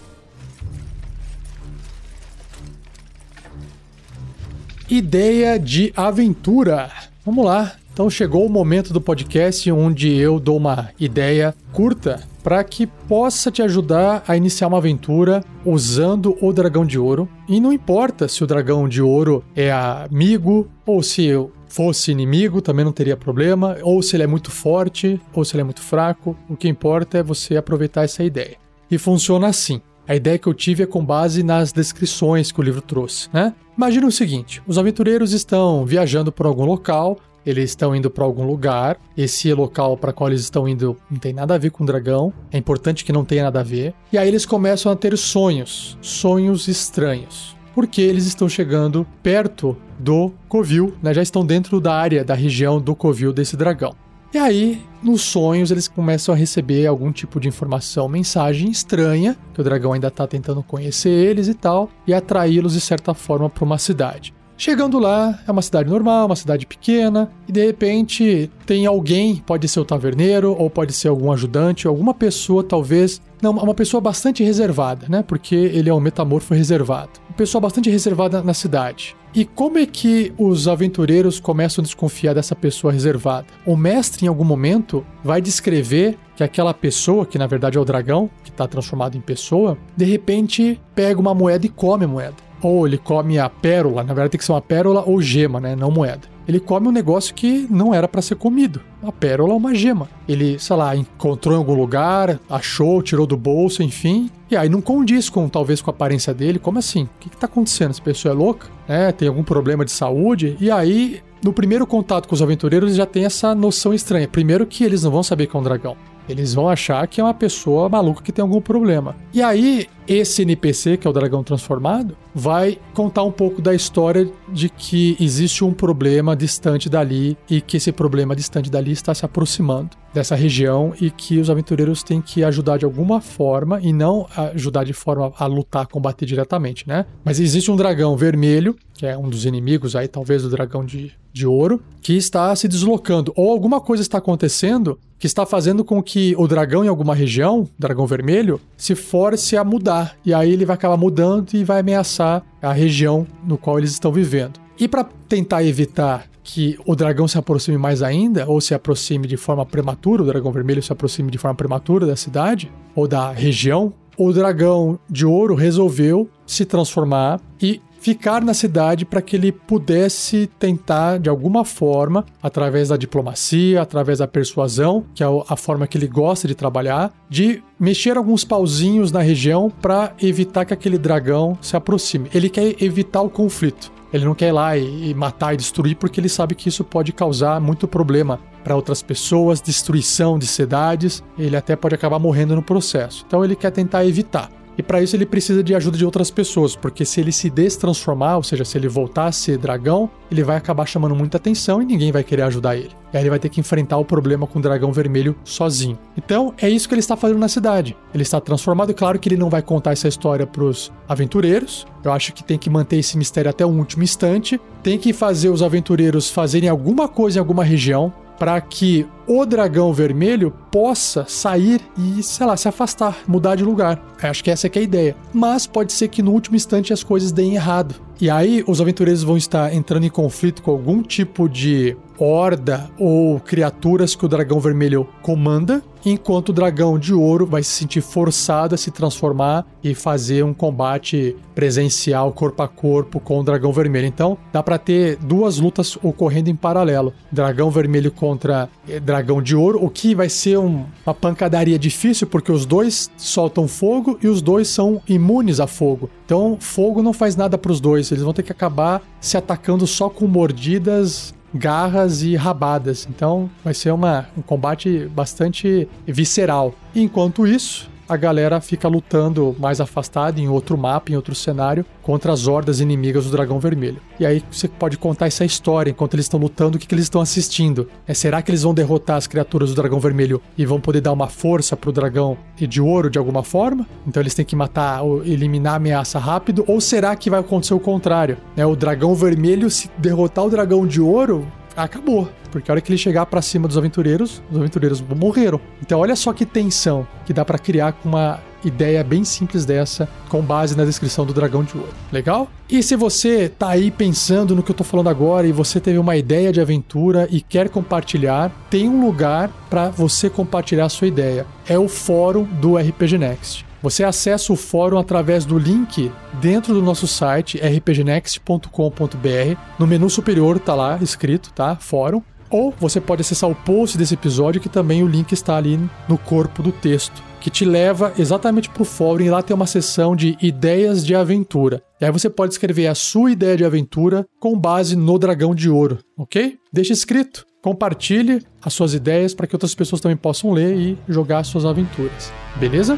Ideia 4.89 5.59
de 5.59 5.93
aventura. 5.97 6.89
Vamos 7.25 7.45
lá. 7.45 7.73
Então 7.93 8.09
chegou 8.09 8.47
o 8.47 8.51
momento 8.51 8.93
do 8.93 9.01
podcast 9.01 9.71
onde 9.73 10.15
eu 10.15 10.39
dou 10.39 10.57
uma 10.57 10.91
ideia 11.01 11.55
curta 11.73 12.23
para 12.45 12.63
que 12.63 12.87
possa 12.87 13.51
te 13.51 13.63
ajudar 13.63 14.23
a 14.29 14.37
iniciar 14.37 14.69
uma 14.69 14.77
aventura 14.77 15.43
usando 15.65 16.37
o 16.43 16.53
dragão 16.53 16.85
de 16.85 16.99
ouro. 16.99 17.27
E 17.49 17.59
não 17.59 17.73
importa 17.73 18.29
se 18.29 18.45
o 18.45 18.47
dragão 18.47 18.87
de 18.87 19.01
ouro 19.01 19.43
é 19.57 19.73
amigo 19.73 20.69
ou 20.85 21.03
se 21.03 21.31
fosse 21.67 22.13
inimigo, 22.13 22.61
também 22.61 22.85
não 22.85 22.93
teria 22.93 23.17
problema, 23.17 23.79
ou 23.83 24.01
se 24.03 24.15
ele 24.15 24.23
é 24.23 24.27
muito 24.27 24.51
forte 24.51 25.19
ou 25.33 25.43
se 25.43 25.57
ele 25.57 25.63
é 25.63 25.65
muito 25.65 25.81
fraco. 25.81 26.37
O 26.47 26.55
que 26.55 26.69
importa 26.69 27.17
é 27.17 27.23
você 27.23 27.57
aproveitar 27.57 28.05
essa 28.05 28.23
ideia. 28.23 28.57
E 28.91 28.99
funciona 28.99 29.49
assim. 29.49 29.81
A 30.07 30.15
ideia 30.15 30.39
que 30.39 30.47
eu 30.47 30.53
tive 30.53 30.83
é 30.83 30.87
com 30.87 31.03
base 31.03 31.43
nas 31.43 31.73
descrições 31.73 32.53
que 32.53 32.61
o 32.61 32.63
livro 32.63 32.83
trouxe, 32.83 33.31
né? 33.33 33.55
Imagina 33.75 34.07
o 34.07 34.13
seguinte: 34.13 34.63
os 34.67 34.77
aventureiros 34.77 35.33
estão 35.33 35.87
viajando 35.87 36.31
por 36.31 36.45
algum 36.45 36.67
local 36.67 37.19
eles 37.45 37.71
estão 37.71 37.95
indo 37.95 38.11
para 38.11 38.25
algum 38.25 38.47
lugar. 38.47 38.99
Esse 39.17 39.53
local 39.53 39.97
para 39.97 40.13
qual 40.13 40.31
eles 40.31 40.43
estão 40.43 40.69
indo 40.69 40.97
não 41.11 41.19
tem 41.19 41.33
nada 41.33 41.55
a 41.55 41.59
ver 41.59 41.71
com 41.71 41.85
o 41.85 41.87
dragão. 41.87 42.33
É 42.51 42.59
importante 42.59 43.05
que 43.05 43.13
não 43.13 43.25
tenha 43.25 43.45
nada 43.45 43.61
a 43.61 43.65
ver. 43.65 43.95
E 44.13 44.19
aí 44.19 44.29
eles 44.29 44.47
começam 44.47 44.91
a 44.91 44.97
ter 44.97 45.17
sonhos, 45.17 45.99
sonhos 46.01 46.69
estranhos. 46.69 47.55
Porque 47.75 48.01
eles 48.01 48.27
estão 48.27 48.49
chegando 48.49 49.07
perto 49.23 49.77
do 49.99 50.33
covil, 50.49 50.95
né? 51.03 51.13
Já 51.13 51.23
estão 51.23 51.45
dentro 51.45 51.81
da 51.81 51.95
área, 51.95 52.25
da 52.25 52.35
região 52.35 52.81
do 52.81 52.95
covil 52.95 53.33
desse 53.33 53.57
dragão. 53.57 53.95
E 54.35 54.39
aí, 54.39 54.83
nos 55.01 55.23
sonhos, 55.23 55.71
eles 55.71 55.87
começam 55.87 56.35
a 56.35 56.37
receber 56.37 56.89
algum 56.89 57.13
tipo 57.13 57.39
de 57.39 57.47
informação, 57.47 58.09
mensagem 58.09 58.69
estranha, 58.69 59.37
que 59.53 59.61
o 59.61 59.65
dragão 59.65 59.93
ainda 59.93 60.09
está 60.09 60.27
tentando 60.27 60.61
conhecer 60.61 61.09
eles 61.09 61.47
e 61.47 61.55
tal, 61.55 61.89
e 62.05 62.13
atraí-los 62.13 62.73
de 62.73 62.81
certa 62.81 63.15
forma 63.15 63.49
para 63.49 63.65
uma 63.65 63.79
cidade. 63.79 64.35
Chegando 64.57 65.01
lá, 65.01 65.40
é 65.47 65.51
uma 65.51 65.62
cidade 65.62 65.90
normal, 65.90 66.27
uma 66.27 66.37
cidade 66.37 66.64
pequena, 66.64 67.29
e 67.49 67.53
de 67.53 67.67
repente 67.67 68.51
tem 68.64 68.87
alguém, 68.87 69.37
pode 69.45 69.67
ser 69.67 69.81
o 69.81 69.85
taverneiro, 69.85 70.55
ou 70.57 70.71
pode 70.71 70.93
ser 70.93 71.09
algum 71.09 71.33
ajudante, 71.33 71.88
alguma 71.88 72.14
pessoa, 72.14 72.62
talvez. 72.62 73.21
Não, 73.43 73.51
uma 73.51 73.75
pessoa 73.75 74.01
bastante 74.01 74.45
reservada, 74.45 75.07
né? 75.09 75.25
Porque 75.27 75.57
ele 75.57 75.90
é 75.90 75.95
um 75.95 76.01
metamorfo 76.01 76.55
reservado. 76.55 77.11
Uma 77.29 77.37
pessoa 77.37 77.61
bastante 77.61 77.90
reservada 77.90 78.43
na 78.43 78.55
cidade. 78.55 79.17
E 79.35 79.45
como 79.45 79.77
é 79.79 79.85
que 79.85 80.33
os 80.38 80.69
aventureiros 80.69 81.40
começam 81.40 81.83
a 81.83 81.85
desconfiar 81.85 82.35
dessa 82.35 82.55
pessoa 82.55 82.93
reservada? 82.93 83.49
O 83.67 83.77
mestre, 83.77 84.25
em 84.25 84.29
algum 84.29 84.45
momento, 84.45 85.05
vai 85.25 85.43
descrever 85.43 86.17
que 86.37 86.45
aquela 86.45 86.73
pessoa, 86.73 87.27
que 87.27 87.37
na 87.37 87.47
verdade 87.49 87.77
é 87.77 87.81
o 87.81 87.85
dragão, 87.85 88.31
que 88.45 88.51
está 88.51 88.69
transformado 88.69 89.17
em 89.17 89.21
pessoa, 89.21 89.77
de 89.97 90.05
repente 90.05 90.81
pega 90.95 91.21
uma 91.21 91.35
moeda 91.35 91.67
e 91.67 91.69
come 91.69 92.05
a 92.05 92.09
moeda 92.09 92.45
ou 92.68 92.87
ele 92.87 92.98
come 92.98 93.38
a 93.38 93.48
pérola, 93.48 94.03
na 94.03 94.14
verdade 94.14 94.31
tem 94.31 94.38
que 94.38 94.44
ser 94.44 94.53
uma 94.53 94.61
pérola 94.61 95.03
ou 95.07 95.20
gema, 95.20 95.61
né, 95.61 95.77
não 95.77 95.90
moeda. 95.90 96.35
Ele 96.46 96.61
come 96.61 96.88
um 96.88 96.92
negócio 96.92 97.35
que 97.35 97.66
não 97.70 97.94
era 97.94 98.07
para 98.07 98.20
ser 98.20 98.35
comido. 98.35 98.81
A 99.03 99.11
pérola 99.11 99.55
é 99.55 99.57
uma 99.57 99.74
gema. 99.74 100.09
Ele, 100.29 100.59
sei 100.59 100.77
lá, 100.77 100.94
encontrou 100.94 101.55
em 101.55 101.59
algum 101.59 101.74
lugar, 101.74 102.38
achou, 102.50 103.03
tirou 103.03 103.27
do 103.27 103.37
bolso, 103.37 103.83
enfim. 103.83 104.31
E 104.50 104.57
aí 104.57 104.68
não 104.68 104.83
condiz 104.83 105.31
com 105.31 105.48
talvez 105.48 105.81
com 105.81 105.90
a 105.90 105.94
aparência 105.94 106.35
dele. 106.35 106.59
Como 106.59 106.79
assim? 106.79 107.05
O 107.05 107.09
que, 107.18 107.31
que 107.31 107.37
tá 107.37 107.46
acontecendo? 107.46 107.90
Essa 107.90 108.03
pessoa 108.03 108.35
é 108.35 108.37
louca? 108.37 108.66
É, 108.87 109.11
tem 109.11 109.27
algum 109.27 109.42
problema 109.42 109.87
de 109.87 109.92
saúde? 109.92 110.55
E 110.61 110.70
aí, 110.70 111.22
no 111.42 111.53
primeiro 111.53 111.87
contato 111.87 112.29
com 112.29 112.35
os 112.35 112.42
aventureiros, 112.42 112.94
já 112.94 113.07
tem 113.07 113.24
essa 113.24 113.55
noção 113.55 113.94
estranha. 113.94 114.29
Primeiro 114.29 114.66
que 114.66 114.85
eles 114.85 115.03
não 115.03 115.11
vão 115.11 115.22
saber 115.22 115.46
que 115.46 115.57
é 115.57 115.59
um 115.59 115.62
dragão. 115.62 115.96
Eles 116.29 116.55
vão 116.55 116.69
achar 116.69 117.07
que 117.07 117.21
é 117.21 117.25
uma 117.25 117.35
pessoa 117.35 117.89
maluca 117.89 118.23
que 118.23 118.33
tem 118.33 118.43
algum 118.43 118.61
problema. 118.61 119.15
E 119.33 119.43
aí, 119.43 119.87
esse 120.07 120.43
NPC, 120.43 120.97
que 120.97 121.07
é 121.07 121.11
o 121.11 121.13
dragão 121.13 121.43
transformado, 121.43 122.17
vai 122.35 122.79
contar 122.93 123.23
um 123.23 123.33
pouco 123.33 123.63
da 123.63 123.75
história 123.75 124.31
de 124.49 124.69
que 124.69 125.17
existe 125.21 125.65
um 125.65 125.73
problema 125.73 126.37
distante 126.37 126.89
dali 126.89 127.37
e 127.49 127.61
que 127.61 127.77
esse 127.77 127.93
problema 127.93 128.35
distante 128.35 128.71
dali 128.71 128.93
está 128.93 129.15
se 129.15 129.25
aproximando 129.25 129.91
dessa 130.13 130.35
região 130.35 130.95
e 131.01 131.11
que 131.11 131.39
os 131.39 131.51
aventureiros 131.51 132.03
têm 132.03 132.21
que 132.21 132.45
ajudar 132.45 132.79
de 132.79 132.85
alguma 132.85 133.21
forma 133.21 133.81
e 133.83 133.93
não 133.93 134.27
ajudar 134.55 134.85
de 134.85 134.93
forma 134.93 135.33
a 135.37 135.47
lutar, 135.47 135.87
combater 135.89 136.25
diretamente, 136.25 136.87
né? 136.87 137.05
Mas 137.25 137.40
existe 137.40 137.71
um 137.71 137.77
dragão 137.77 138.17
vermelho, 138.17 138.77
que 138.94 139.07
é 139.07 139.19
um 139.19 139.29
dos 139.29 139.44
inimigos 139.44 139.96
aí, 139.96 140.07
talvez 140.07 140.44
o 140.44 140.48
dragão 140.48 140.85
de, 140.85 141.13
de 141.33 141.46
ouro, 141.46 141.83
que 142.01 142.17
está 142.17 142.55
se 142.55 142.69
deslocando 142.69 143.33
ou 143.35 143.51
alguma 143.51 143.81
coisa 143.81 144.03
está 144.03 144.19
acontecendo 144.19 144.98
que 145.25 145.27
está 145.27 145.46
fazendo 145.46 145.83
com 145.83 146.02
que 146.02 146.35
o 146.37 146.46
dragão 146.46 146.85
em 146.85 146.88
alguma 146.88 147.14
região, 147.14 147.66
dragão 147.79 148.06
vermelho, 148.06 148.60
se 148.77 148.94
force 148.94 149.56
a 149.56 149.64
mudar. 149.64 150.18
E 150.22 150.35
aí 150.35 150.52
ele 150.52 150.66
vai 150.66 150.75
acabar 150.75 150.98
mudando 150.98 151.54
e 151.54 151.64
vai 151.64 151.81
ameaçar 151.81 152.42
a 152.60 152.75
região 152.75 153.27
no 153.42 153.56
qual 153.56 153.79
eles 153.79 153.92
estão 153.92 154.12
vivendo. 154.12 154.60
E 154.79 154.87
para 154.87 155.02
tentar 155.27 155.64
evitar 155.64 156.27
que 156.42 156.79
o 156.85 156.94
dragão 156.94 157.27
se 157.27 157.38
aproxime 157.38 157.79
mais 157.79 158.02
ainda, 158.02 158.46
ou 158.46 158.60
se 158.60 158.75
aproxime 158.75 159.27
de 159.27 159.38
forma 159.38 159.64
prematura, 159.64 160.22
o 160.22 160.27
dragão 160.27 160.52
vermelho 160.52 160.83
se 160.83 160.92
aproxime 160.92 161.31
de 161.31 161.38
forma 161.38 161.54
prematura 161.54 162.04
da 162.04 162.16
cidade 162.16 162.70
ou 162.94 163.08
da 163.08 163.31
região, 163.31 163.94
o 164.18 164.31
dragão 164.31 164.98
de 165.08 165.25
ouro 165.25 165.54
resolveu 165.54 166.29
se 166.46 166.66
transformar 166.66 167.40
e 167.62 167.81
ficar 168.05 168.44
na 168.44 168.52
cidade 168.52 169.07
para 169.07 169.23
que 169.23 169.35
ele 169.35 169.50
pudesse 169.50 170.46
tentar, 170.59 171.19
de 171.19 171.31
alguma 171.31 171.65
forma, 171.65 172.27
através 172.42 172.90
da 172.90 172.98
diplomacia, 172.98 173.81
através 173.81 174.19
da 174.19 174.29
persuasão, 174.29 175.07
que 175.15 175.25
é 175.25 175.27
a 175.48 175.57
forma 175.57 175.87
que 175.87 175.96
ele 175.96 176.07
gosta 176.07 176.46
de 176.46 176.55
trabalhar, 176.55 177.11
de 177.31 177.63
mexer 177.81 178.19
alguns 178.19 178.44
pauzinhos 178.44 179.11
na 179.11 179.23
região 179.23 179.73
para 179.81 180.13
evitar 180.21 180.67
que 180.67 180.75
aquele 180.75 180.98
dragão 180.98 181.57
se 181.63 181.79
aproxime. 181.79 182.29
Ele 182.35 182.50
quer 182.50 182.77
evitar 182.83 183.23
o 183.23 183.31
conflito. 183.31 183.90
Ele 184.13 184.27
não 184.27 184.35
quer 184.35 184.48
ir 184.48 184.52
lá 184.52 184.77
e, 184.77 185.15
matar 185.15 185.55
e 185.55 185.57
destruir 185.57 185.96
porque 185.96 186.21
ele 186.21 186.29
sabe 186.29 186.55
que 186.55 186.69
isso 186.69 186.85
pode 186.85 187.11
causar 187.11 187.59
muito 187.59 187.88
problema 187.88 188.38
para 188.63 188.77
outras 188.77 189.02
pessoas, 189.02 189.63
destruição 189.63 190.38
de 190.38 190.46
cidades. 190.46 191.23
Ele 191.38 191.57
até 191.57 191.75
pode 191.75 191.94
acabar 191.94 192.19
morrendo 192.19 192.55
no 192.55 192.63
processo. 192.63 193.25
Então 193.27 193.42
ele 193.42 193.57
quer 193.57 193.71
tentar 193.71 194.05
evitar. 194.05 194.50
E 194.77 194.83
para 194.83 195.02
isso 195.02 195.16
ele 195.16 195.27
precisa 195.27 195.62
de 195.62 195.75
ajuda 195.75 195.96
de 195.96 196.04
outras 196.04 196.31
pessoas, 196.31 196.75
porque 196.75 197.04
se 197.04 197.20
ele 197.20 197.33
se 197.33 197.48
destransformar, 197.48 198.37
ou 198.37 198.42
seja, 198.42 198.64
se 198.64 198.77
ele 198.77 198.88
voltar 198.88 199.27
a 199.27 199.33
ser 199.33 199.58
dragão, 199.58 200.10
ele 200.31 200.42
vai 200.42 200.56
acabar 200.56 200.87
chamando 200.87 201.14
muita 201.14 201.37
atenção 201.37 201.81
e 201.81 201.85
ninguém 201.85 202.10
vai 202.10 202.25
querer 202.25 202.42
ajudar 202.42 202.77
ele. 202.77 202.90
E 203.12 203.16
aí 203.16 203.22
ele 203.22 203.31
vai 203.31 203.38
ter 203.38 203.48
que 203.48 203.60
enfrentar 203.60 203.96
o 203.98 204.04
problema 204.04 204.46
com 204.46 204.58
o 204.58 204.62
dragão 204.62 204.92
vermelho 204.92 205.37
sozinho. 205.44 205.96
Então 206.16 206.52
é 206.58 206.68
isso 206.68 206.88
que 206.88 206.94
ele 206.94 207.00
está 207.00 207.16
fazendo 207.16 207.38
na 207.38 207.48
cidade. 207.48 207.96
Ele 208.12 208.22
está 208.22 208.40
transformado, 208.40 208.90
e 208.90 208.94
claro 208.94 209.18
que 209.18 209.29
ele 209.29 209.37
não 209.37 209.48
vai 209.48 209.62
contar 209.62 209.92
essa 209.92 210.08
história 210.08 210.46
para 210.46 210.64
os 210.64 210.92
aventureiros. 211.08 211.87
Eu 212.02 212.12
acho 212.12 212.33
que 212.33 212.42
tem 212.42 212.58
que 212.58 212.68
manter 212.68 212.96
esse 212.96 213.16
mistério 213.16 213.50
até 213.50 213.64
o 213.64 213.68
último 213.68 214.02
instante. 214.02 214.60
Tem 214.83 214.98
que 214.98 215.12
fazer 215.12 215.48
os 215.48 215.62
aventureiros 215.62 216.29
fazerem 216.29 216.68
alguma 216.68 217.08
coisa 217.08 217.38
em 217.38 217.40
alguma 217.40 217.62
região 217.62 218.12
para 218.39 218.61
que 218.61 219.07
o 219.27 219.45
dragão 219.47 219.93
vermelho 219.93 220.53
possa 220.71 221.25
sair 221.27 221.81
e, 221.97 222.23
sei 222.23 222.47
lá, 222.47 222.57
se 222.57 222.69
afastar, 222.69 223.19
mudar 223.27 223.57
de 223.57 223.65
lugar. 223.65 224.03
Acho 224.23 224.43
que 224.43 224.51
essa 224.51 224.67
é, 224.67 224.71
que 224.71 224.79
é 224.79 224.83
a 224.83 224.85
ideia. 224.85 225.17
Mas 225.33 225.67
pode 225.67 225.93
ser 225.93 226.09
que 226.09 226.23
no 226.23 226.33
último 226.33 226.57
instante 226.57 226.93
as 226.93 227.03
coisas 227.03 227.33
deem 227.33 227.55
errado. 227.55 227.95
E 228.21 228.31
aí 228.31 228.65
os 228.67 228.81
aventureiros 228.81 229.23
vão 229.23 229.37
estar 229.37 229.75
entrando 229.75 230.05
em 230.05 230.11
conflito 230.11 230.63
com 230.63 230.71
algum 230.71 231.03
tipo 231.03 231.49
de 231.49 231.97
horda 232.19 232.90
ou 232.98 233.40
criaturas 233.40 234.15
que 234.15 234.25
o 234.25 234.29
dragão 234.29 234.60
vermelho 234.60 235.06
comanda, 235.23 235.83
enquanto 236.04 236.50
o 236.50 236.52
dragão 236.52 236.98
de 236.98 237.15
ouro 237.15 237.46
vai 237.46 237.62
se 237.62 237.71
sentir 237.71 238.00
forçado 238.00 238.75
a 238.75 238.79
se 238.79 238.90
transformar 238.90 239.67
e 239.83 239.94
fazer 239.94 240.44
um 240.44 240.52
combate 240.52 241.37
presencial 241.54 242.33
corpo 242.33 242.62
a 242.62 242.69
corpo 242.69 243.21
com 243.21 243.40
o 243.40 243.42
dragão 243.42 243.73
vermelho. 243.73 244.06
Então, 244.06 244.37
dá 244.52 244.62
para 244.62 244.79
ter 244.79 245.17
duas 245.17 245.58
lutas 245.58 245.96
ocorrendo 246.02 246.50
em 246.50 246.56
paralelo: 246.56 247.12
dragão 247.31 247.71
vermelho 247.71 248.10
contra 248.10 248.69
eh, 248.88 249.00
dragão 249.00 249.40
de 249.40 249.56
ouro, 249.56 249.83
o 249.83 249.88
que 249.88 250.15
vai 250.15 250.29
ser 250.29 250.58
um, 250.58 250.85
uma 251.06 251.15
pancadaria 251.15 251.79
difícil 251.79 252.27
porque 252.27 252.52
os 252.52 252.67
dois 252.67 253.10
soltam 253.17 253.67
fogo 253.67 254.19
e 254.23 254.29
os 254.29 254.42
dois 254.42 254.69
são 254.69 255.00
imunes 255.08 255.60
a 255.60 255.67
fogo. 255.67 256.10
Então, 256.25 256.56
fogo 256.60 257.02
não 257.02 257.12
faz 257.12 257.37
nada 257.37 257.56
para 257.56 257.73
os 257.73 257.81
dois, 257.81 258.10
eles 258.10 258.25
vão 258.25 258.33
ter 258.33 258.42
que 258.42 258.52
acabar 258.52 259.02
se 259.21 259.37
atacando 259.37 259.87
só 259.87 260.08
com 260.08 260.27
mordidas 260.27 261.34
garras 261.55 262.23
e 262.23 262.35
rabadas. 262.35 263.07
Então 263.09 263.48
vai 263.63 263.73
ser 263.73 263.92
uma, 263.92 264.27
um 264.37 264.42
combate 264.42 265.07
bastante 265.15 265.88
visceral. 266.07 266.75
Enquanto 266.94 267.46
isso, 267.46 267.88
a 268.09 268.17
galera 268.17 268.61
fica 268.61 268.88
lutando 268.88 269.55
mais 269.59 269.81
afastada 269.81 270.40
em 270.40 270.48
outro 270.48 270.77
mapa, 270.77 271.11
em 271.11 271.17
outro 271.17 271.35
cenário, 271.35 271.85
contra 272.02 272.33
as 272.33 272.46
hordas 272.46 272.81
inimigas 272.81 273.25
do 273.25 273.31
Dragão 273.31 273.59
Vermelho. 273.59 274.00
E 274.19 274.27
aí 274.27 274.42
você 274.50 274.69
pode 274.69 274.98
contar 274.98 275.27
essa 275.27 275.44
história 275.44 275.90
enquanto 275.90 276.15
eles 276.15 276.27
estão 276.27 276.38
lutando, 276.38 276.77
o 276.77 276.81
que, 276.81 276.87
que 276.87 276.94
eles 276.94 277.07
estão 277.07 277.21
assistindo. 277.21 277.88
É, 278.07 278.15
será 278.15 278.42
que 278.42 278.50
eles 278.50 278.63
vão 278.63 278.75
derrotar 278.75 279.17
as 279.17 279.27
criaturas 279.27 279.71
do 279.71 279.77
Dragão 279.77 279.98
Vermelho 280.00 280.40
e 280.57 280.67
vão 280.67 280.81
poder 280.81 281.00
dar 281.00 281.13
uma 281.13 281.29
força 281.29 281.77
pro 281.77 281.92
dragão 281.92 282.37
de 282.57 282.81
ouro 282.81 283.11
de 283.11 283.19
alguma 283.19 283.42
forma? 283.42 283.87
Então 284.07 284.23
eles 284.23 284.35
têm 284.35 284.44
que 284.44 284.57
matar 284.57 285.02
ou 285.02 285.25
eliminar 285.25 285.75
a 285.75 285.77
ameaça 285.77 286.19
rápido? 286.19 286.65
Ou 286.67 286.81
será 286.81 287.17
que 287.17 287.31
vai 287.31 287.40
acontecer 287.40 287.75
o 287.75 287.81
contrário? 287.81 288.37
É, 288.57 288.67
o 288.67 288.77
Dragão 288.77 289.15
Vermelho, 289.15 289.71
se 289.71 289.90
derrotar 289.98 290.44
o 290.44 290.50
Dragão 290.50 290.87
de 290.87 291.00
Ouro, 291.00 291.46
acabou. 291.77 292.29
Porque 292.55 292.71
a 292.71 292.75
hora 292.75 292.81
que 292.81 292.88
ele 292.88 292.96
chegar 292.96 293.27
para 293.27 293.42
cima 293.42 293.67
dos 293.67 293.77
aventureiros, 293.77 294.40
os 294.48 294.57
aventureiros 294.57 295.00
morreram. 295.00 295.61
Então 295.83 295.98
olha 295.98 296.15
só 296.15 296.33
que 296.33 296.46
tensão 296.46 297.05
que 297.27 297.33
dá 297.33 297.44
para 297.44 297.59
criar 297.59 297.94
com 297.94 298.09
uma 298.09 298.38
ideia 298.65 299.02
bem 299.02 299.25
simples 299.25 299.67
dessa, 299.67 300.09
com 300.29 300.40
base 300.40 300.77
na 300.77 300.85
descrição 300.85 301.27
do 301.27 301.35
dragão 301.35 301.65
de 301.65 301.77
ouro. 301.77 301.92
Legal? 302.13 302.48
E 302.71 302.81
se 302.81 302.94
você 302.94 303.48
tá 303.48 303.71
aí 303.71 303.90
pensando 303.90 304.55
no 304.55 304.63
que 304.63 304.71
eu 304.71 304.75
tô 304.75 304.85
falando 304.85 305.09
agora 305.09 305.48
e 305.48 305.52
você 305.52 305.81
teve 305.81 305.98
uma 305.98 306.17
ideia 306.17 306.52
de 306.52 306.61
aventura 306.61 307.27
e 307.29 307.40
quer 307.40 307.69
compartilhar, 307.69 308.52
tem 308.71 308.88
um 308.88 309.05
lugar 309.05 309.50
para 309.69 309.88
você 309.88 310.31
compartilhar 310.31 310.85
a 310.85 310.88
sua 310.88 311.09
ideia. 311.09 311.44
É 311.67 311.77
o 311.77 311.88
fórum 311.88 312.44
do 312.44 312.77
RPG 312.77 313.19
Next. 313.19 313.67
Você 313.83 314.05
acessa 314.05 314.50
o 314.50 314.57
fórum 314.57 314.96
através 314.96 315.44
do 315.44 315.59
link 315.59 316.11
dentro 316.40 316.73
do 316.73 316.81
nosso 316.81 317.09
site 317.09 317.59
rpgnext.com.br. 317.59 319.59
No 319.79 319.87
menu 319.87 320.09
superior 320.09 320.59
tá 320.61 320.75
lá 320.75 320.98
escrito, 321.02 321.52
tá? 321.52 321.77
Fórum. 321.77 322.23
Ou 322.55 322.73
você 322.79 323.00
pode 323.00 323.21
acessar 323.21 323.50
o 323.50 323.55
post 323.55 323.98
desse 323.98 324.15
episódio, 324.15 324.61
que 324.61 324.69
também 324.69 325.02
o 325.02 325.09
link 325.09 325.33
está 325.33 325.57
ali 325.57 325.77
no 326.09 326.17
corpo 326.17 326.63
do 326.63 326.71
texto, 326.71 327.21
que 327.40 327.50
te 327.50 327.65
leva 327.65 328.13
exatamente 328.17 328.71
para 328.71 328.83
o 328.83 328.85
fórum 328.85 329.25
e 329.25 329.29
lá 329.29 329.42
tem 329.42 329.57
uma 329.57 329.67
seção 329.67 330.15
de 330.15 330.38
ideias 330.40 331.05
de 331.05 331.17
aventura. 331.17 331.83
E 332.00 332.05
aí 332.05 332.13
você 332.13 332.31
pode 332.31 332.52
escrever 332.52 332.87
a 332.87 332.94
sua 332.94 333.33
ideia 333.33 333.57
de 333.57 333.65
aventura 333.65 334.25
com 334.38 334.57
base 334.57 334.94
no 334.94 335.19
dragão 335.19 335.52
de 335.52 335.69
ouro, 335.69 335.98
ok? 336.17 336.57
Deixa 336.73 336.92
escrito. 336.92 337.44
Compartilhe 337.61 338.40
as 338.63 338.73
suas 338.73 338.94
ideias 338.94 339.35
para 339.35 339.48
que 339.48 339.57
outras 339.57 339.75
pessoas 339.75 340.00
também 340.00 340.17
possam 340.17 340.52
ler 340.52 340.77
e 340.77 340.96
jogar 341.09 341.42
suas 341.42 341.65
aventuras. 341.65 342.33
Beleza? 342.55 342.96